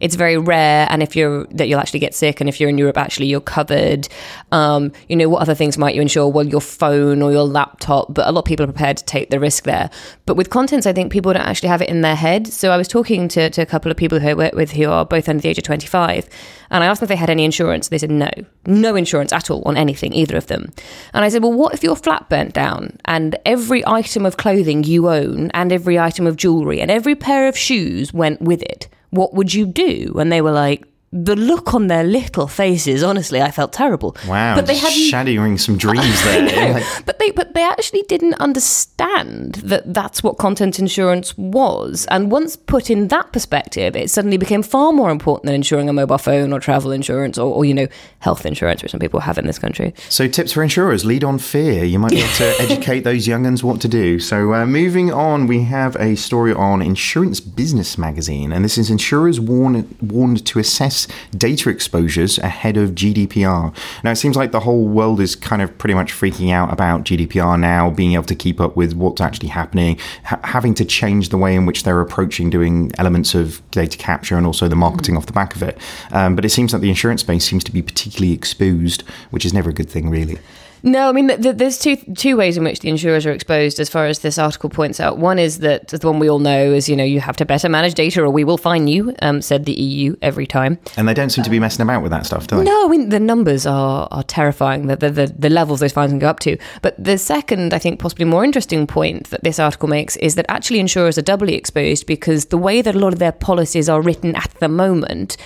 it's 0.00 0.14
very 0.14 0.36
rare 0.36 0.86
and 0.90 1.02
if 1.02 1.16
you're 1.16 1.46
that 1.46 1.68
you'll 1.68 1.80
actually 1.80 2.00
get 2.00 2.14
sick 2.14 2.40
and 2.40 2.48
if 2.48 2.60
you're 2.60 2.68
in 2.68 2.78
europe 2.78 2.98
actually 2.98 3.26
you're 3.26 3.40
covered. 3.40 4.08
Um, 4.52 4.92
you 5.08 5.16
know 5.16 5.28
what 5.28 5.42
other 5.42 5.54
things 5.54 5.78
might 5.78 5.94
you 5.94 6.02
insure? 6.02 6.30
Well 6.30 6.46
your 6.46 6.60
phone 6.60 7.22
or 7.22 7.32
your 7.32 7.44
laptop 7.44 8.12
but 8.12 8.26
a 8.26 8.32
lot 8.32 8.40
of 8.40 8.44
people 8.44 8.64
are 8.64 8.72
prepared 8.72 8.96
to 8.98 9.04
take 9.04 9.30
the 9.30 9.40
risk 9.40 9.64
there. 9.64 9.90
But 10.26 10.34
with 10.34 10.50
contents 10.50 10.86
i 10.86 10.92
think 10.92 11.12
people 11.12 11.32
don't 11.32 11.42
actually 11.42 11.68
have 11.68 11.82
it 11.82 11.88
in 11.88 12.00
their 12.02 12.14
head. 12.14 12.46
So 12.46 12.70
i 12.70 12.76
was 12.76 12.88
talking 12.88 13.28
to, 13.28 13.50
to 13.50 13.62
a 13.62 13.66
couple 13.66 13.90
of 13.90 13.96
people 13.96 14.18
who 14.18 14.28
i 14.28 14.34
work 14.34 14.54
with 14.54 14.72
who 14.72 14.88
are 14.90 15.04
both 15.04 15.28
under 15.28 15.40
the 15.40 15.48
age 15.48 15.58
of 15.58 15.64
25 15.64 16.28
and 16.70 16.82
i 16.82 16.86
asked 16.86 17.00
them 17.00 17.06
if 17.06 17.08
they 17.08 17.16
had 17.16 17.30
any 17.30 17.44
insurance. 17.44 17.88
They 17.88 17.98
said 17.98 18.10
no. 18.10 18.30
No 18.66 18.96
insurance 18.96 19.32
at 19.32 19.50
all 19.50 19.62
on 19.64 19.76
anything 19.76 20.12
either 20.12 20.36
of 20.36 20.46
them. 20.48 20.72
And 21.14 21.24
i 21.24 21.28
said 21.28 21.42
well 21.42 21.52
what 21.52 21.74
if 21.74 21.82
your 21.82 21.96
flat 21.96 22.28
burnt 22.28 22.52
down 22.52 22.98
and 23.04 23.36
every 23.44 23.86
item 23.86 24.26
of 24.26 24.36
clothing 24.36 24.84
you 24.84 25.08
own 25.08 25.50
and 25.52 25.72
every 25.72 25.98
item 25.98 26.26
of 26.26 26.36
jewelry 26.36 26.80
and 26.80 26.90
every 26.90 27.14
pair 27.14 27.48
of 27.48 27.56
shoes 27.56 28.12
went 28.12 28.40
with 28.42 28.62
it 28.62 28.88
what 29.16 29.34
would 29.34 29.52
you 29.52 29.66
do? 29.66 30.14
And 30.18 30.30
they 30.30 30.40
were 30.40 30.52
like, 30.52 30.86
the 31.12 31.36
look 31.36 31.72
on 31.72 31.86
their 31.86 32.02
little 32.02 32.48
faces, 32.48 33.02
honestly, 33.02 33.40
I 33.40 33.50
felt 33.50 33.72
terrible. 33.72 34.16
Wow, 34.26 34.56
but 34.56 34.66
they 34.66 34.76
had 34.76 34.90
shadowing 34.90 35.56
some 35.56 35.76
dreams 35.78 36.24
there. 36.24 36.74
like, 36.74 37.06
but 37.06 37.18
they 37.18 37.30
but 37.30 37.54
they 37.54 37.62
actually 37.62 38.02
didn't 38.02 38.34
understand 38.34 39.56
that 39.56 39.94
that's 39.94 40.22
what 40.22 40.36
content 40.36 40.78
insurance 40.78 41.36
was. 41.38 42.06
And 42.10 42.30
once 42.30 42.56
put 42.56 42.90
in 42.90 43.08
that 43.08 43.32
perspective, 43.32 43.94
it 43.94 44.10
suddenly 44.10 44.36
became 44.36 44.62
far 44.62 44.92
more 44.92 45.10
important 45.10 45.46
than 45.46 45.54
insuring 45.54 45.88
a 45.88 45.92
mobile 45.92 46.18
phone 46.18 46.52
or 46.52 46.58
travel 46.58 46.90
insurance 46.90 47.38
or, 47.38 47.54
or 47.54 47.64
you 47.64 47.74
know 47.74 47.86
health 48.18 48.44
insurance, 48.44 48.82
which 48.82 48.90
some 48.90 49.00
people 49.00 49.20
have 49.20 49.38
in 49.38 49.46
this 49.46 49.58
country. 49.58 49.94
So, 50.08 50.26
tips 50.26 50.52
for 50.52 50.62
insurers: 50.62 51.04
lead 51.04 51.22
on 51.22 51.38
fear. 51.38 51.84
You 51.84 52.00
might 52.00 52.10
be 52.10 52.18
able 52.18 52.34
to 52.34 52.54
educate 52.60 53.00
those 53.00 53.26
younguns 53.26 53.62
what 53.62 53.80
to 53.82 53.88
do. 53.88 54.18
So, 54.18 54.54
uh, 54.54 54.66
moving 54.66 55.12
on, 55.12 55.46
we 55.46 55.62
have 55.62 55.94
a 55.96 56.16
story 56.16 56.52
on 56.52 56.82
Insurance 56.82 57.38
Business 57.38 57.96
Magazine, 57.96 58.52
and 58.52 58.64
this 58.64 58.76
is 58.76 58.90
insurers 58.90 59.38
warned 59.38 59.96
warned 60.00 60.44
to 60.46 60.58
assess 60.58 60.95
data 61.36 61.68
exposures 61.68 62.38
ahead 62.38 62.76
of 62.76 62.90
GDPR. 62.90 63.74
Now, 64.02 64.10
it 64.10 64.16
seems 64.16 64.36
like 64.36 64.52
the 64.52 64.60
whole 64.60 64.86
world 64.86 65.20
is 65.20 65.36
kind 65.36 65.62
of 65.62 65.76
pretty 65.78 65.94
much 65.94 66.12
freaking 66.12 66.50
out 66.50 66.72
about 66.72 67.04
GDPR 67.04 67.58
now, 67.58 67.90
being 67.90 68.14
able 68.14 68.24
to 68.24 68.34
keep 68.34 68.60
up 68.60 68.76
with 68.76 68.94
what's 68.94 69.20
actually 69.20 69.48
happening, 69.48 69.98
ha- 70.24 70.40
having 70.44 70.74
to 70.74 70.84
change 70.84 71.28
the 71.28 71.38
way 71.38 71.54
in 71.54 71.66
which 71.66 71.82
they're 71.82 72.00
approaching 72.00 72.50
doing 72.50 72.92
elements 72.98 73.34
of 73.34 73.60
data 73.70 73.98
capture 73.98 74.36
and 74.36 74.46
also 74.46 74.68
the 74.68 74.76
marketing 74.76 75.14
mm-hmm. 75.14 75.18
off 75.18 75.26
the 75.26 75.32
back 75.32 75.54
of 75.54 75.62
it. 75.62 75.78
Um, 76.12 76.36
but 76.36 76.44
it 76.44 76.50
seems 76.50 76.72
that 76.72 76.80
the 76.80 76.88
insurance 76.88 77.20
space 77.20 77.44
seems 77.44 77.64
to 77.64 77.72
be 77.72 77.82
particularly 77.82 78.32
exposed, 78.32 79.02
which 79.30 79.44
is 79.44 79.52
never 79.52 79.70
a 79.70 79.74
good 79.74 79.90
thing, 79.90 80.10
really. 80.10 80.38
No, 80.86 81.08
I 81.08 81.12
mean, 81.12 81.26
th- 81.26 81.42
th- 81.42 81.56
there's 81.56 81.78
two 81.78 81.96
two 81.96 82.36
ways 82.36 82.56
in 82.56 82.62
which 82.62 82.78
the 82.78 82.88
insurers 82.88 83.26
are 83.26 83.32
exposed, 83.32 83.80
as 83.80 83.88
far 83.88 84.06
as 84.06 84.20
this 84.20 84.38
article 84.38 84.70
points 84.70 85.00
out. 85.00 85.18
One 85.18 85.36
is 85.36 85.58
that 85.58 85.88
the 85.88 86.06
one 86.06 86.20
we 86.20 86.30
all 86.30 86.38
know 86.38 86.72
is, 86.72 86.88
you 86.88 86.94
know, 86.94 87.02
you 87.02 87.18
have 87.18 87.36
to 87.38 87.44
better 87.44 87.68
manage 87.68 87.94
data 87.94 88.22
or 88.22 88.30
we 88.30 88.44
will 88.44 88.56
fine 88.56 88.86
you, 88.86 89.12
um, 89.20 89.42
said 89.42 89.64
the 89.64 89.72
EU 89.72 90.14
every 90.22 90.46
time. 90.46 90.78
And 90.96 91.08
they 91.08 91.12
don't 91.12 91.30
seem 91.30 91.42
to 91.42 91.50
be 91.50 91.58
messing 91.58 91.82
about 91.82 92.02
with 92.02 92.12
that 92.12 92.24
stuff, 92.24 92.46
do 92.46 92.58
they? 92.58 92.62
No, 92.62 92.86
I 92.86 92.88
mean, 92.88 93.08
the 93.08 93.18
numbers 93.18 93.66
are, 93.66 94.06
are 94.12 94.22
terrifying, 94.22 94.86
the, 94.86 94.94
the, 94.94 95.10
the, 95.10 95.26
the 95.36 95.50
levels 95.50 95.80
those 95.80 95.92
fines 95.92 96.12
can 96.12 96.20
go 96.20 96.28
up 96.28 96.38
to. 96.40 96.56
But 96.82 96.94
the 97.02 97.18
second, 97.18 97.74
I 97.74 97.80
think, 97.80 97.98
possibly 97.98 98.24
more 98.24 98.44
interesting 98.44 98.86
point 98.86 99.30
that 99.30 99.42
this 99.42 99.58
article 99.58 99.88
makes 99.88 100.14
is 100.18 100.36
that 100.36 100.46
actually 100.48 100.78
insurers 100.78 101.18
are 101.18 101.22
doubly 101.22 101.54
exposed 101.54 102.06
because 102.06 102.46
the 102.46 102.58
way 102.58 102.80
that 102.80 102.94
a 102.94 102.98
lot 103.00 103.12
of 103.12 103.18
their 103.18 103.32
policies 103.32 103.88
are 103.88 104.00
written 104.00 104.36
at 104.36 104.54
the 104.60 104.68
moment 104.68 105.36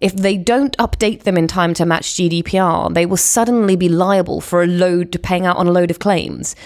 if 0.00 0.14
they 0.14 0.36
don't 0.36 0.76
update 0.78 1.24
them 1.24 1.36
in 1.36 1.46
time 1.46 1.74
to 1.74 1.84
match 1.84 2.14
GDPR, 2.14 2.92
they 2.94 3.06
will 3.06 3.16
suddenly 3.16 3.76
be 3.76 3.88
liable 3.88 4.40
for 4.40 4.62
a 4.62 4.66
load 4.66 5.12
to 5.12 5.18
paying 5.18 5.46
out 5.46 5.56
on 5.56 5.66
a 5.66 5.72
load 5.72 5.90
of 5.90 5.98
claims. 5.98 6.56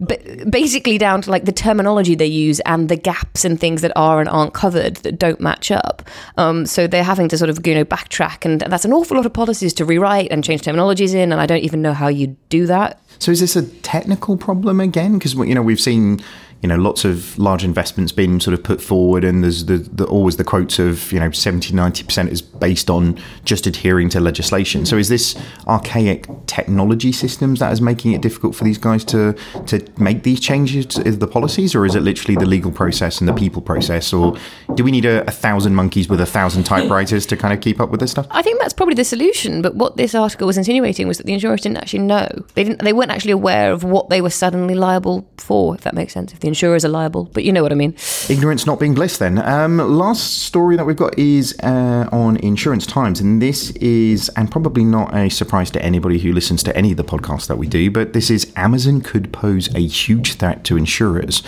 But 0.00 0.50
basically, 0.50 0.96
down 0.96 1.20
to 1.22 1.30
like 1.30 1.44
the 1.44 1.52
terminology 1.52 2.14
they 2.14 2.26
use 2.26 2.58
and 2.60 2.88
the 2.88 2.96
gaps 2.96 3.44
and 3.44 3.60
things 3.60 3.82
that 3.82 3.92
are 3.96 4.18
and 4.18 4.30
aren't 4.30 4.54
covered 4.54 4.96
that 4.96 5.18
don't 5.18 5.40
match 5.40 5.70
up. 5.70 6.02
Um, 6.38 6.64
so 6.64 6.86
they're 6.86 7.04
having 7.04 7.28
to 7.28 7.36
sort 7.36 7.50
of 7.50 7.64
you 7.66 7.74
know 7.74 7.84
backtrack, 7.84 8.46
and 8.46 8.62
that's 8.62 8.86
an 8.86 8.94
awful 8.94 9.18
lot 9.18 9.26
of 9.26 9.34
policies 9.34 9.74
to 9.74 9.84
rewrite 9.84 10.28
and 10.30 10.42
change 10.42 10.62
terminologies 10.62 11.12
in. 11.12 11.32
And 11.32 11.40
I 11.40 11.44
don't 11.44 11.62
even 11.62 11.82
know 11.82 11.92
how 11.92 12.08
you 12.08 12.28
do 12.48 12.66
that. 12.66 12.98
So 13.18 13.30
is 13.30 13.40
this 13.40 13.56
a 13.56 13.66
technical 13.80 14.38
problem 14.38 14.80
again? 14.80 15.18
Because 15.18 15.34
you 15.34 15.54
know 15.54 15.62
we've 15.62 15.80
seen 15.80 16.22
you 16.62 16.68
know 16.68 16.76
lots 16.76 17.04
of 17.04 17.38
large 17.38 17.64
investments 17.64 18.12
being 18.12 18.38
sort 18.38 18.52
of 18.52 18.62
put 18.62 18.82
forward 18.82 19.24
and 19.24 19.42
there's 19.42 19.64
the, 19.64 19.78
the, 19.78 20.04
always 20.04 20.36
the 20.36 20.44
quotes 20.44 20.78
of 20.78 21.10
you 21.12 21.18
know 21.18 21.30
70 21.30 21.72
90% 21.74 22.28
is 22.28 22.42
based 22.42 22.90
on 22.90 23.18
just 23.44 23.66
adhering 23.66 24.08
to 24.10 24.20
legislation. 24.20 24.84
So 24.84 24.98
is 24.98 25.08
this 25.08 25.34
archaic 25.66 26.26
technology 26.46 27.12
systems 27.12 27.60
that 27.60 27.72
is 27.72 27.80
making 27.80 28.12
it 28.12 28.20
difficult 28.20 28.54
for 28.54 28.64
these 28.64 28.78
guys 28.78 29.04
to 29.06 29.34
to 29.66 29.86
make 29.98 30.22
these 30.22 30.40
changes 30.40 30.86
to 30.86 31.10
the 31.10 31.26
policies 31.26 31.74
or 31.74 31.86
is 31.86 31.94
it 31.94 32.02
literally 32.02 32.36
the 32.36 32.46
legal 32.46 32.70
process 32.70 33.20
and 33.20 33.28
the 33.28 33.34
people 33.34 33.62
process? 33.62 34.12
Or 34.12 34.36
do 34.74 34.84
we 34.84 34.90
need 34.90 35.06
a, 35.06 35.26
a 35.26 35.30
thousand 35.30 35.74
monkeys 35.74 36.08
with 36.08 36.20
a 36.20 36.26
thousand 36.26 36.64
typewriters 36.64 37.24
to 37.26 37.36
kind 37.36 37.54
of 37.54 37.60
keep 37.60 37.80
up 37.80 37.90
with 37.90 38.00
this 38.00 38.10
stuff? 38.10 38.26
I 38.30 38.42
think 38.42 38.60
that's 38.60 38.74
probably 38.74 38.94
the 38.94 39.04
solution 39.04 39.62
but 39.62 39.74
what 39.76 39.96
this 39.96 40.14
article 40.14 40.46
was 40.46 40.58
insinuating 40.58 41.08
was 41.08 41.16
that 41.18 41.26
the 41.26 41.32
insurers 41.32 41.62
didn't 41.62 41.78
actually 41.78 42.00
know. 42.00 42.28
They 42.54 42.64
didn't 42.64 42.82
they 42.82 42.92
weren't 42.92 43.10
actually 43.10 43.32
aware 43.32 43.72
of 43.72 43.82
what 43.82 44.10
they 44.10 44.20
were 44.20 44.30
suddenly 44.30 44.74
liable 44.74 45.26
for 45.38 45.74
if 45.74 45.80
that 45.82 45.94
makes 45.94 46.12
sense 46.12 46.32
if 46.32 46.40
the 46.40 46.48
insurers 46.50 46.84
are 46.84 46.88
liable, 46.88 47.24
but 47.32 47.44
you 47.44 47.52
know 47.52 47.62
what 47.62 47.72
I 47.72 47.74
mean. 47.74 47.94
Ignorance 48.28 48.66
not 48.66 48.78
being 48.78 48.94
bliss, 48.94 49.18
then. 49.18 49.38
Um, 49.38 49.78
last 49.78 50.42
story 50.42 50.76
that 50.76 50.84
we've 50.84 50.96
got 50.96 51.18
is 51.18 51.58
uh, 51.62 52.08
on 52.12 52.36
Insurance 52.38 52.86
Times, 52.86 53.20
and 53.20 53.40
this 53.40 53.70
is, 53.72 54.28
and 54.36 54.50
probably 54.50 54.84
not 54.84 55.14
a 55.14 55.30
surprise 55.30 55.70
to 55.70 55.82
anybody 55.82 56.18
who 56.18 56.32
listens 56.32 56.62
to 56.64 56.76
any 56.76 56.90
of 56.90 56.96
the 56.96 57.04
podcasts 57.04 57.46
that 57.46 57.56
we 57.56 57.66
do, 57.66 57.90
but 57.90 58.12
this 58.12 58.30
is 58.30 58.52
Amazon 58.56 59.00
could 59.00 59.32
pose 59.32 59.74
a 59.74 59.80
huge 59.80 60.34
threat 60.34 60.64
to 60.64 60.76
insurers 60.76 61.42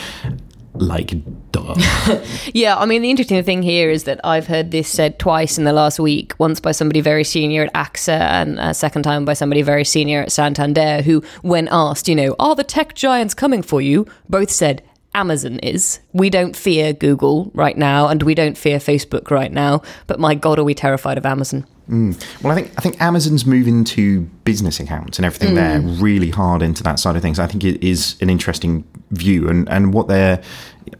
like 0.74 1.14
duh. 1.52 1.74
yeah, 2.54 2.76
I 2.76 2.86
mean 2.86 3.02
the 3.02 3.10
interesting 3.10 3.42
thing 3.42 3.62
here 3.62 3.90
is 3.90 4.04
that 4.04 4.20
I've 4.24 4.46
heard 4.46 4.70
this 4.70 4.88
said 4.88 5.18
twice 5.18 5.58
in 5.58 5.64
the 5.64 5.72
last 5.72 5.98
week. 6.00 6.34
Once 6.38 6.60
by 6.60 6.72
somebody 6.72 7.00
very 7.00 7.24
senior 7.24 7.64
at 7.64 7.74
AXA, 7.74 8.18
and 8.18 8.58
a 8.58 8.74
second 8.74 9.02
time 9.02 9.24
by 9.24 9.34
somebody 9.34 9.62
very 9.62 9.84
senior 9.84 10.22
at 10.22 10.32
Santander, 10.32 11.02
who, 11.02 11.22
when 11.42 11.68
asked, 11.70 12.08
you 12.08 12.14
know, 12.14 12.34
are 12.38 12.54
the 12.54 12.64
tech 12.64 12.94
giants 12.94 13.34
coming 13.34 13.62
for 13.62 13.80
you, 13.80 14.06
both 14.28 14.50
said 14.50 14.82
Amazon 15.14 15.58
is. 15.58 16.00
We 16.12 16.30
don't 16.30 16.56
fear 16.56 16.92
Google 16.92 17.50
right 17.54 17.76
now, 17.76 18.08
and 18.08 18.22
we 18.22 18.34
don't 18.34 18.56
fear 18.56 18.78
Facebook 18.78 19.30
right 19.30 19.52
now. 19.52 19.82
But 20.06 20.18
my 20.18 20.34
God, 20.34 20.58
are 20.58 20.64
we 20.64 20.74
terrified 20.74 21.18
of 21.18 21.26
Amazon? 21.26 21.66
Mm. 21.88 22.42
Well, 22.42 22.52
I 22.52 22.54
think 22.54 22.72
I 22.78 22.80
think 22.80 23.00
Amazon's 23.00 23.44
moving 23.44 23.84
to 23.84 24.22
business 24.44 24.80
accounts 24.80 25.18
and 25.18 25.26
everything 25.26 25.50
mm. 25.50 25.56
there 25.56 25.80
really 25.80 26.30
hard 26.30 26.62
into 26.62 26.82
that 26.84 26.98
side 26.98 27.16
of 27.16 27.22
things. 27.22 27.38
I 27.38 27.46
think 27.46 27.64
it 27.64 27.82
is 27.82 28.16
an 28.20 28.30
interesting 28.30 28.84
view, 29.10 29.48
and 29.48 29.68
and 29.68 29.92
what 29.92 30.08
they're 30.08 30.42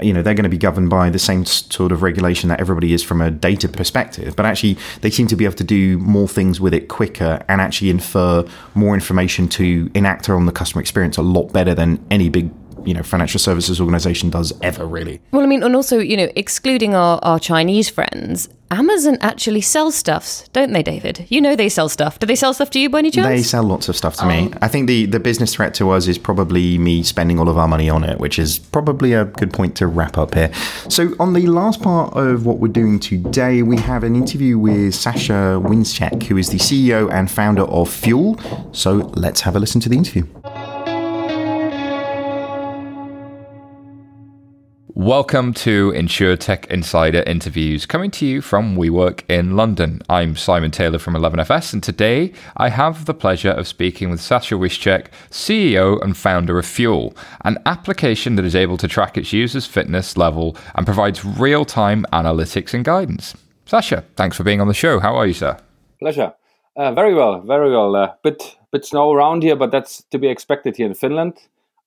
you 0.00 0.12
know 0.12 0.22
they're 0.22 0.34
going 0.34 0.44
to 0.44 0.50
be 0.50 0.58
governed 0.58 0.90
by 0.90 1.10
the 1.10 1.18
same 1.18 1.44
sort 1.44 1.92
of 1.92 2.02
regulation 2.02 2.48
that 2.48 2.60
everybody 2.60 2.92
is 2.92 3.02
from 3.02 3.20
a 3.20 3.30
data 3.30 3.68
perspective 3.68 4.34
but 4.36 4.46
actually 4.46 4.78
they 5.00 5.10
seem 5.10 5.26
to 5.26 5.34
be 5.34 5.44
able 5.44 5.56
to 5.56 5.64
do 5.64 5.98
more 5.98 6.28
things 6.28 6.60
with 6.60 6.72
it 6.72 6.88
quicker 6.88 7.44
and 7.48 7.60
actually 7.60 7.90
infer 7.90 8.44
more 8.74 8.94
information 8.94 9.48
to 9.48 9.90
enact 9.94 10.28
on 10.28 10.46
the 10.46 10.52
customer 10.52 10.80
experience 10.80 11.16
a 11.16 11.22
lot 11.22 11.52
better 11.52 11.74
than 11.74 12.04
any 12.10 12.28
big 12.28 12.50
you 12.86 12.94
know 12.94 13.02
financial 13.02 13.38
services 13.38 13.80
organization 13.80 14.30
does 14.30 14.52
ever 14.62 14.86
really. 14.86 15.20
Well 15.30 15.42
i 15.42 15.46
mean 15.46 15.62
and 15.62 15.74
also 15.76 15.98
you 15.98 16.16
know 16.16 16.30
excluding 16.36 16.94
our, 16.94 17.18
our 17.22 17.38
chinese 17.38 17.88
friends 17.88 18.48
amazon 18.70 19.18
actually 19.20 19.60
sells 19.60 19.94
stuffs 19.94 20.48
don't 20.52 20.72
they 20.72 20.82
david? 20.82 21.26
You 21.28 21.40
know 21.40 21.56
they 21.56 21.68
sell 21.68 21.88
stuff. 21.88 22.18
Do 22.18 22.26
they 22.26 22.34
sell 22.34 22.54
stuff 22.54 22.70
to 22.70 22.80
you 22.80 22.88
by 22.90 22.98
any 23.00 23.10
chance? 23.10 23.26
They 23.26 23.42
sell 23.42 23.62
lots 23.62 23.88
of 23.88 23.96
stuff 23.96 24.16
to 24.16 24.24
oh. 24.24 24.28
me 24.28 24.52
i 24.62 24.68
think 24.68 24.86
the 24.86 25.06
the 25.06 25.20
business 25.20 25.54
threat 25.54 25.74
to 25.74 25.90
us 25.90 26.06
is 26.08 26.18
probably 26.18 26.78
me 26.78 27.02
spending 27.02 27.38
all 27.38 27.48
of 27.48 27.58
our 27.58 27.68
money 27.68 27.88
on 27.88 28.04
it 28.04 28.18
which 28.18 28.38
is 28.38 28.58
probably 28.58 29.12
a 29.12 29.24
good 29.24 29.52
point 29.52 29.76
to 29.76 29.86
wrap 29.86 30.18
up 30.18 30.34
here. 30.34 30.52
So 30.88 31.14
on 31.18 31.32
the 31.32 31.46
last 31.46 31.82
part 31.82 32.16
of 32.16 32.46
what 32.46 32.58
we're 32.58 32.68
doing 32.68 32.98
today 32.98 33.62
we 33.62 33.76
have 33.78 34.04
an 34.04 34.16
interview 34.16 34.58
with 34.58 34.94
Sascha 34.94 35.62
Wischek 35.62 36.22
who 36.24 36.36
is 36.36 36.48
the 36.50 36.58
ceo 36.58 37.10
and 37.12 37.30
founder 37.30 37.62
of 37.62 37.88
Fjuul. 37.88 38.32
So 38.74 39.12
let's 39.14 39.40
have 39.42 39.56
a 39.56 39.60
listen 39.60 39.80
to 39.82 39.88
the 39.88 39.96
interview 39.96 40.26
Welcome 44.94 45.54
to 45.54 45.90
InsurTech 45.92 46.66
Insider 46.66 47.22
interviews 47.22 47.86
coming 47.86 48.10
to 48.10 48.26
you 48.26 48.42
from 48.42 48.76
WeWork 48.76 49.22
in 49.26 49.56
London. 49.56 50.02
I'm 50.10 50.36
Simon 50.36 50.70
Taylor 50.70 50.98
from 50.98 51.14
11FS, 51.14 51.72
and 51.72 51.82
today 51.82 52.34
I 52.58 52.68
have 52.68 53.06
the 53.06 53.14
pleasure 53.14 53.52
of 53.52 53.66
speaking 53.66 54.10
with 54.10 54.20
Sascha 54.20 54.58
Wischek, 54.58 55.06
CEO 55.30 55.98
and 56.02 56.14
founder 56.14 56.58
of 56.58 56.66
Fjuul, 56.66 57.16
an 57.42 57.56
application 57.64 58.36
that 58.36 58.44
is 58.44 58.54
able 58.54 58.76
to 58.76 58.86
track 58.86 59.16
its 59.16 59.32
users' 59.32 59.64
fitness 59.64 60.18
level 60.18 60.58
and 60.74 60.84
provides 60.84 61.24
real 61.24 61.64
time 61.64 62.04
analytics 62.12 62.74
and 62.74 62.84
guidance. 62.84 63.34
Sascha, 63.64 64.04
thanks 64.16 64.36
for 64.36 64.44
being 64.44 64.60
on 64.60 64.68
the 64.68 64.74
show. 64.74 65.00
How 65.00 65.16
are 65.16 65.26
you, 65.26 65.32
sir? 65.32 65.56
Pleasure. 66.00 66.34
Uh, 66.76 66.92
very 66.92 67.14
well, 67.14 67.40
very 67.40 67.70
well. 67.70 67.96
Uh, 67.96 68.12
bit, 68.22 68.58
bit 68.70 68.84
snow 68.84 69.10
around 69.10 69.42
here, 69.42 69.56
but 69.56 69.70
that's 69.70 70.02
to 70.10 70.18
be 70.18 70.28
expected 70.28 70.76
here 70.76 70.86
in 70.86 70.94
Finland 70.94 71.38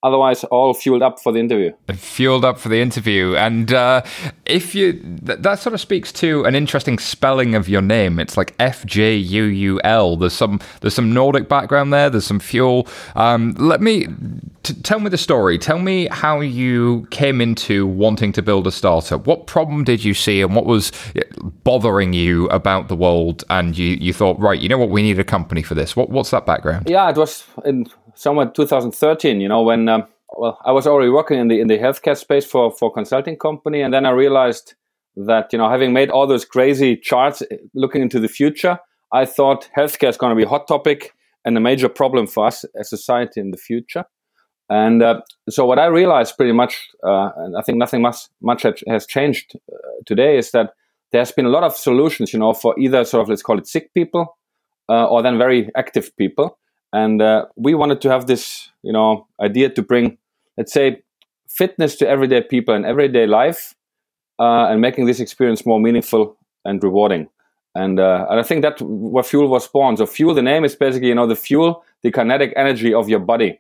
otherwise 0.05 0.43
all 0.45 0.73
fueled 0.73 1.01
up 1.01 1.19
for 1.19 1.33
the 1.33 1.39
interview. 1.39 1.71
Fueled 1.93 2.45
up 2.45 2.59
for 2.59 2.69
the 2.69 2.79
interview. 2.79 3.35
And 3.35 3.73
uh, 3.73 4.03
if 4.45 4.75
you 4.75 4.93
th- 4.93 5.39
that 5.39 5.59
sort 5.59 5.73
of 5.73 5.81
speaks 5.81 6.11
to 6.13 6.45
an 6.45 6.55
interesting 6.55 6.99
spelling 6.99 7.55
of 7.55 7.67
your 7.67 7.81
name. 7.81 8.19
It's 8.19 8.37
like 8.37 8.53
f-j-u-u-l 8.59 10.15
there's 10.17 10.33
some 10.33 10.59
there's 10.81 10.93
some 10.93 11.13
nordic 11.13 11.49
background 11.49 11.91
there. 11.91 12.09
There's 12.09 12.25
some 12.25 12.39
fuel. 12.39 12.87
Um, 13.15 13.53
let 13.57 13.81
me 13.81 14.07
t- 14.63 14.73
tell 14.83 14.99
me 14.99 15.09
the 15.09 15.17
story. 15.17 15.57
Tell 15.57 15.79
me 15.79 16.07
how 16.11 16.39
you 16.41 17.07
came 17.11 17.41
into 17.41 17.87
wanting 17.87 18.31
to 18.33 18.41
build 18.41 18.67
a 18.67 18.71
startup. 18.71 19.25
What 19.25 19.47
problem 19.47 19.83
did 19.83 20.03
you 20.03 20.13
see 20.13 20.41
and 20.41 20.55
what 20.55 20.65
was 20.65 20.91
bothering 21.63 22.13
you 22.13 22.47
about 22.49 22.87
the 22.87 22.95
world? 22.95 23.43
And 23.49 23.77
you, 23.77 23.97
you 23.99 24.13
thought 24.13 24.39
right 24.39 24.59
you 24.59 24.69
know 24.69 24.77
what? 24.77 24.89
We 24.89 25.01
need 25.01 25.19
a 25.19 25.23
company 25.23 25.63
for 25.63 25.75
this. 25.75 25.95
What, 25.95 26.09
what's 26.09 26.29
that 26.31 26.45
background? 26.45 26.87
Yeah 26.89 27.09
it 27.09 27.17
was 27.17 27.43
in 27.65 27.87
somewhere 28.15 28.47
2013 28.47 29.41
you 29.41 29.47
know 29.47 29.61
when 29.61 29.87
um, 29.87 30.05
well 30.37 30.59
i 30.65 30.71
was 30.71 30.87
already 30.87 31.09
working 31.09 31.39
in 31.39 31.47
the 31.47 31.59
in 31.59 31.67
the 31.67 31.77
healthcare 31.77 32.17
space 32.17 32.45
for 32.45 32.71
for 32.71 32.91
consulting 32.91 33.37
company. 33.37 33.81
And 33.81 33.93
then 33.93 34.05
i 34.05 34.11
realized 34.11 34.75
that 35.15 35.51
you 35.51 35.59
know 35.59 35.69
having 35.69 35.93
made 35.93 36.09
all 36.09 36.27
those 36.27 36.45
crazy 36.45 36.95
charts 36.97 37.41
eh, 37.43 37.57
looking 37.73 38.01
into 38.01 38.19
the 38.19 38.27
future 38.27 38.79
i 39.13 39.25
thought 39.25 39.69
healthcare 39.77 40.09
is 40.09 40.17
going 40.17 40.31
to 40.31 40.35
be 40.35 40.43
a 40.43 40.49
hot 40.49 40.67
topic 40.67 41.13
and 41.45 41.55
a 41.55 41.61
major 41.61 41.87
problem 41.87 42.27
for 42.27 42.47
us 42.47 42.65
as 42.79 42.89
society 42.89 43.39
in 43.39 43.51
the 43.51 43.57
future. 43.57 44.03
And 44.67 45.03
uh, 45.03 45.21
so 45.47 45.65
what 45.67 45.77
i 45.77 45.85
realized 45.85 46.35
pretty 46.37 46.53
much 46.53 46.89
uh, 47.03 47.29
and 47.37 47.55
i 47.55 47.61
think 47.61 47.77
nothing 47.77 48.01
much 48.01 48.17
much 48.41 48.65
has 48.87 49.05
changed 49.05 49.53
uh, 49.55 49.77
today 50.07 50.37
is 50.37 50.49
that 50.51 50.71
there's 51.11 51.31
been 51.31 51.45
a 51.45 51.49
lot 51.49 51.63
of 51.63 51.75
solutions 51.75 52.33
you 52.33 52.39
know 52.39 52.53
for 52.53 52.73
either 52.79 53.05
sort 53.05 53.21
of 53.21 53.29
let's 53.29 53.43
call 53.43 53.59
it 53.59 53.67
sick 53.67 53.93
people 53.93 54.37
uh, 54.89 55.05
or 55.05 55.21
then 55.21 55.37
very 55.37 55.69
active 55.77 56.17
people 56.17 56.57
and 56.95 57.21
uh, 57.21 57.45
we 57.57 57.75
wanted 57.75 57.99
to 58.01 58.09
have 58.09 58.25
this 58.25 58.69
you 58.81 58.93
know 58.93 59.27
idea 59.41 59.69
to 59.69 59.81
bring 59.81 60.17
let's 60.57 60.71
say 60.71 61.03
fitness 61.47 61.95
to 61.97 62.07
everyday 62.07 62.41
people 62.41 62.73
and 62.73 62.85
everyday 62.85 63.27
life 63.27 63.75
uh, 64.39 64.67
and 64.69 64.81
making 64.81 65.05
this 65.05 65.19
experience 65.19 65.65
more 65.65 65.79
meaningful 65.79 66.37
and 66.63 66.83
rewarding. 66.83 67.29
And, 67.77 67.99
uh, 67.99 68.25
and 68.29 68.39
i 68.39 68.43
think 68.43 68.61
that 68.61 68.81
where 68.81 69.23
Fjuul 69.23 69.49
was 69.49 69.67
born. 69.67 69.97
So 69.97 70.05
Fjuul 70.05 70.33
the 70.33 70.41
name 70.41 70.63
is 70.63 70.75
basically 70.75 71.09
you 71.09 71.15
know 71.15 71.27
the 71.27 71.35
fuel 71.35 71.83
the 72.03 72.11
kinetic 72.11 72.53
energy 72.55 72.93
of 72.93 73.09
your 73.09 73.19
body. 73.19 73.59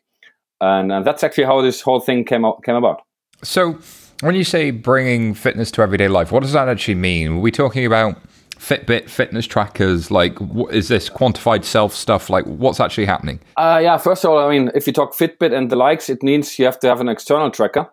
And, 0.61 0.91
and 0.91 1.05
that's 1.05 1.23
actually 1.23 1.43
how 1.43 1.61
this 1.61 1.81
whole 1.81 1.99
thing 1.99 2.23
came 2.23 2.45
out, 2.45 2.63
came 2.63 2.75
about. 2.75 3.01
So 3.43 3.77
when 4.21 4.35
you 4.35 4.45
say 4.45 4.71
bringing 4.71 5.33
fitness 5.33 5.69
to 5.71 5.81
everyday 5.81 6.07
life 6.07 6.31
what 6.31 6.43
does 6.43 6.53
that 6.53 6.69
actually 6.69 6.95
mean? 6.95 7.33
Are 7.33 7.39
we 7.39 7.51
talking 7.51 7.85
about 7.85 8.17
Fitbit 8.65 9.09
fitness 9.09 9.45
trackers? 9.45 10.09
Like, 10.09 10.39
what, 10.39 10.73
is 10.73 10.87
this 10.87 11.09
quantified 11.09 11.63
self 11.63 11.93
stuff? 11.93 12.29
Like, 12.29 12.45
what's 12.45 12.79
actually 12.79 13.05
happening? 13.05 13.39
Uh, 13.57 13.79
yeah, 13.81 13.97
first 13.97 14.25
of 14.25 14.31
all, 14.31 14.39
I 14.39 14.49
mean, 14.49 14.71
if 14.73 14.87
you 14.87 14.93
talk 14.93 15.13
Fitbit 15.13 15.53
and 15.53 15.69
the 15.69 15.75
likes, 15.75 16.09
it 16.09 16.23
means 16.23 16.57
you 16.57 16.65
have 16.65 16.79
to 16.79 16.87
have 16.87 16.99
an 16.99 17.09
external 17.09 17.51
tracker. 17.51 17.87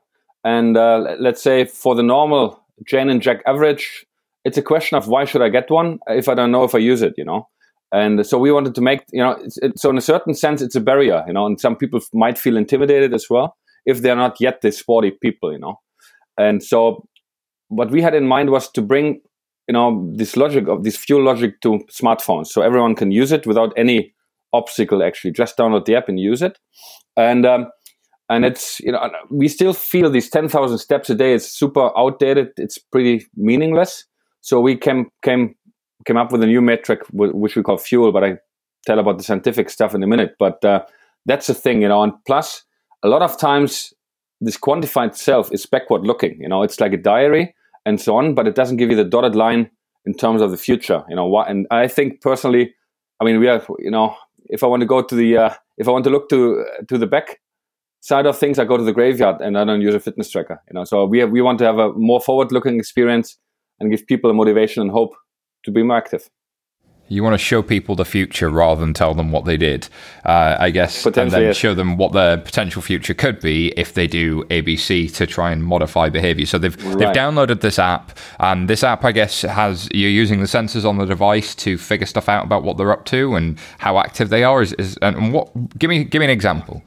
And 0.44 0.76
uh, 0.76 1.16
let's 1.20 1.42
say 1.42 1.66
for 1.66 1.94
the 1.94 2.02
normal 2.02 2.58
Jane 2.86 3.10
and 3.10 3.20
Jack 3.20 3.42
average, 3.46 4.06
it's 4.44 4.56
a 4.56 4.62
question 4.62 4.96
of 4.96 5.08
why 5.08 5.24
should 5.24 5.42
I 5.42 5.50
get 5.50 5.70
one 5.70 5.98
if 6.08 6.28
I 6.28 6.34
don't 6.34 6.50
know 6.50 6.64
if 6.64 6.74
I 6.74 6.78
use 6.78 7.02
it, 7.02 7.14
you 7.16 7.24
know? 7.24 7.48
And 7.92 8.26
so 8.26 8.38
we 8.38 8.50
wanted 8.50 8.74
to 8.74 8.80
make, 8.80 9.02
you 9.12 9.22
know, 9.22 9.36
it, 9.62 9.78
so 9.78 9.90
in 9.90 9.98
a 9.98 10.00
certain 10.00 10.32
sense, 10.32 10.62
it's 10.62 10.74
a 10.74 10.80
barrier, 10.80 11.22
you 11.26 11.34
know, 11.34 11.44
and 11.44 11.60
some 11.60 11.76
people 11.76 12.00
might 12.14 12.38
feel 12.38 12.56
intimidated 12.56 13.12
as 13.12 13.28
well 13.28 13.56
if 13.84 14.00
they're 14.00 14.16
not 14.16 14.40
yet 14.40 14.62
the 14.62 14.72
sporty 14.72 15.10
people, 15.10 15.52
you 15.52 15.58
know. 15.58 15.78
And 16.38 16.62
so 16.62 17.06
what 17.68 17.90
we 17.90 18.00
had 18.00 18.14
in 18.14 18.26
mind 18.26 18.50
was 18.50 18.70
to 18.72 18.80
bring 18.82 19.20
you 19.68 19.72
know 19.72 20.10
this 20.14 20.36
logic 20.36 20.68
of 20.68 20.84
this 20.84 20.96
fuel 20.96 21.22
logic 21.22 21.60
to 21.62 21.80
smartphones. 21.90 22.48
So 22.48 22.62
everyone 22.62 22.94
can 22.94 23.10
use 23.10 23.32
it 23.32 23.46
without 23.46 23.72
any 23.76 24.12
obstacle 24.52 25.02
actually. 25.02 25.32
Just 25.32 25.56
download 25.56 25.84
the 25.84 25.96
app 25.96 26.08
and 26.08 26.18
use 26.18 26.42
it. 26.42 26.58
And 27.16 27.46
um, 27.46 27.68
and 28.28 28.44
it's 28.44 28.80
you 28.80 28.92
know 28.92 29.10
we 29.30 29.48
still 29.48 29.72
feel 29.72 30.10
these 30.10 30.30
10,000 30.30 30.78
steps 30.78 31.10
a 31.10 31.14
day 31.14 31.32
is 31.32 31.50
super 31.50 31.96
outdated. 31.96 32.48
It's 32.56 32.78
pretty 32.78 33.26
meaningless. 33.36 34.04
So 34.40 34.60
we 34.60 34.76
came 34.76 35.10
came 35.22 35.54
came 36.06 36.16
up 36.16 36.32
with 36.32 36.42
a 36.42 36.46
new 36.46 36.60
metric 36.60 37.00
which 37.12 37.54
we 37.54 37.62
call 37.62 37.76
fuel 37.76 38.10
but 38.10 38.24
i 38.24 38.36
tell 38.84 38.98
about 38.98 39.16
the 39.16 39.22
scientific 39.22 39.70
stuff 39.70 39.94
in 39.94 40.02
a 40.02 40.06
minute. 40.06 40.34
But 40.38 40.64
uh, 40.64 40.84
that's 41.26 41.46
the 41.46 41.54
thing 41.54 41.82
you 41.82 41.88
know 41.88 42.02
and 42.02 42.12
plus 42.26 42.64
a 43.04 43.08
lot 43.08 43.22
of 43.22 43.38
times 43.38 43.92
this 44.40 44.56
quantified 44.56 45.14
self 45.14 45.52
is 45.52 45.66
backward 45.66 46.02
looking 46.02 46.36
you 46.40 46.48
know. 46.48 46.62
It's 46.62 46.80
like 46.80 46.92
a 46.92 46.96
diary 46.96 47.54
and 47.84 48.00
so 48.00 48.16
on, 48.16 48.34
but 48.34 48.46
it 48.46 48.54
doesn't 48.54 48.76
give 48.76 48.90
you 48.90 48.96
the 48.96 49.04
dotted 49.04 49.34
line 49.34 49.70
in 50.04 50.14
terms 50.14 50.42
of 50.42 50.50
the 50.50 50.56
future. 50.56 51.04
You 51.08 51.16
know 51.16 51.26
what? 51.26 51.48
And 51.48 51.66
I 51.70 51.88
think 51.88 52.20
personally, 52.20 52.74
I 53.20 53.24
mean, 53.24 53.38
we 53.38 53.46
have 53.46 53.66
you 53.78 53.90
know, 53.90 54.16
if 54.46 54.62
I 54.62 54.66
want 54.66 54.80
to 54.80 54.86
go 54.86 55.02
to 55.02 55.14
the, 55.14 55.36
uh, 55.36 55.54
if 55.78 55.88
I 55.88 55.90
want 55.90 56.04
to 56.04 56.10
look 56.10 56.28
to 56.30 56.64
to 56.88 56.98
the 56.98 57.06
back 57.06 57.40
side 58.00 58.26
of 58.26 58.36
things, 58.36 58.58
I 58.58 58.64
go 58.64 58.76
to 58.76 58.84
the 58.84 58.92
graveyard 58.92 59.40
and 59.40 59.56
I 59.56 59.64
don't 59.64 59.80
use 59.80 59.94
a 59.94 60.00
fitness 60.00 60.30
tracker. 60.30 60.60
You 60.68 60.74
know, 60.74 60.84
so 60.84 61.04
we 61.06 61.20
have, 61.20 61.30
we 61.30 61.40
want 61.40 61.58
to 61.60 61.64
have 61.64 61.78
a 61.78 61.92
more 61.92 62.20
forward 62.20 62.52
looking 62.52 62.78
experience 62.78 63.38
and 63.78 63.90
give 63.90 64.06
people 64.06 64.30
a 64.30 64.34
motivation 64.34 64.82
and 64.82 64.90
hope 64.90 65.14
to 65.64 65.70
be 65.70 65.82
more 65.82 65.96
active. 65.96 66.28
You 67.12 67.22
want 67.22 67.34
to 67.34 67.38
show 67.38 67.62
people 67.62 67.94
the 67.94 68.06
future 68.06 68.48
rather 68.48 68.80
than 68.80 68.94
tell 68.94 69.12
them 69.12 69.32
what 69.32 69.44
they 69.44 69.58
did, 69.58 69.88
uh, 70.24 70.56
I 70.58 70.70
guess, 70.70 71.04
and 71.04 71.30
then 71.30 71.42
yes. 71.42 71.56
show 71.56 71.74
them 71.74 71.98
what 71.98 72.12
their 72.12 72.38
potential 72.38 72.80
future 72.80 73.12
could 73.12 73.38
be 73.40 73.68
if 73.76 73.92
they 73.92 74.06
do 74.06 74.44
ABC 74.44 75.12
to 75.16 75.26
try 75.26 75.52
and 75.52 75.62
modify 75.62 76.08
behavior. 76.08 76.46
So 76.46 76.56
they've 76.56 76.74
right. 76.84 76.98
they've 76.98 77.08
downloaded 77.08 77.60
this 77.60 77.78
app, 77.78 78.16
and 78.40 78.66
this 78.66 78.82
app, 78.82 79.04
I 79.04 79.12
guess, 79.12 79.42
has 79.42 79.90
you're 79.92 80.08
using 80.08 80.40
the 80.40 80.46
sensors 80.46 80.86
on 80.86 80.96
the 80.96 81.04
device 81.04 81.54
to 81.56 81.76
figure 81.76 82.06
stuff 82.06 82.30
out 82.30 82.46
about 82.46 82.62
what 82.62 82.78
they're 82.78 82.92
up 82.92 83.04
to 83.06 83.34
and 83.34 83.58
how 83.78 83.98
active 83.98 84.30
they 84.30 84.42
are. 84.42 84.62
Is, 84.62 84.72
is 84.74 84.96
and 85.02 85.34
what? 85.34 85.50
Give 85.78 85.90
me 85.90 86.04
give 86.04 86.20
me 86.20 86.24
an 86.24 86.30
example. 86.30 86.82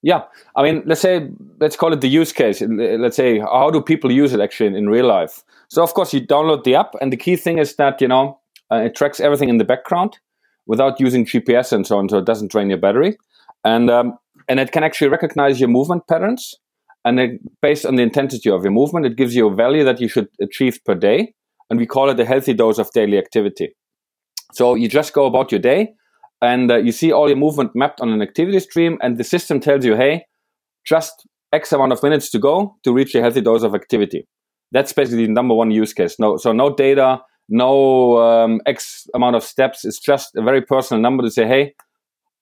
Yeah, 0.00 0.22
I 0.56 0.62
mean, 0.62 0.82
let's 0.86 1.02
say 1.02 1.28
let's 1.60 1.76
call 1.76 1.92
it 1.92 2.00
the 2.00 2.08
use 2.08 2.32
case. 2.32 2.62
Let's 2.62 3.16
say 3.16 3.40
how 3.40 3.70
do 3.70 3.82
people 3.82 4.10
use 4.10 4.32
it 4.32 4.40
actually 4.40 4.68
in, 4.68 4.76
in 4.76 4.88
real 4.88 5.06
life? 5.06 5.44
So 5.68 5.82
of 5.82 5.92
course 5.92 6.14
you 6.14 6.22
download 6.22 6.64
the 6.64 6.74
app, 6.76 6.94
and 7.02 7.12
the 7.12 7.18
key 7.18 7.36
thing 7.36 7.58
is 7.58 7.76
that 7.76 8.00
you 8.00 8.08
know 8.08 8.38
uh, 8.72 8.76
it 8.76 8.94
tracks 8.94 9.20
everything 9.20 9.48
in 9.48 9.58
the 9.58 9.64
background 9.64 10.18
without 10.66 11.00
using 11.00 11.24
GPS 11.24 11.72
and 11.72 11.86
so 11.86 11.98
on, 11.98 12.08
so 12.08 12.18
it 12.18 12.26
doesn't 12.26 12.50
drain 12.50 12.68
your 12.68 12.78
battery. 12.78 13.16
And 13.64 13.90
um, 13.90 14.18
and 14.48 14.60
it 14.60 14.72
can 14.72 14.84
actually 14.84 15.08
recognize 15.08 15.60
your 15.60 15.68
movement 15.68 16.06
patterns. 16.08 16.54
And 17.04 17.20
it, 17.20 17.40
based 17.62 17.86
on 17.86 17.96
the 17.96 18.02
intensity 18.02 18.50
of 18.50 18.62
your 18.62 18.72
movement, 18.72 19.06
it 19.06 19.16
gives 19.16 19.34
you 19.34 19.48
a 19.48 19.54
value 19.54 19.84
that 19.84 20.00
you 20.00 20.08
should 20.08 20.28
achieve 20.40 20.78
per 20.84 20.94
day. 20.94 21.34
And 21.70 21.78
we 21.78 21.86
call 21.86 22.10
it 22.10 22.20
a 22.20 22.24
healthy 22.24 22.54
dose 22.54 22.78
of 22.78 22.90
daily 22.92 23.18
activity. 23.18 23.74
So 24.52 24.74
you 24.74 24.88
just 24.88 25.12
go 25.12 25.26
about 25.26 25.52
your 25.52 25.60
day 25.60 25.92
and 26.40 26.70
uh, 26.70 26.76
you 26.76 26.92
see 26.92 27.12
all 27.12 27.28
your 27.28 27.36
movement 27.36 27.72
mapped 27.74 28.00
on 28.00 28.10
an 28.10 28.22
activity 28.22 28.58
stream. 28.60 28.98
And 29.02 29.18
the 29.18 29.24
system 29.24 29.60
tells 29.60 29.84
you, 29.84 29.96
hey, 29.96 30.24
just 30.84 31.26
X 31.52 31.72
amount 31.72 31.92
of 31.92 32.02
minutes 32.02 32.30
to 32.30 32.38
go 32.38 32.76
to 32.84 32.92
reach 32.92 33.14
a 33.14 33.20
healthy 33.20 33.42
dose 33.42 33.62
of 33.62 33.74
activity. 33.74 34.26
That's 34.72 34.92
basically 34.92 35.26
the 35.26 35.32
number 35.32 35.54
one 35.54 35.70
use 35.70 35.92
case. 35.92 36.16
No, 36.18 36.36
so 36.36 36.52
no 36.52 36.74
data, 36.74 37.20
no 37.48 38.18
um, 38.18 38.60
X 38.66 39.06
amount 39.14 39.36
of 39.36 39.42
steps. 39.42 39.84
It's 39.84 39.98
just 39.98 40.36
a 40.36 40.42
very 40.42 40.62
personal 40.62 41.00
number 41.00 41.22
to 41.22 41.30
say, 41.30 41.46
hey, 41.46 41.74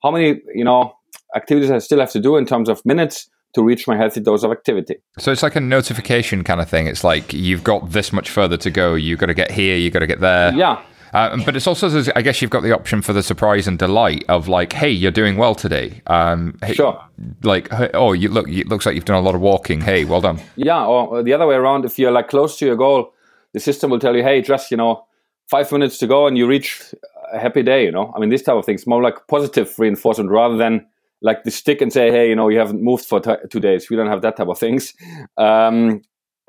how 0.03 0.11
many 0.11 0.41
you 0.55 0.65
know 0.65 0.95
activities 1.35 1.71
I 1.71 1.79
still 1.79 2.01
have 2.01 2.13
to 2.13 2.21
do 2.21 2.37
in 2.37 2.47
terms 2.47 2.69
of 2.69 2.85
minutes 2.85 3.29
to 3.55 3.63
reach 3.63 3.89
my 3.89 3.97
healthy 3.97 4.21
dose 4.21 4.43
of 4.43 4.53
activity. 4.53 4.97
So 5.19 5.33
it's 5.33 5.43
like 5.43 5.57
a 5.57 5.61
notification 5.61 6.45
kind 6.45 6.61
of 6.61 6.69
thing. 6.69 6.87
It's 6.87 7.03
like 7.03 7.33
you've 7.33 7.65
got 7.65 7.91
this 7.91 8.13
much 8.13 8.31
further 8.31 8.57
to 8.59 8.71
go. 8.71 8.95
You've 8.95 9.19
got 9.19 9.27
to 9.27 9.35
get 9.35 9.51
here. 9.51 9.77
You've 9.77 9.95
got 9.95 10.01
to 10.01 10.07
get 10.07 10.21
there. 10.21 10.53
Yeah. 10.55 10.83
Uh, 11.15 11.39
but 11.47 11.57
it's 11.57 11.67
also, 11.67 12.13
I 12.15 12.21
guess, 12.21 12.43
you've 12.43 12.51
got 12.51 12.63
the 12.63 12.75
option 12.75 13.01
for 13.01 13.15
the 13.15 13.23
surprise 13.23 13.67
and 13.67 13.79
delight 13.79 14.25
of 14.29 14.49
like, 14.49 14.75
hey, 14.75 14.91
you're 14.91 15.11
doing 15.11 15.39
well 15.39 15.55
today. 15.55 16.03
Um, 16.09 16.59
hey, 16.63 16.75
sure. 16.75 17.03
Like, 17.43 17.69
oh, 17.95 18.13
you 18.13 18.29
look, 18.29 18.49
it 18.49 18.69
looks 18.69 18.85
like 18.85 18.95
you've 18.95 19.07
done 19.07 19.17
a 19.17 19.23
lot 19.23 19.35
of 19.35 19.41
walking. 19.41 19.81
Hey, 19.81 20.05
well 20.05 20.21
done. 20.21 20.39
Yeah, 20.57 20.85
or 20.85 21.23
the 21.23 21.33
other 21.33 21.47
way 21.47 21.55
around. 21.55 21.87
If 21.87 21.99
you're 21.99 22.11
like 22.11 22.29
close 22.29 22.59
to 22.59 22.67
your 22.67 22.77
goal, 22.77 23.15
the 23.57 23.61
system 23.61 23.91
will 23.91 23.99
tell 23.99 24.15
you, 24.15 24.23
hey, 24.23 24.43
just 24.43 24.71
you 24.71 24.77
know, 24.77 25.07
five 25.49 25.73
minutes 25.73 25.97
to 25.97 26.07
go 26.07 26.27
and 26.27 26.37
you 26.37 26.47
reach 26.47 26.95
a 27.33 27.39
happy 27.39 27.63
day. 27.63 27.87
You 27.87 27.91
know, 27.91 28.13
I 28.15 28.21
mean, 28.21 28.29
this 28.29 28.43
type 28.43 28.57
of 28.57 28.67
things 28.67 28.87
more 28.87 29.03
like 29.03 29.15
positive 29.29 29.75
reinforcement 29.79 30.31
rather 30.31 30.59
than 30.59 30.87
like 31.23 31.43
the 31.45 31.51
stick 31.51 31.81
and 31.81 31.91
say, 31.91 32.11
hey, 32.11 32.29
you 32.29 32.37
know, 32.37 32.51
you 32.51 32.59
haven't 32.59 32.83
moved 32.83 33.07
for 33.07 33.19
t- 33.19 33.49
two 33.51 33.59
days. 33.59 33.89
We 33.89 33.97
don't 33.97 34.09
have 34.09 34.21
that 34.21 34.37
type 34.37 34.49
of 34.49 34.59
things. 34.59 34.93
Um, 35.39 36.03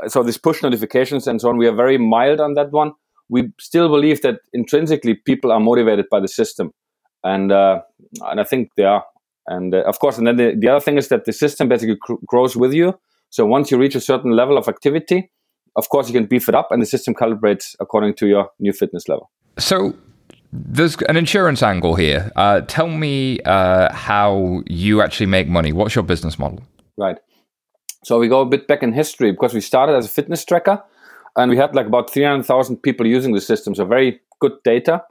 so 0.07 0.21
this 0.21 0.37
push 0.37 0.61
notifications 0.61 1.27
and 1.27 1.41
so 1.41 1.49
on, 1.49 1.57
we 1.57 1.65
are 1.67 1.73
very 1.73 1.97
mild 1.97 2.39
on 2.39 2.53
that 2.53 2.71
one. 2.71 2.91
We 3.29 3.51
still 3.59 3.89
believe 3.89 4.21
that 4.21 4.41
intrinsically 4.53 5.15
people 5.15 5.51
are 5.51 5.59
motivated 5.59 6.05
by 6.11 6.19
the 6.19 6.27
system, 6.27 6.71
and 7.23 7.51
uh, 7.51 7.81
and 8.21 8.39
I 8.39 8.43
think 8.43 8.69
they 8.77 8.83
are. 8.83 9.03
And 9.47 9.73
uh, 9.73 9.83
of 9.87 9.97
course, 9.99 10.17
and 10.19 10.27
then 10.27 10.35
the, 10.35 10.55
the 10.59 10.67
other 10.67 10.79
thing 10.79 10.97
is 10.97 11.07
that 11.07 11.25
the 11.25 11.33
system 11.33 11.67
basically 11.67 11.97
cr- 11.99 12.21
grows 12.27 12.55
with 12.55 12.73
you. 12.73 12.93
So 13.29 13.45
once 13.45 13.71
you 13.71 13.77
reach 13.79 13.95
a 13.95 14.01
certain 14.01 14.31
level 14.31 14.57
of 14.57 14.67
activity, 14.67 15.31
of 15.77 15.89
course 15.89 16.07
you 16.07 16.13
can 16.13 16.25
beef 16.25 16.49
it 16.49 16.55
up 16.55 16.71
and 16.71 16.81
the 16.81 16.85
system 16.85 17.13
calibrates 17.13 17.75
according 17.79 18.15
to 18.15 18.27
your 18.27 18.49
new 18.59 18.73
fitness 18.73 19.07
level. 19.07 19.29
So 19.57 19.95
there's 20.51 20.97
an 21.07 21.17
insurance 21.17 21.63
angle 21.63 21.95
here. 21.95 22.31
Uh, 22.35 22.61
tell 22.61 22.89
me 22.89 23.39
uh, 23.41 23.93
how 23.93 24.63
you 24.65 25.01
actually 25.01 25.27
make 25.27 25.47
money. 25.47 25.71
What's 25.71 25.95
your 25.95 26.03
business 26.03 26.39
model? 26.39 26.61
Right. 26.97 27.17
So 28.03 28.19
we 28.19 28.27
go 28.27 28.41
a 28.41 28.45
bit 28.45 28.67
back 28.67 28.83
in 28.83 28.93
history 28.93 29.31
because 29.31 29.53
we 29.53 29.61
started 29.61 29.95
as 29.95 30.05
a 30.05 30.09
fitness 30.09 30.43
tracker 30.43 30.83
and 31.35 31.51
we 31.51 31.57
had 31.57 31.75
like 31.75 31.85
about 31.85 32.09
300,000 32.09 32.77
people 32.77 33.05
using 33.05 33.33
the 33.33 33.41
system. 33.41 33.75
So 33.75 33.85
very 33.85 34.19
good 34.39 34.53
data. 34.63 35.03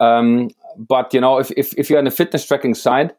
Um, 0.00 0.50
but, 0.76 1.12
you 1.12 1.20
know, 1.20 1.38
if, 1.38 1.50
if, 1.56 1.76
if 1.76 1.90
you're 1.90 1.98
on 1.98 2.04
the 2.04 2.10
fitness 2.10 2.46
tracking 2.46 2.74
side, 2.74 3.14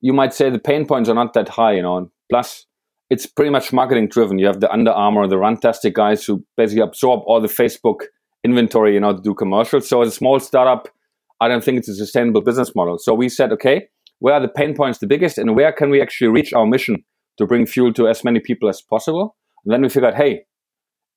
you 0.00 0.12
might 0.12 0.32
say 0.32 0.50
the 0.50 0.58
pain 0.58 0.86
points 0.86 1.08
are 1.08 1.14
not 1.14 1.34
that 1.34 1.48
high, 1.48 1.72
you 1.72 1.82
know. 1.82 2.10
Plus, 2.30 2.66
it's 3.12 3.26
pretty 3.26 3.50
much 3.50 3.74
marketing 3.74 4.08
driven. 4.08 4.38
You 4.38 4.46
have 4.46 4.60
the 4.60 4.72
Under 4.72 4.90
Armour, 4.90 5.28
the 5.28 5.36
Runtastic 5.36 5.92
guys 5.92 6.24
who 6.24 6.42
basically 6.56 6.80
absorb 6.80 7.20
all 7.26 7.42
the 7.42 7.46
Facebook 7.46 8.06
inventory, 8.42 8.94
you 8.94 9.00
know, 9.00 9.14
to 9.14 9.20
do 9.20 9.34
commercials. 9.34 9.86
So 9.86 10.00
as 10.00 10.08
a 10.08 10.12
small 10.12 10.40
startup, 10.40 10.88
I 11.38 11.46
don't 11.46 11.62
think 11.62 11.76
it's 11.76 11.90
a 11.90 11.94
sustainable 11.94 12.40
business 12.40 12.74
model. 12.74 12.96
So 12.96 13.12
we 13.12 13.28
said, 13.28 13.52
okay, 13.52 13.88
where 14.20 14.32
are 14.32 14.40
the 14.40 14.48
pain 14.48 14.74
points 14.74 14.98
the 14.98 15.06
biggest 15.06 15.36
and 15.36 15.54
where 15.54 15.72
can 15.72 15.90
we 15.90 16.00
actually 16.00 16.28
reach 16.28 16.54
our 16.54 16.64
mission 16.64 17.04
to 17.36 17.46
bring 17.46 17.66
fuel 17.66 17.92
to 17.92 18.08
as 18.08 18.24
many 18.24 18.40
people 18.40 18.70
as 18.70 18.80
possible? 18.80 19.36
And 19.66 19.74
then 19.74 19.82
we 19.82 19.90
figured, 19.90 20.14
hey, 20.14 20.44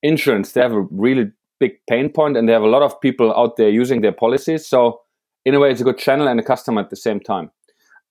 insurance, 0.02 0.52
they 0.52 0.60
have 0.60 0.72
a 0.72 0.82
really 0.90 1.30
big 1.58 1.72
pain 1.88 2.10
point 2.10 2.36
and 2.36 2.46
they 2.46 2.52
have 2.52 2.60
a 2.60 2.68
lot 2.68 2.82
of 2.82 3.00
people 3.00 3.34
out 3.34 3.56
there 3.56 3.70
using 3.70 4.02
their 4.02 4.12
policies. 4.12 4.68
So 4.68 5.00
in 5.46 5.54
a 5.54 5.60
way, 5.60 5.70
it's 5.70 5.80
a 5.80 5.84
good 5.84 5.96
channel 5.96 6.28
and 6.28 6.38
a 6.38 6.42
customer 6.42 6.82
at 6.82 6.90
the 6.90 6.96
same 6.96 7.20
time. 7.20 7.50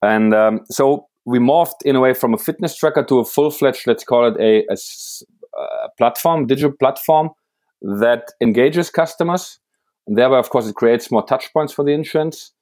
And 0.01 0.33
um, 0.33 0.61
so 0.71 1.05
we 1.25 1.39
morphed 1.39 1.81
in 1.83 1.95
a 1.95 1.99
way 1.99 2.13
from 2.13 2.33
a 2.33 2.37
fitness 2.37 2.75
tracker 2.75 3.03
to 3.03 3.19
a 3.19 3.25
full-fledged, 3.25 3.87
let's 3.87 4.03
call 4.03 4.27
it 4.27 4.37
a, 4.39 4.65
a, 4.71 4.77
a 5.59 5.89
platform, 5.97 6.45
digital 6.45 6.71
platform 6.79 7.29
that 7.81 8.31
engages 8.41 8.89
customers. 8.89 9.59
And 10.07 10.17
thereby, 10.17 10.37
of 10.37 10.49
course, 10.49 10.67
it 10.67 10.75
creates 10.75 11.09
more 11.09 11.25
touch 11.25 11.51
points 11.51 11.73
for 11.73 11.83
the 11.83 11.91
insurance. 11.91 12.53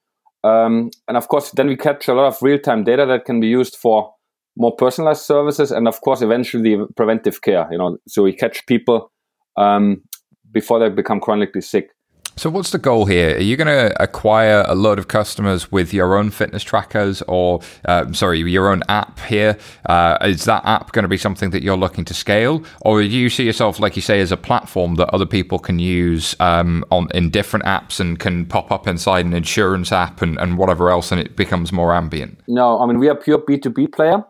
Um, 0.46 0.92
and 1.08 1.18
of 1.18 1.28
course, 1.28 1.52
then 1.52 1.68
we 1.68 1.76
capture 1.76 2.14
a 2.14 2.16
lot 2.16 2.28
of 2.28 2.42
real-time 2.42 2.84
data 2.84 3.06
that 3.06 3.26
can 3.26 3.40
be 3.40 3.48
used 3.48 3.76
for 3.76 4.14
more 4.56 4.76
personalized 4.76 5.24
services, 5.24 5.72
and 5.72 5.88
of 5.88 6.00
course, 6.02 6.22
eventually 6.22 6.78
preventive 6.96 7.42
care. 7.42 7.68
You 7.72 7.78
know, 7.78 7.98
so 8.08 8.24
we 8.24 8.34
catch 8.34 8.66
people 8.66 9.12
um, 9.58 10.04
before 10.52 10.80
they 10.80 10.90
become 10.90 11.20
chronically 11.20 11.62
sick. 11.62 11.90
So, 12.36 12.50
what's 12.50 12.72
the 12.72 12.80
goal 12.80 13.06
here? 13.06 13.36
Are 13.36 13.42
you 13.42 13.56
going 13.56 13.68
to 13.68 14.02
acquire 14.02 14.66
a 14.68 14.74
load 14.74 14.98
of 14.98 15.08
customers 15.08 15.72
with 15.72 15.94
your 15.94 16.18
own 16.18 16.32
fitness 16.32 16.64
trackers, 16.64 17.22
or 17.28 17.62
uh, 17.86 18.12
sorry, 18.12 18.40
your 18.40 18.70
own 18.70 18.82
app 18.90 19.20
here? 19.20 19.58
Uh, 19.86 20.18
is 20.22 20.46
that 20.46 20.66
app 20.66 20.94
going 20.94 21.04
to 21.04 21.10
be 21.10 21.18
something 21.18 21.52
that 21.52 21.62
you're 21.62 21.78
looking 21.78 22.04
to 22.06 22.14
scale, 22.14 22.64
or 22.82 23.02
do 23.02 23.08
you 23.08 23.30
see 23.30 23.46
yourself, 23.46 23.80
like 23.80 23.96
you 23.96 24.02
say, 24.02 24.20
as 24.20 24.32
a 24.32 24.38
platform 24.38 24.96
that 24.96 25.10
other 25.14 25.28
people 25.28 25.60
can 25.60 25.78
use 25.78 26.36
um, 26.40 26.84
on 26.90 27.08
in 27.14 27.30
different 27.30 27.66
apps 27.66 28.00
and 28.00 28.20
can 28.20 28.48
pop 28.48 28.72
up 28.72 28.88
inside 28.88 29.26
an 29.26 29.34
insurance 29.34 29.92
app 29.92 30.22
and, 30.24 30.40
and 30.40 30.58
whatever 30.58 30.90
else, 30.90 31.12
and 31.12 31.22
it 31.22 31.36
becomes 31.36 31.72
more 31.72 31.94
ambient? 31.94 32.40
No, 32.48 32.80
I 32.80 32.88
mean 32.88 32.98
we 32.98 33.10
are 33.10 33.16
pure 33.16 33.38
B 33.38 33.60
two 33.60 33.70
B 33.70 33.86
player. 33.86 34.24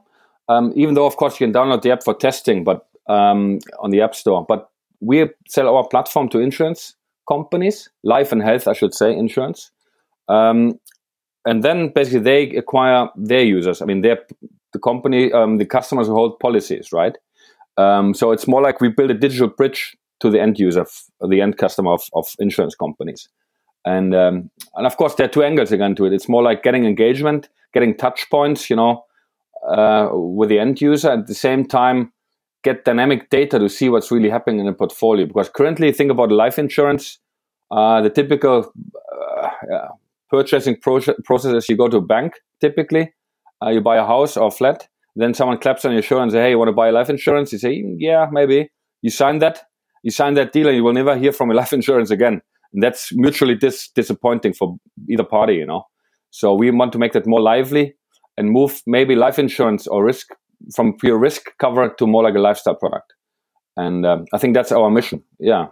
Um, 0.49 0.74
even 0.76 0.93
though, 0.93 1.06
of 1.06 1.16
course, 1.16 1.39
you 1.39 1.47
can 1.47 1.54
download 1.54 1.84
the 1.84 1.91
app 1.91 2.04
for 2.04 2.14
testing, 2.14 2.66
but 2.66 2.86
um, 3.08 3.60
on 3.80 3.91
the 3.91 4.01
App 4.01 4.14
Store, 4.14 4.45
but 4.45 4.70
we 4.99 5.30
sell 5.47 5.74
our 5.74 5.88
platform 5.88 6.28
to 6.30 6.39
insurance 6.39 6.95
companies, 7.28 7.89
life 8.03 8.32
and 8.32 8.41
health, 8.41 8.67
I 8.67 8.74
should 8.74 8.93
say, 8.93 9.15
insurance. 9.15 9.71
Um, 10.28 10.80
and 11.45 11.63
then 11.63 11.89
basically 11.89 12.19
they 12.19 12.49
acquire 12.55 13.09
their 13.15 13.43
users. 13.43 13.82
I 13.82 13.86
mean, 13.86 14.01
they're 14.01 14.26
the 14.71 14.80
company, 14.80 15.32
um, 15.32 15.57
the 15.57 15.65
customers 15.65 16.07
who 16.07 16.13
hold 16.13 16.39
policies, 16.39 16.91
right? 16.91 17.17
Um, 17.78 18.13
so 18.13 18.32
it's 18.32 18.47
more 18.47 18.61
like 18.61 18.82
we 18.82 18.89
build 18.89 19.11
a 19.11 19.15
digital 19.15 19.47
bridge 19.47 19.95
to 20.21 20.30
the 20.30 20.41
end 20.41 20.59
user, 20.59 20.86
the 21.21 21.41
end 21.41 21.57
customer 21.57 21.91
of, 21.91 22.03
of 22.13 22.28
insurance 22.39 22.76
companies. 22.76 23.28
And 23.86 24.15
um, 24.15 24.49
and 24.76 24.88
of 24.88 24.95
course, 24.95 25.15
there 25.15 25.26
are 25.26 25.30
two 25.30 25.43
angles 25.43 25.74
again 25.74 25.95
to 25.95 26.05
it. 26.05 26.13
It's 26.13 26.30
more 26.30 26.41
like 26.41 26.63
getting 26.63 26.86
engagement, 26.86 27.49
getting 27.74 27.97
touch 27.97 28.30
points, 28.30 28.69
you 28.69 28.78
know, 28.78 29.03
uh, 29.67 30.09
with 30.13 30.47
the 30.49 30.59
end 30.59 30.80
user. 30.80 31.11
At 31.11 31.28
the 31.28 31.36
same 31.36 31.65
time, 31.65 32.12
get 32.64 32.86
dynamic 32.86 33.30
data 33.30 33.59
to 33.59 33.70
see 33.70 33.89
what's 33.89 34.11
really 34.11 34.30
happening 34.30 34.59
in 34.59 34.68
a 34.68 34.74
portfolio. 34.74 35.26
Because 35.26 35.49
currently, 35.49 35.91
think 35.91 36.11
about 36.11 36.32
life 36.32 36.57
insurance. 36.57 37.20
Uh, 37.72 38.01
the 38.01 38.09
typical 38.09 38.72
uh, 39.14 39.49
yeah, 39.70 39.88
purchasing 40.30 40.78
process 40.80 41.53
is 41.53 41.70
you 41.70 41.78
go 41.78 41.88
to 41.88 41.97
a 41.97 42.01
bank, 42.01 42.34
typically, 42.61 43.14
uh, 43.64 43.70
you 43.70 43.82
buy 43.82 43.97
a 43.97 44.05
house 44.05 44.38
or 44.38 44.47
a 44.47 44.51
flat, 44.51 44.88
then 45.16 45.34
someone 45.34 45.59
claps 45.59 45.86
on 45.86 45.93
your 45.93 46.01
shoulder 46.01 46.24
and 46.24 46.32
say, 46.32 46.41
hey, 46.41 46.49
you 46.51 46.57
want 46.57 46.70
to 46.70 46.74
buy 46.74 46.89
life 46.89 47.09
insurance? 47.09 47.51
You 47.51 47.59
say, 47.59 47.84
yeah, 47.97 48.28
maybe. 48.32 48.72
You 49.01 49.09
sign 49.09 49.39
that, 49.39 49.64
you 50.01 50.11
sign 50.11 50.34
that 50.36 50.53
deal, 50.53 50.68
and 50.68 50.76
you 50.76 50.84
will 50.84 50.93
never 50.93 51.18
hear 51.18 51.32
from 51.32 51.49
life 51.61 51.74
insurance 51.74 52.09
again. 52.09 52.41
And 52.74 52.82
that's 52.82 53.14
mutually 53.14 53.55
dis- 53.55 53.89
disappointing 53.89 54.53
for 54.53 54.76
either 55.09 55.24
party, 55.24 55.55
you 55.55 55.66
know. 55.66 55.84
So 56.32 56.55
we 56.55 56.72
want 56.72 56.93
to 56.93 56.97
make 56.97 57.14
that 57.14 57.28
more 57.28 57.41
lively 57.41 57.93
and 58.38 58.49
move 58.49 58.82
maybe 58.88 59.16
life 59.16 59.38
insurance 59.38 59.86
or 59.86 60.03
risk 60.03 60.30
from 60.76 60.97
pure 60.97 61.18
risk 61.18 61.43
cover 61.59 61.89
to 61.97 62.07
more 62.07 62.24
like 62.24 62.36
a 62.36 62.39
lifestyle 62.39 62.76
product. 62.76 63.14
And 63.76 64.05
um, 64.05 64.26
I 64.34 64.38
think 64.38 64.53
that's 64.53 64.72
our 64.72 64.89
mission. 64.89 65.24
Yeah. 65.39 65.68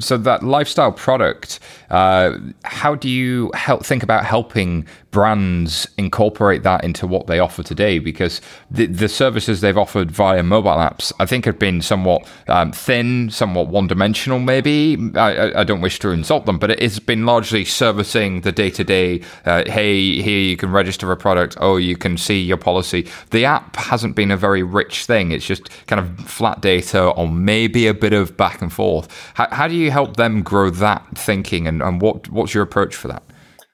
So 0.00 0.18
that 0.18 0.42
lifestyle 0.42 0.92
product, 0.92 1.58
uh, 1.90 2.36
how 2.64 2.94
do 2.94 3.08
you 3.08 3.50
help 3.54 3.86
think 3.86 4.02
about 4.02 4.24
helping 4.24 4.86
brands 5.12 5.86
incorporate 5.96 6.62
that 6.62 6.84
into 6.84 7.06
what 7.06 7.26
they 7.26 7.38
offer 7.38 7.62
today? 7.62 7.98
Because 7.98 8.42
the, 8.70 8.84
the 8.86 9.08
services 9.08 9.62
they've 9.62 9.76
offered 9.76 10.10
via 10.10 10.42
mobile 10.42 10.72
apps, 10.72 11.10
I 11.18 11.24
think, 11.24 11.46
have 11.46 11.58
been 11.58 11.80
somewhat 11.80 12.28
um, 12.48 12.72
thin, 12.72 13.30
somewhat 13.30 13.68
one-dimensional. 13.68 14.40
Maybe 14.40 14.98
I, 15.14 15.60
I, 15.60 15.64
don't 15.64 15.80
wish 15.80 15.98
to 16.00 16.10
insult 16.10 16.44
them, 16.44 16.58
but 16.58 16.70
it 16.70 16.80
has 16.80 16.98
been 16.98 17.24
largely 17.24 17.64
servicing 17.64 18.42
the 18.42 18.52
day-to-day. 18.52 19.22
Uh, 19.46 19.64
hey, 19.66 20.20
here 20.20 20.38
you 20.38 20.56
can 20.58 20.70
register 20.70 21.10
a 21.12 21.16
product. 21.16 21.56
Oh, 21.60 21.76
you 21.76 21.96
can 21.96 22.18
see 22.18 22.42
your 22.42 22.58
policy. 22.58 23.08
The 23.30 23.46
app 23.46 23.76
hasn't 23.76 24.16
been 24.16 24.30
a 24.30 24.36
very 24.36 24.62
rich 24.62 25.06
thing. 25.06 25.30
It's 25.30 25.46
just 25.46 25.70
kind 25.86 26.00
of 26.00 26.26
flat 26.26 26.60
data 26.60 27.04
or 27.10 27.28
maybe 27.28 27.86
a 27.86 27.94
bit 27.94 28.12
of 28.12 28.36
back 28.36 28.60
and 28.60 28.72
forth. 28.72 29.08
How, 29.34 29.48
how 29.50 29.68
do 29.68 29.74
you 29.74 29.90
help 29.90 30.16
them 30.16 30.42
grow 30.42 30.70
that 30.70 31.16
thinking, 31.16 31.66
and, 31.66 31.82
and 31.82 32.00
what 32.00 32.28
what's 32.30 32.54
your 32.54 32.62
approach 32.62 32.94
for 32.94 33.08
that? 33.08 33.22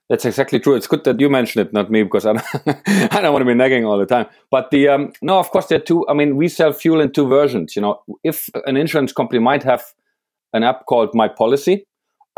That's 0.08 0.24
exactly 0.24 0.58
true. 0.58 0.74
It's 0.74 0.86
good 0.86 1.04
that 1.04 1.20
you 1.20 1.28
mentioned 1.28 1.66
it, 1.66 1.72
not 1.72 1.90
me, 1.90 2.02
because 2.02 2.24
I 2.24 2.32
I 3.12 3.20
don't 3.20 3.32
want 3.32 3.42
to 3.42 3.46
be 3.46 3.54
nagging 3.54 3.84
all 3.84 3.98
the 3.98 4.06
time. 4.06 4.26
But 4.50 4.70
the 4.70 4.88
um, 4.88 5.12
no, 5.22 5.38
of 5.38 5.50
course 5.50 5.66
there 5.66 5.78
are 5.78 5.82
two. 5.82 6.06
I 6.08 6.14
mean, 6.14 6.36
we 6.36 6.48
sell 6.48 6.72
Fjuul 6.72 7.02
in 7.02 7.12
two 7.12 7.28
versions. 7.28 7.76
You 7.76 7.82
know, 7.82 8.02
if 8.24 8.48
an 8.66 8.76
insurance 8.76 9.12
company 9.12 9.38
might 9.38 9.62
have 9.64 9.84
an 10.52 10.62
app 10.62 10.86
called 10.86 11.10
My 11.14 11.28
Policy, 11.28 11.86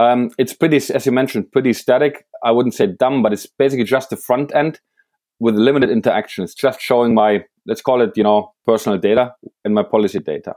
um, 0.00 0.30
it's 0.38 0.54
pretty, 0.54 0.78
as 0.78 1.04
you 1.04 1.12
mentioned, 1.12 1.52
pretty 1.52 1.74
static. 1.74 2.26
I 2.42 2.52
wouldn't 2.52 2.74
say 2.74 2.86
dumb, 2.86 3.22
but 3.22 3.34
it's 3.34 3.46
basically 3.46 3.84
just 3.84 4.08
the 4.08 4.16
front 4.16 4.54
end 4.54 4.80
with 5.40 5.54
limited 5.54 5.90
interaction. 5.90 6.42
It's 6.42 6.54
just 6.54 6.80
showing 6.80 7.12
my, 7.12 7.44
let's 7.66 7.82
call 7.82 8.00
it, 8.00 8.16
you 8.16 8.22
know, 8.22 8.52
personal 8.66 8.98
data 8.98 9.34
and 9.62 9.74
my 9.74 9.82
policy 9.82 10.18
data. 10.18 10.54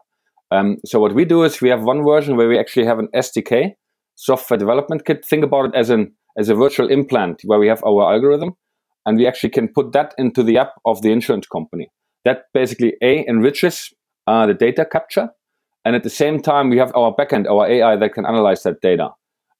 Um, 0.54 0.78
so 0.86 0.99
what 0.99 1.16
we 1.16 1.26
do 1.26 1.43
is 1.43 1.62
we 1.62 1.70
have 1.70 1.84
one 1.84 2.04
version 2.04 2.38
where 2.38 2.47
we 2.47 2.60
actually 2.60 2.86
have 2.86 2.99
an 2.99 3.08
SDK, 3.16 3.72
software 4.16 4.58
development 4.58 5.04
kit. 5.04 5.26
Think 5.26 5.43
about 5.43 5.66
it 5.66 5.76
as 5.76 5.89
an 5.89 6.14
as 6.38 6.49
a 6.49 6.56
virtual 6.56 6.89
implant 6.89 7.41
where 7.45 7.60
we 7.60 7.68
have 7.68 7.84
our 7.84 8.14
algorithm, 8.14 8.54
and 9.06 9.18
we 9.18 9.26
actually 9.28 9.49
can 9.49 9.68
put 9.68 9.93
that 9.93 10.14
into 10.18 10.43
the 10.43 10.58
app 10.58 10.74
of 10.86 11.01
the 11.01 11.12
insurance 11.12 11.47
company. 11.47 11.89
That 12.24 12.43
basically 12.54 12.93
a 13.01 13.26
enriches 13.28 13.91
uh, 14.28 14.45
the 14.45 14.54
data 14.54 14.86
capture, 14.86 15.30
and 15.86 15.95
at 15.95 16.04
the 16.04 16.10
same 16.10 16.39
time 16.39 16.70
we 16.70 16.78
have 16.78 16.95
our 16.95 17.16
backend, 17.16 17.49
our 17.49 17.68
AI 17.68 17.95
that 17.95 18.14
can 18.14 18.26
analyze 18.26 18.62
that 18.64 18.82
data. 18.82 19.10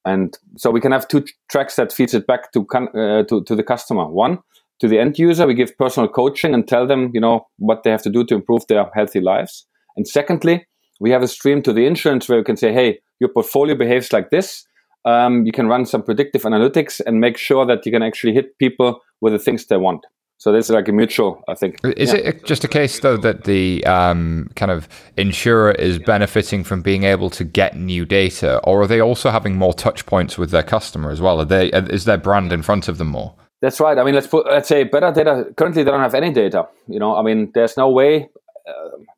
And 0.04 0.36
so 0.56 0.70
we 0.70 0.80
can 0.80 0.92
have 0.92 1.08
two 1.08 1.24
tracks 1.50 1.76
that 1.76 1.92
feeds 1.92 2.14
it 2.14 2.26
back 2.26 2.52
to, 2.52 2.66
uh, 2.72 3.24
to 3.24 3.42
to 3.42 3.56
the 3.56 3.64
customer. 3.64 4.06
One 4.06 4.38
to 4.80 4.86
the 4.86 5.00
end 5.00 5.18
user, 5.18 5.46
we 5.46 5.54
give 5.54 5.76
personal 5.76 6.08
coaching 6.08 6.54
and 6.54 6.68
tell 6.68 6.86
them, 6.86 7.10
you 7.14 7.20
know, 7.20 7.46
what 7.58 7.82
they 7.82 7.90
have 7.90 8.02
to 8.02 8.10
do 8.10 8.24
to 8.26 8.34
improve 8.34 8.66
their 8.68 8.84
healthy 8.94 9.20
lives. 9.20 9.66
And 9.96 10.06
secondly, 10.06 10.66
we 11.00 11.10
have 11.10 11.22
a 11.22 11.28
stream 11.28 11.62
to 11.62 11.72
the 11.72 11.86
insurance 11.86 12.28
where 12.28 12.38
we 12.38 12.44
can 12.44 12.56
say, 12.56 12.72
hey, 12.72 13.00
your 13.20 13.28
portfolio 13.28 13.74
behaves 13.74 14.12
like 14.12 14.30
this. 14.30 14.66
Um, 15.04 15.44
you 15.44 15.52
can 15.52 15.66
run 15.66 15.84
some 15.84 16.02
predictive 16.02 16.42
analytics 16.42 17.00
and 17.04 17.20
make 17.20 17.36
sure 17.36 17.66
that 17.66 17.84
you 17.84 17.92
can 17.92 18.02
actually 18.02 18.32
hit 18.32 18.58
people 18.58 19.00
with 19.20 19.32
the 19.32 19.38
things 19.38 19.66
they 19.66 19.76
want. 19.76 20.04
So 20.38 20.52
this 20.52 20.66
is 20.66 20.72
like 20.72 20.88
a 20.88 20.92
mutual, 20.92 21.42
I 21.48 21.54
think. 21.54 21.78
Is 21.96 22.12
yeah. 22.12 22.18
it 22.18 22.44
just 22.44 22.64
a 22.64 22.68
case 22.68 23.00
though 23.00 23.16
that 23.16 23.44
the 23.44 23.84
um, 23.86 24.50
kind 24.56 24.70
of 24.70 24.88
insurer 25.16 25.72
is 25.72 25.98
benefiting 25.98 26.64
from 26.64 26.82
being 26.82 27.04
able 27.04 27.30
to 27.30 27.44
get 27.44 27.76
new 27.76 28.04
data, 28.04 28.58
or 28.64 28.82
are 28.82 28.86
they 28.86 29.00
also 29.00 29.30
having 29.30 29.56
more 29.56 29.72
touch 29.72 30.04
points 30.04 30.36
with 30.36 30.50
their 30.50 30.62
customer 30.62 31.10
as 31.10 31.20
well? 31.20 31.40
Are 31.40 31.46
they 31.46 31.68
is 31.68 32.04
their 32.04 32.18
brand 32.18 32.52
in 32.52 32.62
front 32.62 32.88
of 32.88 32.98
them 32.98 33.08
more? 33.08 33.34
That's 33.62 33.80
right. 33.80 33.96
I 33.96 34.04
mean, 34.04 34.14
let's 34.14 34.26
put 34.26 34.44
let's 34.46 34.68
say 34.68 34.84
better 34.84 35.12
data. 35.12 35.46
Currently, 35.56 35.82
they 35.82 35.90
don't 35.90 36.00
have 36.00 36.14
any 36.14 36.30
data. 36.30 36.68
You 36.88 36.98
know, 36.98 37.16
I 37.16 37.22
mean, 37.22 37.50
there's 37.54 37.78
no 37.78 37.88
way 37.88 38.24
uh, 38.24 38.33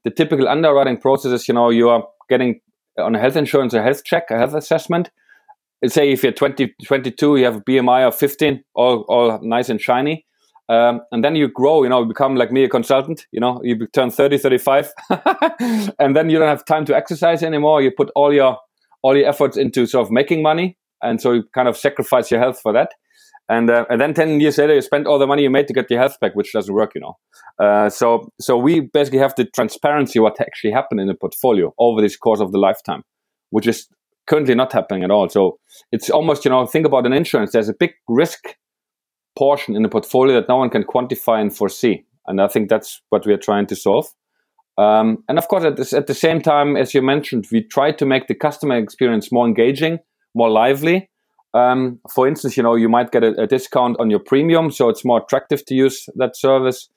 the 0.05 0.11
typical 0.11 0.49
underwriting 0.49 0.97
process 0.97 1.33
is, 1.33 1.49
you 1.49 1.55
know, 1.55 1.71
you 1.71 1.89
are 1.89 2.07
getting 2.29 2.61
on 2.99 3.15
a 3.15 3.19
health 3.19 3.37
insurance 3.37 3.75
a 3.75 3.83
health 3.83 4.05
check, 4.05 4.31
a 4.31 4.39
health 4.39 4.55
assessment. 4.55 5.11
Say 5.87 6.11
if 6.11 6.23
you're 6.23 6.33
20, 6.33 6.75
22, 6.85 7.37
you 7.37 7.45
have 7.45 7.57
a 7.57 7.61
BMI 7.61 8.09
of 8.09 8.15
15, 8.15 8.65
all, 8.75 9.05
all 9.09 9.39
nice 9.43 9.69
and 9.69 9.81
shiny. 9.81 10.25
Um, 10.69 11.03
and 11.13 11.23
then 11.23 11.37
you 11.37 11.49
grow, 11.49 11.85
you 11.85 11.89
know, 11.89 12.05
become 12.05 12.35
like 12.35 12.51
me, 12.51 12.65
a 12.65 12.69
consultant, 12.69 13.27
you 13.31 13.39
know, 13.39 13.61
you 13.63 13.87
turn 13.89 14.11
30, 14.11 14.39
35, 14.39 14.93
and 15.99 16.17
then 16.17 16.29
you 16.29 16.39
don't 16.39 16.49
have 16.49 16.65
time 16.65 16.85
to 16.87 16.97
exercise 16.97 17.43
anymore. 17.43 17.83
You 17.83 17.93
put 17.93 18.11
all 18.17 18.33
your, 18.33 18.59
all 19.03 19.17
your 19.17 19.29
efforts 19.29 19.57
into 19.57 19.87
sort 19.87 20.07
of 20.07 20.11
making 20.11 20.43
money. 20.43 20.77
And 21.03 21.21
so 21.21 21.33
you 21.33 21.45
kind 21.55 21.69
of 21.69 21.77
sacrifice 21.77 22.31
your 22.31 22.41
health 22.41 22.59
for 22.61 22.73
that. 22.73 22.95
And, 23.49 23.71
uh, 23.71 23.85
and 23.89 24.01
then 24.01 24.13
10 24.13 24.41
years 24.41 24.59
later, 24.59 24.75
you 24.75 24.83
spend 24.83 25.07
all 25.07 25.19
the 25.19 25.27
money 25.27 25.43
you 25.43 25.51
made 25.51 25.69
to 25.69 25.75
get 25.75 25.91
your 25.91 26.01
health 26.01 26.19
back, 26.21 26.35
which 26.35 26.53
doesn't 26.53 26.75
work, 26.75 26.93
you 26.95 27.01
know. 27.01 27.17
Uh, 27.59 27.89
so, 27.89 28.29
so 28.41 28.57
we 28.57 28.81
basically 28.81 29.21
have 29.21 29.35
the 29.37 29.45
transparency 29.45 30.19
what 30.19 30.41
actually 30.41 30.73
happened 30.73 31.01
in 31.01 31.07
the 31.07 31.15
portfolio 31.15 31.73
over 31.79 32.01
this 32.01 32.17
course 32.17 32.41
of 32.41 32.51
the 32.51 32.59
lifetime, 32.59 33.03
which 33.51 33.67
is 33.67 33.89
currently 34.27 34.55
not 34.55 34.73
happening 34.73 35.05
at 35.05 35.11
all. 35.11 35.29
So 35.29 35.59
it's 35.93 36.11
almost, 36.11 36.45
you 36.45 36.51
know, 36.51 36.67
think 36.67 36.87
about 36.87 37.07
an 37.07 37.13
insurance. 37.13 37.53
There's 37.53 37.69
a 37.69 37.75
big 37.75 37.93
risk 38.09 38.41
portion 39.37 39.77
in 39.77 39.83
the 39.83 39.89
portfolio 39.89 40.41
that 40.41 40.49
no 40.49 40.57
one 40.57 40.71
can 40.71 40.83
quantify 40.83 41.41
and 41.41 41.55
foresee. 41.55 42.05
And 42.27 42.41
I 42.41 42.49
think 42.49 42.69
that's 42.69 43.01
what 43.11 43.27
we 43.27 43.33
are 43.33 43.39
trying 43.39 43.67
to 43.67 43.77
solve. 43.77 44.07
Um, 44.79 45.25
and 45.29 45.39
of 45.39 45.49
course, 45.49 45.65
at, 45.65 45.77
this, 45.77 45.93
at 45.93 46.07
the 46.07 46.15
same 46.15 46.43
time, 46.43 46.77
as 46.77 46.93
you 46.93 47.01
mentioned, 47.01 47.47
we 47.51 47.63
try 47.63 47.93
to 47.93 48.05
make 48.05 48.27
the 48.27 48.35
customer 48.35 48.77
experience 48.77 49.33
more 49.33 49.47
engaging, 49.47 50.01
more 50.35 50.51
lively. 50.51 51.09
Um, 51.55 52.01
for 52.13 52.29
instance, 52.29 52.57
you 52.57 52.63
know, 52.63 52.75
you 52.75 52.89
might 52.89 53.13
get 53.13 53.25
a, 53.25 53.43
a, 53.43 53.47
discount 53.47 53.97
on 53.99 54.11
your 54.11 54.19
premium, 54.19 54.71
so 54.71 54.89
it's 54.89 55.05
more 55.05 55.23
attractive 55.23 55.65
to 55.67 55.75
use 55.75 56.07
that 56.17 56.37
service. 56.37 56.89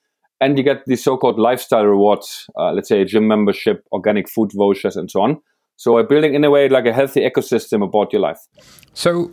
And 0.42 0.58
you 0.58 0.64
get 0.64 0.84
the 0.86 0.96
so-called 0.96 1.38
lifestyle 1.38 1.84
rewards, 1.84 2.46
uh, 2.58 2.72
let's 2.72 2.88
say 2.88 3.00
a 3.00 3.04
gym 3.04 3.26
membership, 3.26 3.84
organic 3.92 4.28
food 4.28 4.50
vouchers, 4.54 4.96
and 4.96 5.10
so 5.10 5.22
on. 5.22 5.40
So 5.76 5.94
we're 5.94 6.02
building 6.02 6.34
in 6.34 6.44
a 6.44 6.50
way 6.50 6.68
like 6.68 6.86
a 6.86 6.92
healthy 6.92 7.20
ecosystem 7.20 7.82
about 7.82 8.12
your 8.12 8.20
life. 8.20 8.38
So 8.92 9.30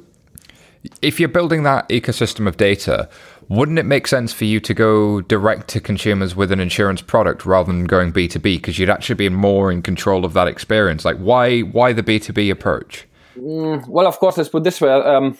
if 1.02 1.20
you're 1.20 1.30
building 1.30 1.64
that 1.64 1.88
ecosystem 1.90 2.48
of 2.48 2.58
data, 2.58 3.10
wouldn't 3.50 3.80
it 3.80 3.86
make 3.86 4.08
sense 4.08 4.34
for 4.34 4.46
you 4.46 4.60
to 4.62 4.74
go 4.74 5.22
direct 5.22 5.68
to 5.70 5.80
consumers 5.80 6.36
with 6.36 6.52
an 6.52 6.60
insurance 6.60 7.02
product 7.02 7.46
rather 7.46 7.72
than 7.72 7.86
going 7.86 8.12
B2B 8.12 8.42
because 8.44 8.80
you'd 8.80 8.90
actually 8.90 9.16
be 9.16 9.30
more 9.30 9.72
in 9.72 9.82
control 9.82 10.26
of 10.26 10.34
that 10.34 10.48
experience? 10.48 11.06
Like 11.06 11.18
why 11.18 11.62
why 11.62 11.94
the 11.94 12.04
B2B 12.04 12.52
approach? 12.52 13.08
Mm, 13.38 13.88
well, 13.88 14.08
of 14.08 14.20
course, 14.20 14.38
let's 14.38 14.50
put 14.50 14.64
this 14.64 14.82
way. 14.82 14.90
Um, 14.90 15.38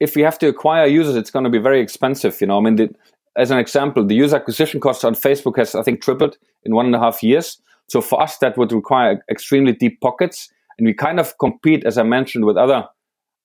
if 0.00 0.16
we 0.16 0.22
have 0.22 0.38
to 0.40 0.48
acquire 0.48 0.86
users, 0.86 1.16
it's 1.16 1.30
going 1.30 1.44
to 1.44 1.50
be 1.50 1.58
very 1.58 1.80
expensive. 1.80 2.40
You 2.40 2.48
know, 2.48 2.58
I 2.58 2.60
mean, 2.60 2.76
the, 2.76 2.94
as 3.36 3.50
an 3.50 3.58
example, 3.58 4.04
the 4.04 4.14
user 4.14 4.36
acquisition 4.36 4.80
cost 4.80 5.04
on 5.04 5.14
Facebook 5.14 5.56
has, 5.56 5.74
I 5.74 5.82
think, 5.82 6.02
tripled 6.02 6.36
in 6.64 6.74
one 6.74 6.86
and 6.86 6.94
a 6.94 6.98
half 6.98 7.22
years. 7.22 7.60
So 7.88 8.00
for 8.00 8.20
us, 8.20 8.38
that 8.38 8.58
would 8.58 8.72
require 8.72 9.22
extremely 9.30 9.72
deep 9.72 10.00
pockets, 10.00 10.50
and 10.78 10.86
we 10.86 10.92
kind 10.92 11.20
of 11.20 11.38
compete, 11.38 11.84
as 11.84 11.98
I 11.98 12.02
mentioned, 12.02 12.44
with 12.44 12.56
other 12.56 12.86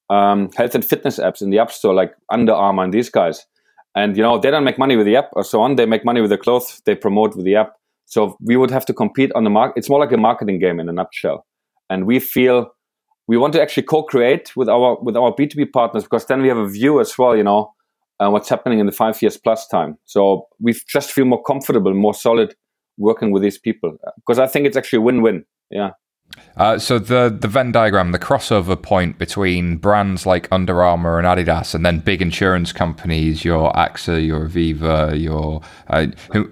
um, 0.09 0.49
health 0.57 0.75
and 0.75 0.83
fitness 0.83 1.19
apps 1.19 1.41
in 1.41 1.51
the 1.51 1.59
App 1.59 1.71
Store, 1.71 1.93
like 1.93 2.13
Under 2.29 2.53
Armour 2.53 2.83
and 2.83 2.93
these 2.93 3.09
guys. 3.09 3.45
And 3.93 4.15
you 4.15 4.23
know 4.23 4.39
they 4.39 4.49
don't 4.49 4.63
make 4.63 4.79
money 4.79 4.95
with 4.95 5.05
the 5.05 5.17
app 5.17 5.29
or 5.33 5.43
so 5.43 5.61
on. 5.61 5.75
They 5.75 5.85
make 5.85 6.05
money 6.05 6.21
with 6.21 6.29
the 6.29 6.37
clothes 6.37 6.81
they 6.85 6.95
promote 6.95 7.35
with 7.35 7.45
the 7.45 7.55
app. 7.55 7.73
So 8.05 8.37
we 8.41 8.55
would 8.55 8.71
have 8.71 8.85
to 8.85 8.93
compete 8.93 9.31
on 9.35 9.43
the 9.43 9.49
market. 9.49 9.77
It's 9.77 9.89
more 9.89 9.99
like 9.99 10.11
a 10.11 10.17
marketing 10.17 10.59
game 10.59 10.79
in 10.79 10.87
a 10.87 10.93
nutshell. 10.93 11.45
And 11.89 12.05
we 12.05 12.19
feel 12.19 12.71
we 13.27 13.37
want 13.37 13.53
to 13.53 13.61
actually 13.61 13.83
co-create 13.83 14.55
with 14.55 14.69
our 14.69 14.97
with 15.01 15.15
our 15.15 15.33
B 15.35 15.47
two 15.47 15.57
B 15.57 15.65
partners 15.65 16.03
because 16.03 16.25
then 16.25 16.41
we 16.41 16.47
have 16.47 16.57
a 16.57 16.67
view 16.67 16.99
as 16.99 17.17
well. 17.17 17.35
You 17.35 17.43
know 17.43 17.73
uh, 18.21 18.29
what's 18.29 18.49
happening 18.49 18.79
in 18.79 18.85
the 18.85 18.91
five 18.91 19.21
years 19.21 19.37
plus 19.37 19.67
time. 19.67 19.97
So 20.05 20.47
we 20.59 20.73
just 20.87 21.11
feel 21.11 21.25
more 21.25 21.41
comfortable, 21.43 21.93
more 21.93 22.13
solid 22.13 22.55
working 22.97 23.31
with 23.31 23.41
these 23.41 23.57
people 23.57 23.97
because 24.17 24.37
I 24.37 24.47
think 24.47 24.67
it's 24.67 24.77
actually 24.77 24.97
a 24.97 25.01
win 25.01 25.21
win. 25.21 25.45
Yeah. 25.69 25.91
Uh, 26.57 26.77
so 26.77 26.99
the 26.99 27.35
the 27.39 27.47
Venn 27.47 27.71
diagram, 27.71 28.11
the 28.11 28.19
crossover 28.19 28.79
point 28.79 29.17
between 29.17 29.77
brands 29.77 30.25
like 30.25 30.47
Under 30.51 30.83
Armour 30.83 31.17
and 31.17 31.27
Adidas, 31.27 31.73
and 31.73 31.85
then 31.85 31.99
big 31.99 32.21
insurance 32.21 32.73
companies, 32.73 33.45
your 33.45 33.71
AXA, 33.73 34.25
your 34.25 34.47
Aviva, 34.47 35.19
your 35.19 35.61
uh, 35.87 36.07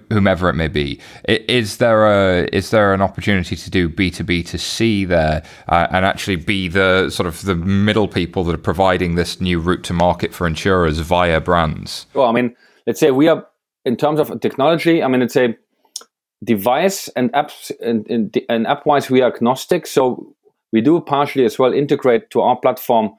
whomever 0.09 0.49
it 0.49 0.53
may 0.53 0.67
be. 0.67 0.99
Is 1.25 1.77
there 1.77 2.07
a 2.07 2.47
is 2.53 2.71
there 2.71 2.93
an 2.93 3.01
opportunity 3.01 3.55
to 3.55 3.69
do 3.69 3.89
B 3.89 4.09
two 4.09 4.23
B 4.23 4.41
to 4.43 4.57
C 4.57 5.05
there, 5.05 5.43
uh, 5.67 5.88
and 5.91 6.05
actually 6.05 6.38
be 6.38 6.67
the 6.67 7.09
sort 7.09 7.27
of 7.27 7.43
the 7.43 7.55
middle 7.55 8.07
people 8.07 8.43
that 8.45 8.55
are 8.55 8.57
providing 8.57 9.15
this 9.15 9.41
new 9.41 9.59
route 9.59 9.84
to 9.84 9.93
market 9.93 10.34
for 10.34 10.47
insurers 10.47 10.99
via 10.99 11.41
brands? 11.41 12.05
Well, 12.13 12.27
I 12.27 12.32
mean, 12.32 12.55
let's 12.88 12.99
say 12.99 13.11
we 13.11 13.27
are 13.27 13.45
in 13.86 13.97
terms 13.97 14.19
of 14.19 14.39
technology. 14.39 15.03
I 15.03 15.07
mean, 15.07 15.21
let's 15.21 15.34
say 15.34 15.57
device 16.44 17.10
and 17.10 17.32
apps 17.34 17.72
and, 17.82 18.10
and, 18.10 18.38
and 18.48 18.68
app 18.68 18.86
wise 18.86 19.10
we 19.10 19.22
are 19.22 19.34
agnostic. 19.34 19.86
So 19.88 20.36
we 20.72 20.82
do 20.82 21.02
partially 21.02 21.46
as 21.46 21.60
well 21.60 21.74
integrate 21.74 22.30
to 22.32 22.42
our 22.42 22.58
platform 22.58 23.12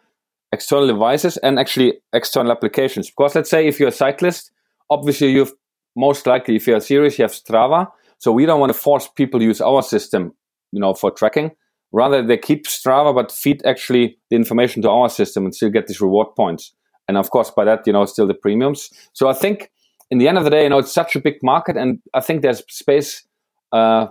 external 0.52 0.86
devices 0.86 1.36
and 1.38 1.58
actually 1.58 1.94
external 2.12 2.50
applications. 2.50 3.10
Because 3.10 3.34
let's 3.34 3.50
say 3.50 3.66
if 3.66 3.78
you're 3.78 3.90
a 3.90 3.92
cyclist 3.92 4.52
obviously 4.90 5.30
you've 5.30 5.52
most 5.96 6.26
likely 6.26 6.56
if 6.56 6.66
you're 6.66 6.80
serious 6.80 7.18
you 7.18 7.24
have 7.24 7.32
strava. 7.32 7.88
So 8.18 8.32
we 8.32 8.46
don't 8.46 8.60
want 8.60 8.72
to 8.72 8.78
force 8.78 9.08
people 9.08 9.40
to 9.40 9.46
use 9.46 9.60
our 9.60 9.82
system 9.82 10.34
you 10.72 10.80
know 10.80 10.94
for 10.94 11.10
tracking. 11.10 11.50
Rather 11.92 12.26
they 12.26 12.38
keep 12.38 12.66
strava 12.66 13.14
but 13.14 13.30
feed 13.30 13.64
actually 13.66 14.18
the 14.30 14.36
information 14.36 14.82
to 14.82 14.90
our 14.90 15.10
system 15.10 15.44
and 15.44 15.54
still 15.54 15.70
get 15.70 15.88
these 15.88 16.00
reward 16.00 16.28
points. 16.36 16.72
And 17.06 17.18
of 17.18 17.30
course 17.30 17.50
by 17.50 17.64
that 17.64 17.86
you 17.86 17.92
know 17.92 18.06
still 18.06 18.26
the 18.26 18.34
premiums. 18.34 18.90
So 19.12 19.28
i 19.28 19.34
think 19.34 19.70
in 20.10 20.18
the 20.18 20.28
end 20.28 20.38
of 20.38 20.44
the 20.44 20.50
day, 20.50 20.64
you 20.64 20.68
know, 20.68 20.78
it's 20.78 20.92
such 20.92 21.14
a 21.16 21.20
big 21.20 21.42
market, 21.42 21.76
and 21.76 22.00
I 22.14 22.20
think 22.20 22.42
there's 22.42 22.62
space 22.68 23.24
uh, 23.72 24.08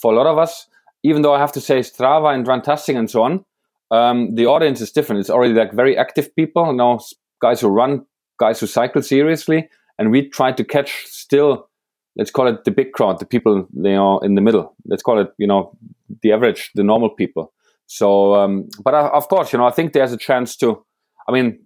for 0.00 0.12
a 0.12 0.16
lot 0.16 0.26
of 0.26 0.38
us. 0.38 0.66
Even 1.02 1.22
though 1.22 1.34
I 1.34 1.38
have 1.38 1.52
to 1.52 1.60
say, 1.60 1.80
Strava 1.80 2.34
and 2.34 2.46
Run 2.46 2.62
Runtastic 2.62 2.98
and 2.98 3.08
so 3.08 3.22
on, 3.22 3.44
um, 3.92 4.34
the 4.34 4.46
audience 4.46 4.80
is 4.80 4.90
different. 4.90 5.20
It's 5.20 5.30
already 5.30 5.54
like 5.54 5.72
very 5.72 5.96
active 5.96 6.34
people, 6.34 6.66
you 6.66 6.72
know, 6.72 6.98
guys 7.40 7.60
who 7.60 7.68
run, 7.68 8.04
guys 8.40 8.58
who 8.58 8.66
cycle 8.66 9.02
seriously, 9.02 9.68
and 9.98 10.10
we 10.10 10.28
try 10.28 10.52
to 10.52 10.64
catch 10.64 11.06
still. 11.06 11.68
Let's 12.16 12.30
call 12.30 12.48
it 12.48 12.64
the 12.64 12.70
big 12.70 12.92
crowd, 12.92 13.20
the 13.20 13.26
people 13.26 13.68
they 13.72 13.94
are 13.94 14.18
in 14.24 14.34
the 14.34 14.40
middle. 14.40 14.74
Let's 14.86 15.02
call 15.02 15.20
it, 15.20 15.28
you 15.38 15.46
know, 15.46 15.76
the 16.22 16.32
average, 16.32 16.70
the 16.74 16.82
normal 16.82 17.10
people. 17.10 17.52
So, 17.86 18.34
um, 18.34 18.68
but 18.82 18.94
uh, 18.94 19.10
of 19.12 19.28
course, 19.28 19.52
you 19.52 19.58
know, 19.58 19.66
I 19.66 19.70
think 19.70 19.92
there's 19.92 20.12
a 20.12 20.16
chance 20.16 20.56
to. 20.56 20.82
I 21.28 21.32
mean, 21.32 21.58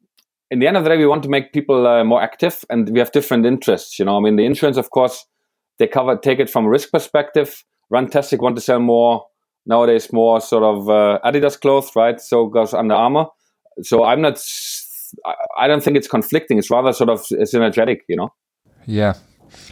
in 0.50 0.58
the 0.58 0.66
end 0.66 0.76
of 0.76 0.84
the 0.84 0.90
day, 0.90 0.96
we 0.96 1.06
want 1.06 1.22
to 1.22 1.28
make 1.28 1.52
people 1.52 1.86
uh, 1.86 2.04
more 2.04 2.22
active, 2.22 2.64
and 2.70 2.88
we 2.90 2.98
have 2.98 3.12
different 3.12 3.46
interests. 3.46 3.98
You 3.98 4.04
know, 4.04 4.16
I 4.16 4.20
mean, 4.20 4.36
the 4.36 4.44
insurance, 4.44 4.76
of 4.76 4.90
course, 4.90 5.26
they 5.78 5.86
cover 5.86 6.16
take 6.16 6.40
it 6.40 6.50
from 6.50 6.66
a 6.66 6.68
risk 6.68 6.90
perspective. 6.90 7.64
Runtastic 7.92 8.40
want 8.40 8.56
to 8.56 8.62
sell 8.62 8.80
more 8.80 9.26
nowadays, 9.66 10.12
more 10.12 10.40
sort 10.40 10.62
of 10.62 10.88
uh, 10.88 11.18
Adidas 11.24 11.60
clothes, 11.60 11.90
right? 11.94 12.20
So 12.20 12.46
goes 12.46 12.74
Under 12.74 12.94
Armour. 12.94 13.26
So 13.82 14.04
I'm 14.04 14.20
not. 14.20 14.42
I 15.58 15.66
don't 15.66 15.82
think 15.82 15.96
it's 15.96 16.08
conflicting. 16.08 16.58
It's 16.58 16.70
rather 16.70 16.92
sort 16.92 17.10
of 17.10 17.20
synergetic, 17.22 18.00
you 18.08 18.16
know. 18.16 18.32
Yeah, 18.86 19.14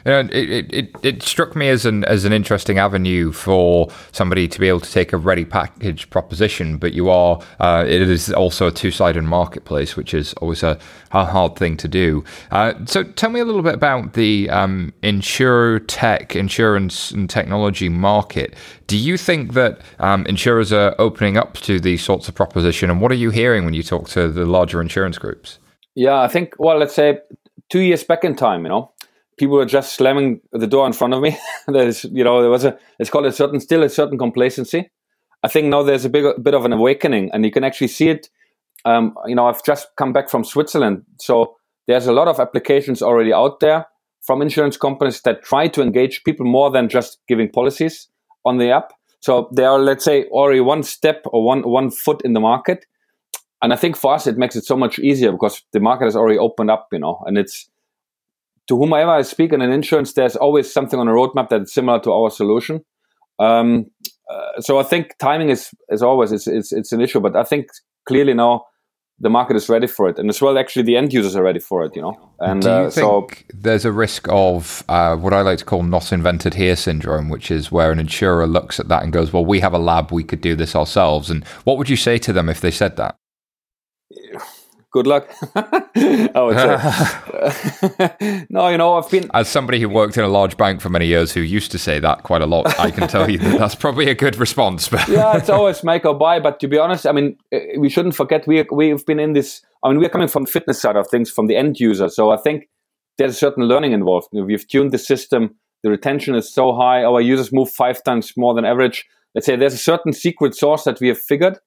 and 0.05 0.31
it, 0.33 0.73
it, 0.73 0.97
it 1.03 1.23
struck 1.23 1.57
me 1.57 1.69
as 1.69 1.85
an 1.85 2.05
as 2.05 2.25
an 2.25 2.33
interesting 2.33 2.79
avenue 2.79 3.33
for 3.33 3.89
somebody 4.13 4.49
to 4.49 4.61
be 4.61 4.69
able 4.69 4.81
to 4.81 4.91
take 4.91 5.13
a 5.13 5.17
ready 5.17 5.45
package 5.45 6.09
proposition, 6.11 6.79
but 6.79 6.93
you 6.93 7.11
are 7.11 7.41
uh, 7.61 7.85
it 7.87 8.03
is 8.03 8.33
also 8.33 8.69
a 8.69 8.71
two 8.71 8.91
sided 8.91 9.23
marketplace, 9.23 9.97
which 9.97 10.15
is 10.15 10.33
always 10.35 10.63
a, 10.63 10.79
a 11.13 11.25
hard 11.25 11.57
thing 11.57 11.77
to 11.77 11.89
do. 11.89 12.25
Uh, 12.51 12.75
so 12.85 13.03
tell 13.03 13.31
me 13.31 13.41
a 13.41 13.45
little 13.45 13.63
bit 13.63 13.75
about 13.75 14.15
the 14.15 14.49
um, 14.51 14.93
insure 15.03 15.81
tech, 15.81 16.37
insurance 16.37 17.11
and 17.11 17.29
technology 17.29 17.89
market. 17.89 18.55
Do 18.87 18.97
you 18.97 19.17
think 19.17 19.53
that 19.55 19.81
um, 19.99 20.25
insurers 20.27 20.73
are 20.73 20.95
opening 20.99 21.37
up 21.37 21.55
to 21.59 21.79
these 21.79 22.03
sorts 22.03 22.29
of 22.29 22.35
proposition, 22.35 22.91
and 22.91 23.01
what 23.01 23.13
are 23.13 23.17
you 23.17 23.31
hearing 23.31 23.65
when 23.65 23.75
you 23.75 23.83
talk 23.83 24.09
to 24.11 24.29
the 24.29 24.47
larger 24.47 24.81
insurance 24.81 25.19
groups? 25.19 25.59
Yeah, 25.95 26.21
I 26.21 26.29
think 26.29 26.55
well, 26.59 26.79
let's 26.79 26.95
say 26.95 27.19
two 27.69 27.81
years 27.81 28.05
back 28.05 28.25
in 28.25 28.37
time, 28.37 28.63
you 28.63 28.69
know, 28.69 28.93
people 29.39 29.57
were 29.57 29.65
just 29.65 29.95
slamming 29.95 30.41
the 30.53 30.67
door 30.67 30.87
in 30.87 30.93
front 30.93 31.15
of 31.15 31.23
me. 31.23 31.39
there's, 31.69 32.05
you 32.05 32.25
know, 32.25 32.41
there 32.41 32.51
was 32.51 32.65
a, 32.65 32.79
it's 32.99 33.11
called 33.11 33.27
a 33.27 33.33
certain, 33.33 33.61
still 33.61 33.83
a 33.83 33.89
certain 33.89 34.19
complacency. 34.19 34.91
I 35.43 35.49
think 35.49 35.69
now 35.69 35.83
there's 35.83 36.05
a 36.05 36.09
big, 36.09 36.43
bit 36.43 36.55
of 36.55 36.65
an 36.65 36.73
awakening, 36.73 37.31
and 37.33 37.45
you 37.45 37.53
can 37.53 37.65
actually 37.65 37.89
see 37.89 38.09
it. 38.09 38.29
Um, 38.85 39.15
you 39.27 39.35
know, 39.35 39.47
I've 39.47 39.65
just 39.65 39.89
come 39.97 40.13
back 40.13 40.29
from 40.29 40.45
Switzerland, 40.45 41.05
so 41.21 41.57
there's 41.87 42.07
a 42.07 42.13
lot 42.13 42.29
of 42.29 42.41
applications 42.41 43.03
already 43.03 43.33
out 43.33 43.61
there 43.61 43.87
from 44.21 44.43
insurance 44.43 44.77
companies 44.77 45.23
that 45.23 45.43
try 45.43 45.69
to 45.69 45.81
engage 45.81 46.25
people 46.25 46.45
more 46.45 46.71
than 46.71 46.89
just 46.89 47.19
giving 47.29 47.49
policies 47.51 48.09
on 48.45 48.59
the 48.59 48.71
app. 48.71 48.93
So 49.21 49.49
they 49.55 49.65
are, 49.65 49.79
let's 49.79 50.05
say, 50.05 50.25
already 50.27 50.61
one 50.61 50.83
step 50.83 51.23
or 51.27 51.45
one 51.45 51.63
one 51.63 51.91
foot 51.91 52.21
in 52.25 52.35
the 52.35 52.41
market. 52.41 52.87
And 53.63 53.73
I 53.73 53.77
think 53.77 53.97
for 53.97 54.15
us, 54.15 54.27
it 54.27 54.39
makes 54.39 54.55
it 54.55 54.65
so 54.65 54.77
much 54.77 54.99
easier 54.99 55.33
because 55.33 55.63
the 55.73 55.81
market 55.81 56.05
has 56.05 56.15
already 56.15 56.39
opened 56.39 56.71
up, 56.71 56.89
you 56.93 56.99
know, 57.01 57.23
and 57.27 57.37
it's 57.37 57.69
to 58.69 58.77
whomever 58.77 59.11
I 59.11 59.23
speak 59.23 59.53
in 59.53 59.63
an 59.63 59.71
insurance, 59.71 60.13
there's 60.13 60.37
always 60.37 60.73
something 60.73 60.99
on 60.99 61.09
a 61.09 61.13
roadmap 61.13 61.49
that's 61.49 61.73
similar 61.73 62.01
to 62.01 62.13
our 62.13 62.31
solution. 62.31 62.85
Um, 63.39 63.87
uh, 64.31 64.61
so 64.61 64.79
I 64.79 64.83
think 64.83 65.17
timing 65.19 65.49
is, 65.49 65.71
is 65.89 66.03
always 66.03 66.33
it's, 66.33 66.47
it's, 66.47 66.73
it's 66.73 66.93
an 66.93 67.01
issue, 67.01 67.21
but 67.21 67.35
I 67.35 67.45
think 67.45 67.69
clearly 68.07 68.35
now 68.35 68.67
the 69.21 69.31
market 69.31 69.57
is 69.57 69.69
ready 69.69 69.87
for 69.87 70.09
it, 70.09 70.19
and 70.19 70.29
as 70.29 70.41
well, 70.41 70.57
actually, 70.59 70.85
the 70.85 70.97
end 70.97 71.13
users 71.13 71.35
are 71.35 71.43
ready 71.43 71.59
for 71.59 71.85
it. 71.85 71.97
You 71.97 72.03
know, 72.03 72.31
and 72.39 72.63
do 72.63 72.69
you 72.69 72.75
uh, 72.75 72.91
think 72.91 73.05
so, 73.05 73.29
there's 73.53 73.85
a 73.85 73.91
risk 73.91 74.29
of 74.31 74.85
uh, 74.89 75.17
what 75.17 75.33
I 75.33 75.41
like 75.41 75.59
to 75.59 75.65
call 75.65 75.83
"not 75.83 76.13
invented 76.13 76.55
here" 76.55 76.77
syndrome, 76.77 77.29
which 77.29 77.51
is 77.51 77.73
where 77.73 77.91
an 77.91 77.99
insurer 77.99 78.47
looks 78.47 78.79
at 78.79 78.89
that 78.89 79.03
and 79.03 79.13
goes, 79.13 79.33
"Well, 79.33 79.45
we 79.45 79.61
have 79.61 79.75
a 79.75 79.79
lab, 79.79 80.13
we 80.13 80.23
could 80.23 80.41
do 80.41 80.55
this 80.55 80.77
ourselves." 80.77 81.31
And 81.31 81.45
what 81.65 81.79
would 81.79 81.89
you 81.89 81.97
say 81.97 82.19
to 82.19 82.33
them 82.33 82.49
if 82.49 82.61
they 82.61 82.71
said 82.71 82.97
that? 82.97 83.17
Good 84.99 85.07
luck. 85.07 85.31
I 85.55 86.43
would 86.43 86.57
say. 88.21 88.47
no, 88.51 88.69
you 88.69 88.79
know, 88.79 88.95
I've 88.95 89.11
been. 89.11 89.31
As 89.33 89.49
somebody 89.49 89.81
who 89.81 89.89
worked 89.89 90.17
in 90.17 90.25
a 90.25 90.29
large 90.29 90.57
bank 90.57 90.81
for 90.81 90.89
many 90.89 91.07
years 91.07 91.33
who 91.33 91.41
used 91.41 91.71
to 91.73 91.79
say 91.79 92.01
that 92.01 92.25
quite 92.25 92.43
a 92.43 92.47
lot, 92.47 92.79
I 92.79 92.91
can 92.91 93.07
tell 93.09 93.31
you 93.31 93.39
that 93.39 93.59
that's 93.59 93.75
probably 93.77 94.11
a 94.11 94.15
good 94.15 94.37
response. 94.37 94.89
But 94.89 95.07
yeah, 95.09 95.37
it's 95.37 95.49
always 95.49 95.85
make 95.85 96.05
or 96.05 96.15
buy. 96.15 96.41
But 96.41 96.59
to 96.61 96.69
be 96.69 96.79
honest, 96.79 97.07
I 97.07 97.13
mean, 97.13 97.37
eh, 97.53 97.79
we 97.79 97.89
shouldn't 97.89 98.17
forget 98.17 98.47
we, 98.47 98.65
we've 98.73 99.07
been 99.07 99.21
in 99.21 99.35
this. 99.35 99.63
I 99.85 99.89
mean, 99.89 99.99
we're 99.99 100.09
coming 100.09 100.29
from 100.29 100.45
the 100.45 100.51
fitness 100.51 100.81
side 100.81 100.97
of 100.97 101.07
things, 101.09 101.31
from 101.31 101.47
the 101.47 101.57
end 101.57 101.79
user. 101.79 102.09
So 102.09 102.31
I 102.31 102.37
think 102.37 102.69
there's 103.19 103.33
a 103.33 103.39
certain 103.39 103.65
learning 103.65 103.93
involved. 103.93 104.29
We've 104.33 104.67
tuned 104.67 104.93
the 104.93 104.99
system. 104.99 105.55
The 105.85 105.91
retention 105.91 106.35
is 106.35 106.53
so 106.53 106.75
high. 106.75 107.05
Our 107.05 107.21
users 107.21 107.53
move 107.53 107.71
five 107.71 108.03
times 108.03 108.33
more 108.37 108.53
than 108.55 108.65
average. 108.65 109.07
Let's 109.35 109.47
say 109.47 109.55
there's 109.55 109.75
a 109.75 109.79
certain 109.79 110.13
secret 110.13 110.57
sauce 110.57 110.83
that 110.85 110.99
we 111.01 111.07
have 111.07 111.21
figured, 111.21 111.59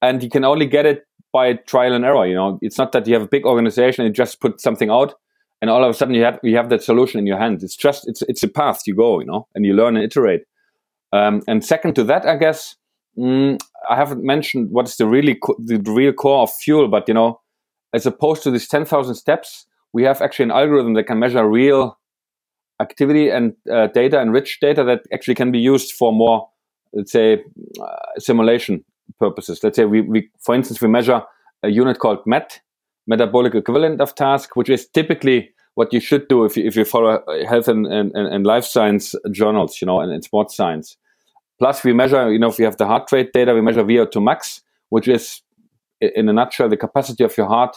and 0.00 0.22
you 0.22 0.30
can 0.30 0.44
only 0.44 0.64
get 0.64 0.86
it 0.86 1.04
by 1.32 1.54
trial 1.54 1.92
and 1.92 2.04
error. 2.04 2.26
You 2.26 2.34
know, 2.34 2.58
it's 2.62 2.78
not 2.78 2.92
that 2.92 3.06
you 3.06 3.14
have 3.14 3.22
a 3.22 3.28
big 3.28 3.44
organization 3.44 4.04
and 4.04 4.10
you 4.10 4.14
just 4.14 4.40
put 4.40 4.60
something 4.60 4.90
out, 4.90 5.14
and 5.60 5.70
all 5.70 5.84
of 5.84 5.90
a 5.90 5.94
sudden 5.94 6.14
you 6.14 6.24
have 6.24 6.38
you 6.42 6.56
have 6.56 6.70
that 6.70 6.82
solution 6.82 7.18
in 7.18 7.26
your 7.26 7.38
hand. 7.38 7.62
It's 7.62 7.76
just 7.76 8.08
it's 8.08 8.22
it's 8.22 8.42
a 8.42 8.48
path 8.48 8.82
you 8.86 8.94
go, 8.94 9.20
you 9.20 9.26
know, 9.26 9.46
and 9.54 9.64
you 9.64 9.74
learn 9.74 9.96
and 9.96 10.04
iterate. 10.04 10.42
Um, 11.12 11.42
and 11.48 11.64
second 11.64 11.94
to 11.94 12.04
that, 12.04 12.26
I 12.26 12.36
guess 12.36 12.76
mm, 13.18 13.58
I 13.88 13.96
haven't 13.96 14.22
mentioned 14.22 14.70
what 14.70 14.88
is 14.88 14.96
the 14.96 15.06
really 15.06 15.36
co- 15.36 15.56
the 15.58 15.78
real 15.78 16.12
core 16.12 16.42
of 16.42 16.50
Fjuul, 16.50 16.90
but 16.90 17.08
you 17.08 17.14
know, 17.14 17.40
as 17.92 18.06
opposed 18.06 18.42
to 18.42 18.50
these 18.50 18.68
ten 18.68 18.84
thousand 18.84 19.14
steps, 19.14 19.66
we 19.92 20.04
have 20.04 20.20
actually 20.20 20.44
an 20.44 20.50
algorithm 20.50 20.94
that 20.94 21.04
can 21.04 21.18
measure 21.18 21.48
real 21.48 21.98
activity 22.80 23.28
and 23.28 23.54
uh, 23.72 23.88
data 23.88 24.20
and 24.20 24.32
rich 24.32 24.60
data 24.60 24.84
that 24.84 25.00
actually 25.12 25.34
can 25.34 25.50
be 25.50 25.58
used 25.58 25.92
for 25.92 26.12
more, 26.12 26.48
let's 26.92 27.10
say, 27.10 27.42
uh, 27.82 27.96
simulation 28.18 28.84
purposes. 29.18 29.62
Let's 29.62 29.76
say 29.76 29.84
we, 29.84 30.00
we, 30.00 30.30
for 30.40 30.54
instance, 30.54 30.80
we 30.80 30.88
measure 30.88 31.22
a 31.62 31.68
unit 31.68 31.98
called 31.98 32.18
MET, 32.26 32.60
metabolic 33.06 33.54
equivalent 33.54 34.00
of 34.00 34.14
task, 34.14 34.56
which 34.56 34.68
is 34.68 34.86
typically 34.88 35.50
what 35.74 35.92
you 35.92 36.00
should 36.00 36.26
do 36.28 36.44
if 36.44 36.56
you, 36.56 36.64
if 36.66 36.76
you 36.76 36.84
follow 36.84 37.22
health 37.46 37.68
and, 37.68 37.86
and, 37.86 38.14
and 38.14 38.44
life 38.44 38.64
science 38.64 39.14
journals, 39.30 39.80
you 39.80 39.86
know, 39.86 40.00
and, 40.00 40.12
and 40.12 40.24
sports 40.24 40.56
science. 40.56 40.96
Plus, 41.58 41.82
we 41.84 41.92
measure, 41.92 42.32
you 42.32 42.38
know, 42.38 42.48
if 42.48 42.58
you 42.58 42.64
have 42.64 42.76
the 42.76 42.86
heart 42.86 43.10
rate 43.10 43.32
data, 43.32 43.54
we 43.54 43.60
measure 43.60 43.82
VO2 43.82 44.22
max, 44.22 44.60
which 44.90 45.08
is, 45.08 45.42
in 46.00 46.28
a 46.28 46.32
nutshell, 46.32 46.68
the 46.68 46.76
capacity 46.76 47.24
of 47.24 47.36
your 47.36 47.46
heart 47.46 47.76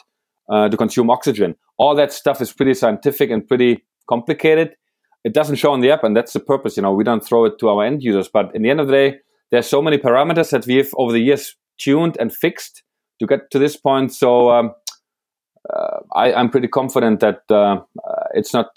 uh, 0.49 0.69
to 0.69 0.77
consume 0.77 1.09
oxygen. 1.09 1.55
All 1.77 1.95
that 1.95 2.11
stuff 2.11 2.41
is 2.41 2.51
pretty 2.51 2.73
scientific 2.75 3.31
and 3.31 3.47
pretty 3.47 3.83
complicated. 4.07 4.75
It 5.23 5.33
doesn't 5.33 5.55
show 5.55 5.71
on 5.71 5.81
the 5.81 5.91
app, 5.91 6.03
and 6.03 6.15
that's 6.15 6.33
the 6.33 6.39
purpose. 6.39 6.77
You 6.77 6.83
know, 6.83 6.93
we 6.93 7.03
don't 7.03 7.23
throw 7.23 7.45
it 7.45 7.59
to 7.59 7.69
our 7.69 7.83
end 7.83 8.03
users, 8.03 8.27
but 8.27 8.53
in 8.55 8.61
the 8.61 8.69
end 8.69 8.79
of 8.79 8.87
the 8.87 8.93
day, 8.93 9.19
there's 9.51 9.67
so 9.67 9.81
many 9.81 9.97
parameters 9.97 10.49
that 10.51 10.65
we've 10.65 10.91
over 10.95 11.11
the 11.11 11.19
years 11.19 11.55
tuned 11.77 12.17
and 12.19 12.33
fixed 12.33 12.83
to 13.19 13.27
get 13.27 13.51
to 13.51 13.59
this 13.59 13.75
point. 13.75 14.13
So 14.13 14.49
um, 14.49 14.73
uh, 15.69 15.99
I, 16.15 16.31
am 16.31 16.49
pretty 16.49 16.67
confident 16.67 17.19
that 17.19 17.41
uh, 17.49 17.53
uh, 17.55 18.23
it's 18.33 18.53
not 18.53 18.67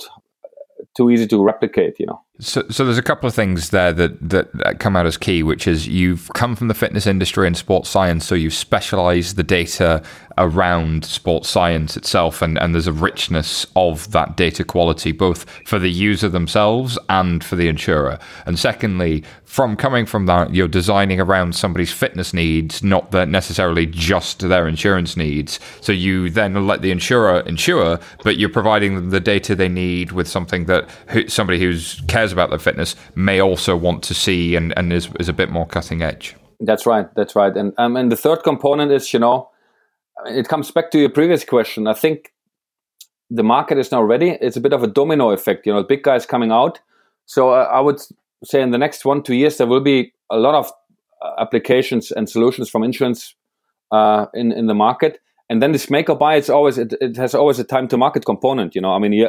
too 0.97 1.11
easy 1.11 1.27
to 1.29 1.43
replicate. 1.43 1.99
You 1.99 2.07
know. 2.07 2.21
So, 2.41 2.65
so 2.69 2.85
there's 2.85 2.99
a 2.99 3.03
couple 3.03 3.29
of 3.29 3.35
things 3.35 3.71
there 3.71 3.93
that, 3.93 4.29
that, 4.29 4.53
that 4.55 4.81
come 4.81 4.97
out 4.97 5.07
as 5.07 5.17
key, 5.17 5.43
which 5.43 5.69
is 5.69 5.87
you've 5.87 6.29
come 6.35 6.57
from 6.57 6.69
the 6.69 6.75
fitness 6.75 7.07
industry 7.07 7.47
and 7.47 7.57
sports 7.57 7.89
science, 7.89 8.27
so 8.27 8.35
you've 8.35 8.55
specialized 8.55 9.37
the 9.37 9.45
data 9.45 10.03
around 10.39 11.05
sports 11.05 11.49
science 11.49 11.97
itself, 11.97 12.43
and, 12.43 12.59
and 12.59 12.75
there's 12.75 12.87
a 12.87 12.93
richness 12.93 13.67
of 13.77 14.11
that 14.13 14.37
data 14.37 14.65
quality, 14.65 15.13
both 15.13 15.49
for 15.67 15.79
the 15.79 15.91
user 15.91 16.29
themselves 16.29 16.99
and 17.09 17.45
for 17.45 17.57
the 17.57 17.69
insurer. 17.69 18.19
And 18.47 18.59
secondly, 18.59 19.25
from 19.45 19.77
coming 19.77 20.07
from 20.07 20.27
that, 20.27 20.55
you're 20.55 20.69
designing 20.69 21.21
around 21.21 21.55
somebody's 21.55 21.93
fitness 21.93 22.35
needs, 22.35 22.83
not 22.83 23.13
necessarily 23.13 23.87
just 23.87 24.41
their 24.41 24.67
insurance 24.67 25.17
needs. 25.17 25.61
So 25.81 25.93
you 25.93 26.31
then 26.31 26.67
let 26.67 26.83
the 26.83 26.91
insurer 26.91 27.41
insure, 27.41 28.01
but 28.25 28.37
you're 28.37 28.49
providing 28.49 28.97
them 28.97 29.11
the 29.11 29.21
data 29.21 29.55
they 29.55 29.69
need 29.69 30.13
with 30.13 30.27
something 30.27 30.65
that 30.67 30.89
somebody 31.29 31.61
who 31.61 31.79
cares 32.09 32.33
about 32.33 32.51
their 32.51 32.59
fitness 32.59 32.97
may 33.15 33.41
also 33.41 33.77
want 33.77 34.03
to 34.05 34.15
see 34.15 34.57
and, 34.57 34.77
and 34.77 34.93
is, 34.93 35.09
is 35.21 35.29
a 35.29 35.33
bit 35.33 35.51
more 35.51 35.67
cutting 35.67 36.03
edge. 36.03 36.35
That's 36.61 36.87
right. 36.87 37.07
That's 37.15 37.37
right. 37.37 37.55
And 37.57 37.73
um, 37.79 37.97
and 37.97 38.11
the 38.11 38.17
third 38.17 38.43
component 38.43 38.93
is, 38.93 39.13
you 39.13 39.19
know, 39.19 39.51
it 40.27 40.49
comes 40.49 40.71
back 40.71 40.91
to 40.91 40.99
your 40.99 41.11
previous 41.11 41.45
question. 41.45 41.87
I 41.87 41.95
think 41.95 42.33
the 43.31 43.43
market 43.43 43.79
is 43.79 43.91
now 43.91 44.03
ready. 44.03 44.31
It's 44.41 44.57
a 44.57 44.61
bit 44.61 44.73
of 44.73 44.83
a 44.83 44.87
domino 44.87 45.31
effect. 45.31 45.67
You 45.67 45.73
know, 45.73 45.83
big 45.83 46.03
guys 46.03 46.27
coming 46.27 46.53
out. 46.53 46.81
So 47.27 47.51
uh, 47.51 47.69
I 47.73 47.81
would 47.81 48.01
say 48.45 48.61
in 48.61 48.71
the 48.71 48.79
next 48.79 49.05
one 49.05 49.23
two 49.23 49.35
years 49.35 49.57
there 49.57 49.67
will 49.67 49.81
be 49.81 50.13
a 50.31 50.37
lot 50.37 50.55
of 50.55 50.71
uh, 51.23 51.41
applications 51.41 52.11
and 52.11 52.29
solutions 52.29 52.69
from 52.69 52.83
insurance 52.83 53.35
uh, 53.91 54.27
in 54.35 54.53
in 54.53 54.67
the 54.67 54.75
market. 54.75 55.21
And 55.51 55.63
then 55.63 55.73
this 55.73 55.91
make 55.91 56.09
or 56.09 56.17
buy, 56.17 56.37
it's 56.37 56.49
always 56.49 56.79
it, 56.79 56.95
it 57.01 57.17
has 57.17 57.35
always 57.35 57.59
a 57.59 57.65
time 57.65 57.89
to 57.89 57.97
market 57.97 58.25
component. 58.25 58.75
You 58.75 58.81
know, 58.81 58.93
I 58.93 58.99
mean, 58.99 59.27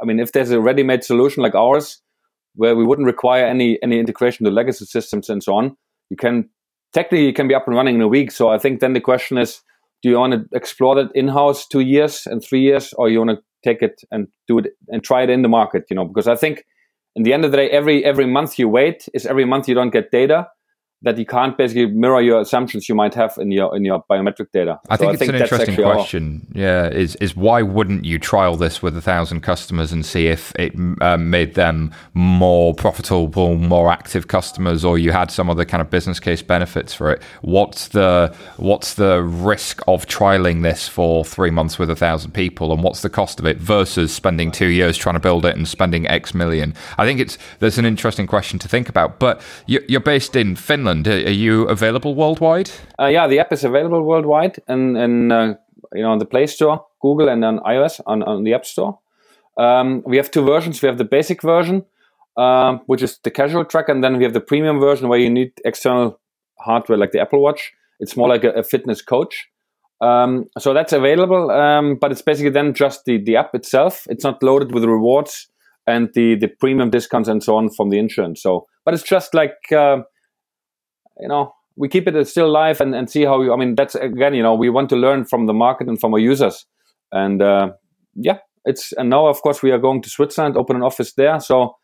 I 0.00 0.04
mean, 0.04 0.18
if 0.18 0.32
there's 0.32 0.50
a 0.50 0.60
ready 0.60 0.82
made 0.82 1.04
solution 1.04 1.42
like 1.42 1.54
ours, 1.54 2.00
where 2.58 2.74
we 2.74 2.84
wouldn't 2.84 3.06
require 3.06 3.46
any 3.46 3.78
any 3.82 3.98
integration 3.98 4.44
to 4.44 4.50
legacy 4.50 4.84
systems 4.84 5.30
and 5.30 5.42
so 5.42 5.54
on. 5.54 5.76
You 6.10 6.16
can 6.16 6.50
technically 6.92 7.26
you 7.26 7.32
can 7.32 7.48
be 7.48 7.54
up 7.54 7.66
and 7.66 7.76
running 7.76 7.94
in 7.94 8.00
a 8.02 8.08
week. 8.08 8.32
So 8.32 8.48
I 8.48 8.58
think 8.58 8.80
then 8.80 8.94
the 8.94 9.00
question 9.00 9.38
is, 9.38 9.62
do 10.02 10.10
you 10.10 10.18
want 10.18 10.32
to 10.32 10.44
explore 10.56 10.94
that 10.96 11.10
in 11.14 11.28
house 11.28 11.66
two 11.66 11.80
years 11.80 12.22
and 12.26 12.42
three 12.42 12.60
years, 12.60 12.92
or 12.94 13.08
you 13.08 13.18
want 13.18 13.30
to 13.30 13.42
take 13.64 13.82
it 13.82 14.00
and 14.10 14.28
do 14.46 14.58
it 14.58 14.66
and 14.88 15.02
try 15.02 15.22
it 15.22 15.30
in 15.30 15.42
the 15.42 15.48
market? 15.48 15.84
You 15.90 15.96
know, 15.96 16.04
because 16.04 16.28
I 16.28 16.36
think 16.36 16.64
in 17.16 17.24
the 17.24 17.32
end 17.32 17.44
of 17.44 17.50
the 17.50 17.56
day, 17.56 17.70
every 17.70 18.04
every 18.04 18.26
month 18.26 18.58
you 18.58 18.68
wait 18.68 19.08
is 19.14 19.26
every 19.26 19.44
month 19.44 19.68
you 19.68 19.74
don't 19.74 19.90
get 19.90 20.10
data 20.10 20.46
that 21.02 21.16
you 21.16 21.24
can't 21.24 21.56
basically 21.56 21.86
mirror 21.86 22.20
your 22.20 22.40
assumptions 22.40 22.88
you 22.88 22.94
might 22.94 23.14
have 23.14 23.34
in 23.38 23.52
your 23.52 23.74
in 23.76 23.84
your 23.84 24.02
biometric 24.10 24.50
data. 24.52 24.80
I 24.88 24.96
so 24.96 24.98
think 24.98 25.08
I 25.08 25.12
it's 25.12 25.18
think 25.20 25.28
an 25.30 25.42
interesting 25.42 25.76
question. 25.76 26.46
Our... 26.54 26.60
Yeah, 26.60 26.88
is 26.88 27.14
is 27.16 27.36
why 27.36 27.62
wouldn't 27.62 28.04
you 28.04 28.18
trial 28.18 28.56
this 28.56 28.82
with 28.82 28.96
a 28.96 29.00
thousand 29.00 29.42
customers 29.42 29.92
and 29.92 30.04
see 30.04 30.26
if 30.26 30.52
it 30.56 30.74
um, 31.00 31.30
made 31.30 31.54
them 31.54 31.92
more 32.14 32.74
profitable, 32.74 33.54
more 33.56 33.92
active 33.92 34.26
customers, 34.26 34.84
or 34.84 34.98
you 34.98 35.12
had 35.12 35.30
some 35.30 35.48
other 35.48 35.64
kind 35.64 35.80
of 35.80 35.88
business 35.88 36.18
case 36.18 36.42
benefits 36.42 36.94
for 36.94 37.12
it? 37.12 37.22
What's 37.42 37.88
the 37.88 38.34
what's 38.56 38.94
the 38.94 39.22
risk 39.22 39.80
of 39.86 40.06
trialing 40.06 40.64
this 40.64 40.88
for 40.88 41.24
three 41.24 41.50
months 41.50 41.78
with 41.78 41.90
a 41.90 41.96
thousand 41.96 42.32
people, 42.32 42.72
and 42.72 42.82
what's 42.82 43.02
the 43.02 43.10
cost 43.10 43.38
of 43.38 43.46
it 43.46 43.58
versus 43.58 44.12
spending 44.12 44.50
two 44.50 44.66
years 44.66 44.96
trying 44.96 45.14
to 45.14 45.20
build 45.20 45.46
it 45.46 45.56
and 45.56 45.68
spending 45.68 46.08
X 46.08 46.34
million? 46.34 46.74
I 46.96 47.04
think 47.04 47.20
it's 47.20 47.38
there's 47.60 47.78
an 47.78 47.84
interesting 47.84 48.26
question 48.26 48.58
to 48.58 48.68
think 48.68 48.88
about. 48.88 49.20
But 49.20 49.40
you're 49.66 50.00
based 50.00 50.34
in 50.34 50.56
Finland 50.56 50.87
Finland. 50.88 51.08
Are 51.08 51.30
you 51.30 51.68
available 51.68 52.14
worldwide? 52.14 52.70
Uh, 52.98 53.06
yeah, 53.06 53.28
the 53.28 53.38
app 53.38 53.52
is 53.52 53.64
available 53.64 54.02
worldwide, 54.02 54.58
and 54.66 55.32
uh, 55.32 55.54
you 55.94 56.02
know 56.02 56.12
on 56.12 56.18
the 56.18 56.24
Play 56.24 56.46
Store, 56.46 56.84
Google, 57.00 57.28
and 57.28 57.44
on 57.44 57.58
iOS 57.60 58.00
on, 58.06 58.22
on 58.22 58.44
the 58.44 58.54
App 58.54 58.64
Store. 58.64 58.98
Um, 59.56 60.02
we 60.06 60.16
have 60.16 60.30
two 60.30 60.44
versions. 60.44 60.82
We 60.82 60.88
have 60.88 60.98
the 60.98 61.04
basic 61.04 61.42
version, 61.42 61.84
uh, 62.36 62.78
which 62.86 63.02
is 63.02 63.18
the 63.22 63.30
casual 63.30 63.64
track, 63.64 63.88
and 63.88 64.02
then 64.02 64.16
we 64.16 64.24
have 64.24 64.32
the 64.32 64.40
premium 64.40 64.80
version 64.80 65.08
where 65.08 65.18
you 65.18 65.30
need 65.30 65.52
external 65.64 66.18
hardware 66.58 66.98
like 66.98 67.12
the 67.12 67.20
Apple 67.20 67.40
Watch. 67.40 67.72
It's 68.00 68.16
more 68.16 68.28
like 68.28 68.44
a, 68.44 68.50
a 68.50 68.62
fitness 68.62 69.02
coach. 69.02 69.48
Um, 70.00 70.44
so 70.58 70.72
that's 70.72 70.92
available, 70.92 71.50
um, 71.50 71.96
but 72.00 72.12
it's 72.12 72.22
basically 72.22 72.50
then 72.52 72.72
just 72.72 73.04
the, 73.04 73.18
the 73.18 73.36
app 73.36 73.52
itself. 73.52 74.06
It's 74.08 74.22
not 74.22 74.40
loaded 74.44 74.72
with 74.72 74.84
rewards 74.84 75.48
and 75.88 76.08
the, 76.14 76.36
the 76.36 76.46
premium 76.46 76.90
discounts 76.90 77.28
and 77.28 77.42
so 77.42 77.56
on 77.56 77.70
from 77.70 77.90
the 77.90 77.98
insurance. 77.98 78.40
So, 78.40 78.68
but 78.84 78.94
it's 78.94 79.02
just 79.02 79.34
like 79.34 79.56
uh, 79.72 80.02
you 81.20 81.28
know 81.28 81.54
we 81.78 81.88
keep 81.88 82.08
it 82.08 82.26
still 82.26 82.50
live 82.50 82.80
and, 82.80 82.94
and 82.94 83.08
see 83.08 83.24
how 83.24 83.40
you, 83.40 83.52
I 83.52 83.56
mean 83.56 83.76
that's 83.76 83.94
again 83.94 84.34
you 84.34 84.42
know 84.42 84.54
we 84.54 84.68
want 84.68 84.90
to 84.90 84.96
learn 84.96 85.24
from 85.24 85.46
the 85.46 85.54
market 85.54 85.88
and 85.88 85.98
from 85.98 86.12
our 86.12 86.18
users. 86.18 86.66
And 87.12 87.40
uh, 87.40 87.72
yeah 88.14 88.38
it's 88.64 88.92
and 88.92 89.08
now 89.08 89.26
of 89.26 89.40
course 89.40 89.62
we 89.62 89.70
are 89.70 89.78
going 89.78 90.02
to 90.02 90.10
Switzerland 90.10 90.56
open 90.56 90.76
an 90.76 90.82
office 90.82 91.12
there 91.14 91.40
so 91.40 91.76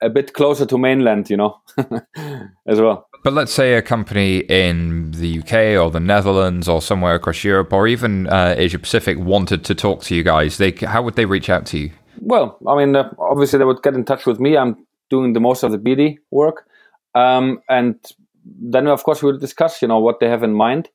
a 0.00 0.08
bit 0.08 0.32
closer 0.32 0.64
to 0.66 0.78
mainland 0.78 1.28
you 1.28 1.36
know 1.36 1.60
as 2.66 2.80
well. 2.80 3.08
But 3.24 3.34
let's 3.34 3.52
say 3.52 3.74
a 3.74 3.82
company 3.82 4.38
in 4.48 5.12
the 5.12 5.40
UK 5.40 5.80
or 5.80 5.90
the 5.90 6.00
Netherlands 6.00 6.68
or 6.68 6.82
somewhere 6.82 7.14
across 7.14 7.44
Europe 7.44 7.72
or 7.72 7.86
even 7.86 8.26
uh, 8.28 8.54
Asia 8.56 8.78
Pacific 8.78 9.18
wanted 9.18 9.64
to 9.64 9.74
talk 9.74 10.02
to 10.04 10.14
you 10.14 10.22
guys 10.22 10.56
they 10.56 10.70
how 10.70 11.02
would 11.02 11.16
they 11.16 11.26
reach 11.26 11.50
out 11.50 11.66
to 11.66 11.78
you? 11.78 11.90
Well 12.20 12.58
I 12.66 12.76
mean 12.76 12.94
uh, 12.94 13.12
obviously 13.18 13.58
they 13.58 13.64
would 13.64 13.82
get 13.82 13.94
in 13.94 14.04
touch 14.04 14.24
with 14.24 14.38
me. 14.38 14.56
I'm 14.56 14.86
doing 15.10 15.32
the 15.32 15.40
most 15.40 15.62
of 15.62 15.72
the 15.72 15.78
BD 15.78 16.18
work. 16.30 16.66
Um, 17.14 17.60
and 17.68 17.96
then 18.44 18.86
of 18.86 19.04
course 19.04 19.22
we'll 19.22 19.38
discuss 19.38 19.82
you 19.82 19.88
know 19.88 19.98
what 19.98 20.20
they 20.20 20.28
have 20.28 20.42
in 20.42 20.54
mind. 20.54 20.88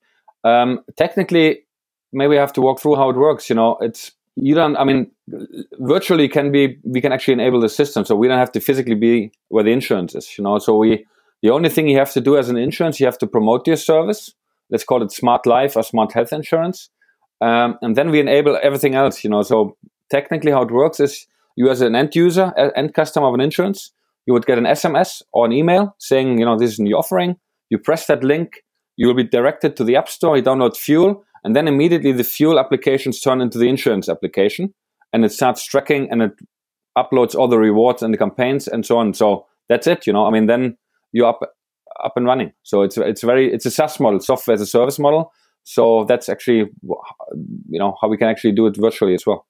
Um, 0.44 0.80
technically 0.98 1.64
maybe 2.14 2.30
we 2.30 2.36
have 2.38 2.54
to 2.54 2.62
walk 2.62 2.80
through 2.80 2.96
how 2.96 3.10
it 3.10 3.16
works 3.16 3.50
you 3.50 3.56
know. 3.56 3.78
It's 3.82 4.12
you 4.40 4.54
don't 4.54 4.78
i 4.78 4.84
mean 4.84 5.10
virtually 5.80 6.30
can 6.30 6.52
be 6.52 6.78
we 6.84 7.02
can 7.02 7.12
actually 7.12 7.34
enable 7.34 7.60
the 7.60 7.68
system 7.68 8.06
so 8.06 8.16
we 8.16 8.28
don't 8.28 8.38
have 8.38 8.52
to 8.52 8.60
physically 8.60 8.94
be 8.94 9.32
where 9.48 9.64
the 9.64 9.72
insurance 9.72 10.16
is 10.16 10.38
you 10.38 10.44
know. 10.44 10.60
So 10.60 10.78
we 10.78 11.06
the 11.42 11.50
only 11.50 11.70
thing 11.70 11.88
you 11.88 11.98
have 11.98 12.14
to 12.14 12.22
do 12.22 12.38
as 12.38 12.50
an 12.50 12.58
insurance 12.58 13.00
you 13.00 13.06
have 13.06 13.18
to 13.20 13.28
promote 13.28 13.68
your 13.68 13.78
service. 13.78 14.34
Let's 14.70 14.84
call 14.84 15.02
it 15.02 15.12
smart 15.12 15.46
life 15.46 15.76
or 15.76 15.84
smart 15.84 16.12
health 16.12 16.34
insurance. 16.34 16.90
Um, 17.40 17.78
and 17.82 17.96
then 17.96 18.10
we 18.10 18.20
enable 18.20 18.60
everything 18.62 18.96
else 18.96 19.24
you 19.24 19.30
know. 19.30 19.42
So 19.42 19.78
technically 20.10 20.52
how 20.52 20.64
it 20.64 20.72
works 20.72 21.00
is 21.00 21.28
you 21.56 21.70
as 21.70 21.82
an 21.82 21.96
end 21.96 22.16
user 22.16 22.54
end 22.76 22.94
customer 22.94 23.28
of 23.28 23.34
an 23.34 23.42
insurance 23.42 23.92
you 24.28 24.34
would 24.34 24.46
get 24.46 24.58
an 24.58 24.66
SMS 24.66 25.22
or 25.34 25.46
an 25.46 25.54
email 25.54 25.96
saying, 26.00 26.38
you 26.38 26.46
know, 26.46 26.58
this 26.58 26.74
is 26.74 26.80
new 26.80 26.96
offering. 26.96 27.36
You 27.70 27.80
press 27.80 28.06
that 28.08 28.24
link, 28.24 28.64
you 28.98 29.08
will 29.08 29.16
be 29.16 29.24
directed 29.24 29.76
to 29.78 29.84
the 29.84 29.96
App 29.96 30.10
Store, 30.10 30.38
you 30.38 30.44
download 30.44 30.76
Fjuul, 30.76 31.22
and 31.44 31.56
then 31.56 31.68
immediately 31.68 32.12
the 32.12 32.24
Fjuul 32.24 32.60
applications 32.60 33.22
turn 33.22 33.42
into 33.42 33.58
the 33.58 33.70
insurance 33.70 34.10
application, 34.10 34.74
and 35.14 35.24
it 35.24 35.32
starts 35.32 35.66
tracking 35.66 36.12
and 36.12 36.22
it 36.22 36.32
uploads 36.98 37.36
all 37.36 37.48
the 37.48 37.58
rewards 37.58 38.04
and 38.04 38.14
the 38.14 38.18
campaigns 38.18 38.68
and 38.68 38.86
so 38.86 38.98
on. 38.98 39.14
So 39.14 39.46
that's 39.70 39.88
it. 39.88 40.06
You 40.06 40.14
know, 40.14 40.26
I 40.26 40.32
mean, 40.32 40.48
then 40.48 40.78
you're 41.14 41.28
up 41.28 41.40
up 42.04 42.14
and 42.16 42.26
running. 42.26 42.52
So 42.64 42.82
it's 42.82 42.98
it's 42.98 43.24
very 43.24 43.52
it's 43.52 43.66
a 43.66 43.72
SaaS 43.72 44.00
model, 44.00 44.20
software 44.20 44.56
as 44.56 44.62
a 44.62 44.66
service 44.66 45.00
model. 45.00 45.32
So 45.64 46.06
that's 46.06 46.28
actually 46.28 46.70
you 46.84 47.80
know 47.80 47.96
how 48.02 48.08
we 48.08 48.18
can 48.18 48.28
actually 48.28 48.54
do 48.54 48.68
it 48.68 48.76
virtually 48.78 49.14
as 49.14 49.26
well. 49.26 49.46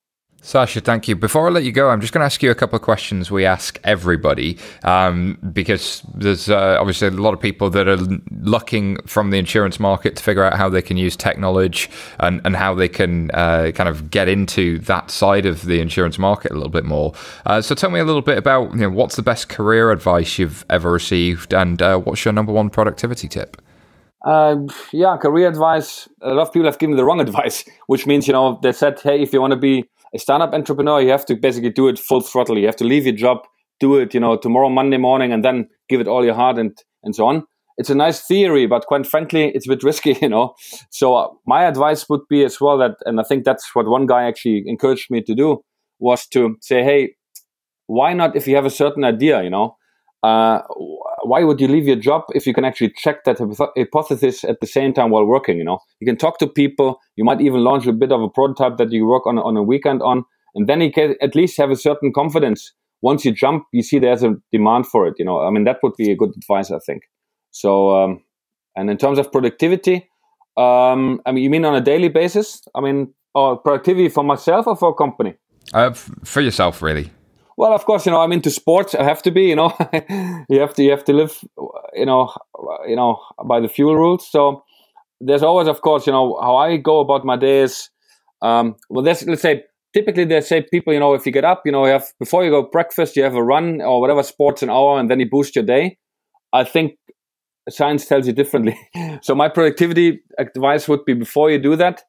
Sascha, 0.47 0.81
thank 0.81 1.09
you. 1.09 1.15
Before 1.17 1.49
I 1.49 1.51
let 1.51 1.65
you 1.65 1.73
go, 1.73 1.89
I'm 1.89 1.99
just 1.99 2.13
going 2.13 2.21
to 2.21 2.25
ask 2.25 2.41
you 2.41 2.49
a 2.49 2.55
couple 2.55 2.77
of 2.77 2.81
questions 2.81 3.29
we 3.29 3.45
ask 3.45 3.77
everybody 3.83 4.57
um, 4.83 5.37
because 5.51 6.01
there's 6.13 6.49
uh, 6.49 6.77
obviously 6.79 7.09
a 7.09 7.11
lot 7.11 7.33
of 7.33 7.41
people 7.41 7.69
that 7.71 7.89
are 7.89 7.97
looking 8.31 8.95
from 9.05 9.31
the 9.31 9.37
insurance 9.39 9.77
market 9.77 10.15
to 10.15 10.23
figure 10.23 10.45
out 10.45 10.53
how 10.53 10.69
they 10.69 10.81
can 10.81 10.95
use 10.95 11.17
technology 11.17 11.89
and, 12.21 12.39
and 12.45 12.55
how 12.55 12.73
they 12.73 12.87
can 12.87 13.29
uh, 13.31 13.71
kind 13.75 13.89
of 13.89 14.09
get 14.09 14.29
into 14.29 14.79
that 14.79 15.11
side 15.11 15.45
of 15.45 15.63
the 15.63 15.81
insurance 15.81 16.17
market 16.17 16.51
a 16.51 16.53
little 16.53 16.69
bit 16.69 16.85
more. 16.85 17.13
Uh, 17.45 17.59
so 17.59 17.75
tell 17.75 17.89
me 17.89 17.99
a 17.99 18.05
little 18.05 18.21
bit 18.21 18.37
about 18.37 18.71
you 18.71 18.79
know, 18.79 18.89
what's 18.89 19.17
the 19.17 19.21
best 19.21 19.49
career 19.49 19.91
advice 19.91 20.39
you've 20.39 20.63
ever 20.69 20.89
received 20.89 21.53
and 21.53 21.81
uh, 21.81 21.97
what's 21.97 22.23
your 22.23 22.33
number 22.33 22.53
one 22.53 22.69
productivity 22.69 23.27
tip? 23.27 23.61
Uh, 24.25 24.57
yeah, 24.93 25.17
career 25.17 25.49
advice. 25.49 26.07
A 26.21 26.33
lot 26.33 26.47
of 26.47 26.53
people 26.53 26.67
have 26.67 26.79
given 26.79 26.95
the 26.95 27.03
wrong 27.03 27.19
advice, 27.27 27.65
which 27.87 28.07
means, 28.07 28.27
you 28.27 28.33
know, 28.33 28.59
they 28.63 28.71
said, 28.71 28.97
hey, 29.01 29.21
if 29.21 29.33
you 29.33 29.41
want 29.41 29.51
to 29.51 29.59
be 29.59 29.85
a 30.13 30.19
startup 30.19 30.53
entrepreneur, 30.53 31.01
you 31.01 31.09
have 31.09 31.25
to 31.25 31.35
basically 31.35 31.69
do 31.69 31.87
it 31.87 31.99
full 31.99 32.21
throttle. 32.21 32.57
You 32.57 32.65
have 32.65 32.75
to 32.77 32.85
leave 32.85 33.05
your 33.05 33.15
job, 33.15 33.39
do 33.79 33.97
it, 33.97 34.13
you 34.13 34.19
know, 34.19 34.37
tomorrow, 34.37 34.69
Monday 34.69 34.97
morning, 34.97 35.31
and 35.31 35.43
then 35.43 35.69
give 35.89 36.01
it 36.01 36.07
all 36.07 36.25
your 36.25 36.33
heart 36.33 36.57
and, 36.57 36.77
and 37.03 37.15
so 37.15 37.27
on. 37.27 37.45
It's 37.77 37.91
a 37.91 37.95
nice 37.95 38.21
theory, 38.21 38.65
but 38.65 38.87
quite 38.87 39.05
frankly, 39.05 39.51
it's 39.53 39.67
a 39.67 39.69
bit 39.69 39.83
risky, 39.83 40.17
you 40.21 40.29
know. 40.29 40.55
So 40.89 41.15
uh, 41.15 41.27
my 41.45 41.65
advice 41.65 42.09
would 42.09 42.21
be 42.29 42.43
as 42.43 42.59
well 42.59 42.77
that, 42.79 42.95
and 43.05 43.19
I 43.19 43.23
think 43.23 43.43
that's 43.43 43.75
what 43.75 43.87
one 43.87 44.05
guy 44.05 44.23
actually 44.23 44.63
encouraged 44.65 45.11
me 45.11 45.21
to 45.23 45.35
do, 45.35 45.61
was 45.99 46.25
to 46.27 46.57
say, 46.61 46.83
hey, 46.83 47.15
why 47.87 48.13
not 48.13 48.35
if 48.35 48.47
you 48.47 48.55
have 48.55 48.65
a 48.65 48.69
certain 48.69 49.03
idea, 49.03 49.43
you 49.43 49.49
know, 49.49 49.77
uh, 50.23 50.59
why 51.27 51.43
would 51.43 51.59
you 51.61 51.67
leave 51.67 51.87
your 51.87 51.95
job 51.95 52.23
if 52.33 52.47
you 52.47 52.53
can 52.53 52.65
actually 52.65 52.93
check 52.97 53.23
that 53.25 53.37
hypothesis 53.75 54.43
at 54.43 54.59
the 54.59 54.67
same 54.67 54.93
time 54.93 55.09
while 55.11 55.25
working? 55.25 55.57
You 55.57 55.63
know, 55.63 55.79
you 55.99 56.07
can 56.07 56.17
talk 56.17 56.39
to 56.39 56.47
people. 56.47 56.99
You 57.15 57.23
might 57.23 57.41
even 57.41 57.63
launch 57.63 57.85
a 57.87 57.93
bit 57.93 58.11
of 58.11 58.21
a 58.21 58.29
prototype 58.29 58.77
that 58.77 58.91
you 58.91 59.05
work 59.05 59.25
on 59.27 59.37
on 59.37 59.57
a 59.57 59.63
weekend 59.63 60.01
on, 60.01 60.23
and 60.55 60.67
then 60.67 60.81
you 60.81 60.91
can 60.91 61.15
at 61.21 61.35
least 61.35 61.57
have 61.57 61.71
a 61.71 61.75
certain 61.75 62.13
confidence. 62.13 62.73
Once 63.01 63.25
you 63.25 63.31
jump, 63.31 63.65
you 63.71 63.83
see 63.83 63.99
there's 63.99 64.23
a 64.23 64.35
demand 64.51 64.87
for 64.87 65.07
it. 65.07 65.13
You 65.17 65.25
know, 65.25 65.39
I 65.39 65.49
mean 65.51 65.65
that 65.65 65.77
would 65.83 65.95
be 65.97 66.11
a 66.11 66.15
good 66.15 66.33
advice, 66.35 66.71
I 66.71 66.79
think. 66.85 67.03
So, 67.51 67.95
um, 67.95 68.23
and 68.75 68.89
in 68.89 68.97
terms 68.97 69.19
of 69.19 69.31
productivity, 69.31 70.09
um, 70.57 71.21
I 71.25 71.31
mean, 71.31 71.43
you 71.43 71.49
mean 71.49 71.65
on 71.65 71.75
a 71.75 71.81
daily 71.81 72.09
basis? 72.09 72.61
I 72.75 72.81
mean, 72.81 73.13
or 73.35 73.57
productivity 73.57 74.09
for 74.09 74.23
myself 74.23 74.67
or 74.67 74.75
for 74.75 74.89
a 74.89 74.93
company? 74.93 75.35
Uh, 75.73 75.91
for 75.91 76.41
yourself, 76.41 76.81
really. 76.81 77.11
Well, 77.57 77.73
of 77.73 77.85
course, 77.85 78.05
you 78.05 78.11
know 78.11 78.21
I'm 78.21 78.31
into 78.31 78.51
sports. 78.51 78.93
I 78.93 79.03
have 79.03 79.21
to 79.23 79.31
be, 79.31 79.43
you 79.43 79.55
know. 79.55 79.73
you 80.49 80.59
have 80.59 80.73
to 80.75 80.83
you 80.83 80.91
have 80.91 81.03
to 81.05 81.13
live, 81.13 81.37
you 81.93 82.05
know, 82.05 82.31
you 82.87 82.95
know 82.95 83.19
by 83.45 83.59
the 83.59 83.67
fuel 83.67 83.95
rules. 83.95 84.27
So 84.29 84.63
there's 85.21 85.43
always, 85.43 85.67
of 85.67 85.81
course, 85.81 86.07
you 86.07 86.13
know 86.13 86.39
how 86.41 86.55
I 86.57 86.77
go 86.77 86.99
about 86.99 87.25
my 87.25 87.37
days. 87.37 87.89
Um, 88.41 88.75
well, 88.89 89.03
let's 89.03 89.25
let's 89.25 89.41
say 89.41 89.63
typically 89.93 90.25
they 90.25 90.41
say 90.41 90.63
people, 90.71 90.93
you 90.93 90.99
know, 90.99 91.15
if 91.15 91.25
you 91.25 91.31
get 91.31 91.45
up, 91.45 91.63
you 91.65 91.71
know, 91.71 91.85
you 91.85 91.93
have 91.93 92.07
before 92.19 92.43
you 92.45 92.51
go 92.51 92.63
breakfast, 92.63 93.15
you 93.15 93.23
have 93.23 93.35
a 93.35 93.43
run 93.43 93.81
or 93.81 94.01
whatever 94.01 94.23
sports 94.23 94.63
an 94.63 94.69
hour, 94.69 94.99
and 94.99 95.09
then 95.09 95.19
you 95.19 95.29
boost 95.29 95.55
your 95.55 95.65
day. 95.65 95.97
I 96.53 96.63
think 96.63 96.97
science 97.69 98.05
tells 98.05 98.27
you 98.27 98.33
differently. 98.33 98.77
so 99.21 99.35
my 99.35 99.49
productivity 99.49 100.21
advice 100.37 100.87
would 100.87 101.05
be 101.05 101.13
before 101.13 101.51
you 101.51 101.59
do 101.59 101.75
that, 101.75 102.03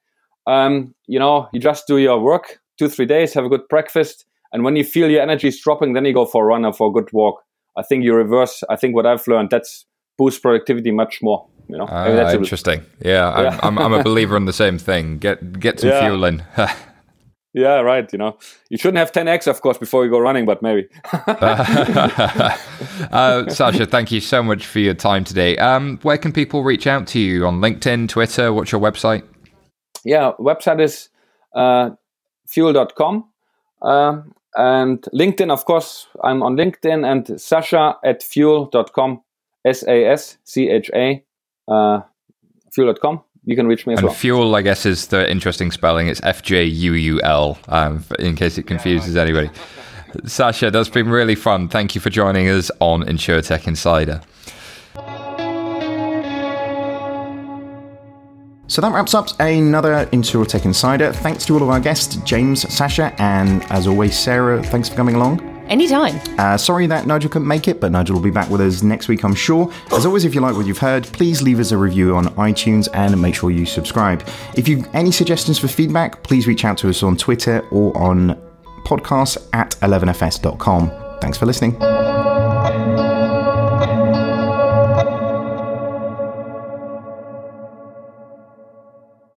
um, 0.46 0.94
you 1.06 1.18
know, 1.18 1.48
you 1.52 1.60
just 1.60 1.86
do 1.86 1.98
your 1.98 2.20
work 2.20 2.60
two 2.78 2.88
three 2.88 3.06
days, 3.06 3.34
have 3.34 3.44
a 3.44 3.48
good 3.48 3.66
breakfast 3.68 4.24
and 4.52 4.64
when 4.64 4.76
you 4.76 4.84
feel 4.84 5.10
your 5.10 5.22
energy 5.22 5.48
is 5.48 5.60
dropping, 5.60 5.92
then 5.92 6.04
you 6.04 6.14
go 6.14 6.24
for 6.24 6.44
a 6.44 6.46
run 6.46 6.64
or 6.64 6.72
for 6.72 6.88
a 6.88 6.92
good 6.92 7.12
walk. 7.12 7.42
I 7.76 7.82
think 7.82 8.04
you 8.04 8.14
reverse. 8.14 8.64
I 8.68 8.76
think 8.76 8.94
what 8.94 9.06
I've 9.06 9.26
learned 9.26 9.50
that's 9.50 9.86
boosts 10.16 10.40
productivity 10.40 10.90
much 10.90 11.20
more. 11.22 11.46
You 11.68 11.78
know, 11.78 11.86
ah, 11.88 12.04
that's 12.10 12.34
interesting. 12.34 12.82
Yeah, 13.00 13.40
yeah. 13.40 13.60
I'm, 13.62 13.78
I'm, 13.78 13.92
I'm, 13.92 14.00
a 14.00 14.02
believer 14.08 14.36
in 14.36 14.46
the 14.46 14.52
same 14.52 14.78
thing. 14.78 15.18
Get 15.18 15.60
get 15.60 15.80
some 15.80 15.90
yeah. 15.90 16.00
fuel 16.00 16.24
in. 16.24 16.42
yeah, 17.52 17.80
right. 17.80 18.10
You 18.10 18.18
know, 18.18 18.38
you 18.70 18.78
shouldn't 18.78 18.98
have 18.98 19.12
10x, 19.12 19.46
of 19.46 19.60
course, 19.60 19.76
before 19.76 20.04
you 20.04 20.10
go 20.10 20.18
running, 20.18 20.46
but 20.46 20.62
maybe. 20.62 20.88
uh, 21.12 22.56
Sascha, 23.48 23.88
thank 23.88 24.10
you 24.10 24.20
so 24.20 24.42
much 24.42 24.64
for 24.64 24.78
your 24.78 24.94
time 24.94 25.24
today. 25.24 25.58
Um, 25.58 25.98
where 26.02 26.16
can 26.16 26.32
people 26.32 26.64
reach 26.64 26.86
out 26.86 27.06
to 27.08 27.20
you 27.20 27.46
on 27.46 27.60
LinkedIn, 27.60 28.08
Twitter? 28.08 28.50
What's 28.52 28.72
your 28.72 28.80
website? 28.80 29.24
Yeah, 30.04 30.32
website 30.40 30.80
is 30.80 31.10
uh, 31.54 31.90
fjuul.com. 32.48 33.28
Um, 33.82 34.32
and 34.56 35.02
LinkedIn, 35.14 35.50
of 35.50 35.64
course, 35.64 36.06
I'm 36.24 36.42
on 36.42 36.56
LinkedIn 36.56 37.06
and 37.10 37.24
Sascha 37.26 37.96
at 38.04 38.20
fjuul.com, 38.22 39.22
S 39.64 39.82
A 39.84 40.06
S 40.06 40.38
C 40.44 40.68
H 40.68 40.90
A, 40.94 41.22
uh, 41.68 42.00
fjuul.com. 42.76 43.22
You 43.44 43.56
can 43.56 43.66
reach 43.66 43.86
me 43.86 43.94
as 43.94 44.00
and 44.00 44.08
well. 44.08 44.14
Fjuul, 44.14 44.54
I 44.54 44.62
guess, 44.62 44.84
is 44.84 45.06
the 45.06 45.30
interesting 45.30 45.70
spelling. 45.70 46.08
It's 46.08 46.20
F 46.22 46.42
J 46.42 46.64
U 46.64 46.92
U 46.92 47.20
L, 47.22 47.58
um, 47.68 48.04
in 48.18 48.36
case 48.36 48.58
it 48.58 48.66
confuses 48.66 49.16
anybody. 49.16 49.50
Sascha, 50.24 50.72
that's 50.72 50.88
been 50.88 51.08
really 51.08 51.34
fun. 51.34 51.68
Thank 51.68 51.94
you 51.94 52.00
for 52.00 52.10
joining 52.10 52.48
us 52.48 52.70
on 52.80 53.04
InsurTech 53.04 53.66
Insider. 53.66 54.22
So 58.68 58.82
that 58.82 58.92
wraps 58.92 59.14
up 59.14 59.28
another 59.40 60.06
InsurTech 60.12 60.64
Insider. 60.66 61.12
Thanks 61.12 61.46
to 61.46 61.54
all 61.54 61.62
of 61.62 61.70
our 61.70 61.80
guests, 61.80 62.16
James, 62.16 62.64
Sascha, 62.66 63.18
and 63.18 63.64
as 63.72 63.86
always, 63.86 64.16
Sarah. 64.16 64.62
Thanks 64.62 64.88
for 64.90 64.94
coming 64.94 65.14
along. 65.14 65.40
Anytime. 65.68 66.20
Uh, 66.38 66.56
sorry 66.56 66.86
that 66.86 67.06
Nigel 67.06 67.30
couldn't 67.30 67.48
make 67.48 67.66
it, 67.68 67.80
but 67.80 67.92
Nigel 67.92 68.16
will 68.16 68.22
be 68.22 68.30
back 68.30 68.48
with 68.50 68.60
us 68.60 68.82
next 68.82 69.08
week, 69.08 69.22
I'm 69.24 69.34
sure. 69.34 69.70
As 69.92 70.06
always, 70.06 70.24
if 70.24 70.34
you 70.34 70.40
like 70.40 70.54
what 70.54 70.66
you've 70.66 70.78
heard, 70.78 71.04
please 71.04 71.42
leave 71.42 71.60
us 71.60 71.72
a 71.72 71.76
review 71.76 72.14
on 72.16 72.26
iTunes 72.36 72.88
and 72.94 73.20
make 73.20 73.34
sure 73.34 73.50
you 73.50 73.66
subscribe. 73.66 74.26
If 74.54 74.68
you've 74.68 74.86
any 74.94 75.12
suggestions 75.12 75.58
for 75.58 75.68
feedback, 75.68 76.22
please 76.22 76.46
reach 76.46 76.64
out 76.64 76.78
to 76.78 76.88
us 76.88 77.02
on 77.02 77.16
Twitter 77.16 77.66
or 77.70 77.96
on 77.96 78.40
podcast 78.84 79.46
at 79.52 79.72
11fs.com. 79.80 80.90
Thanks 81.20 81.36
for 81.36 81.46
listening. 81.46 82.07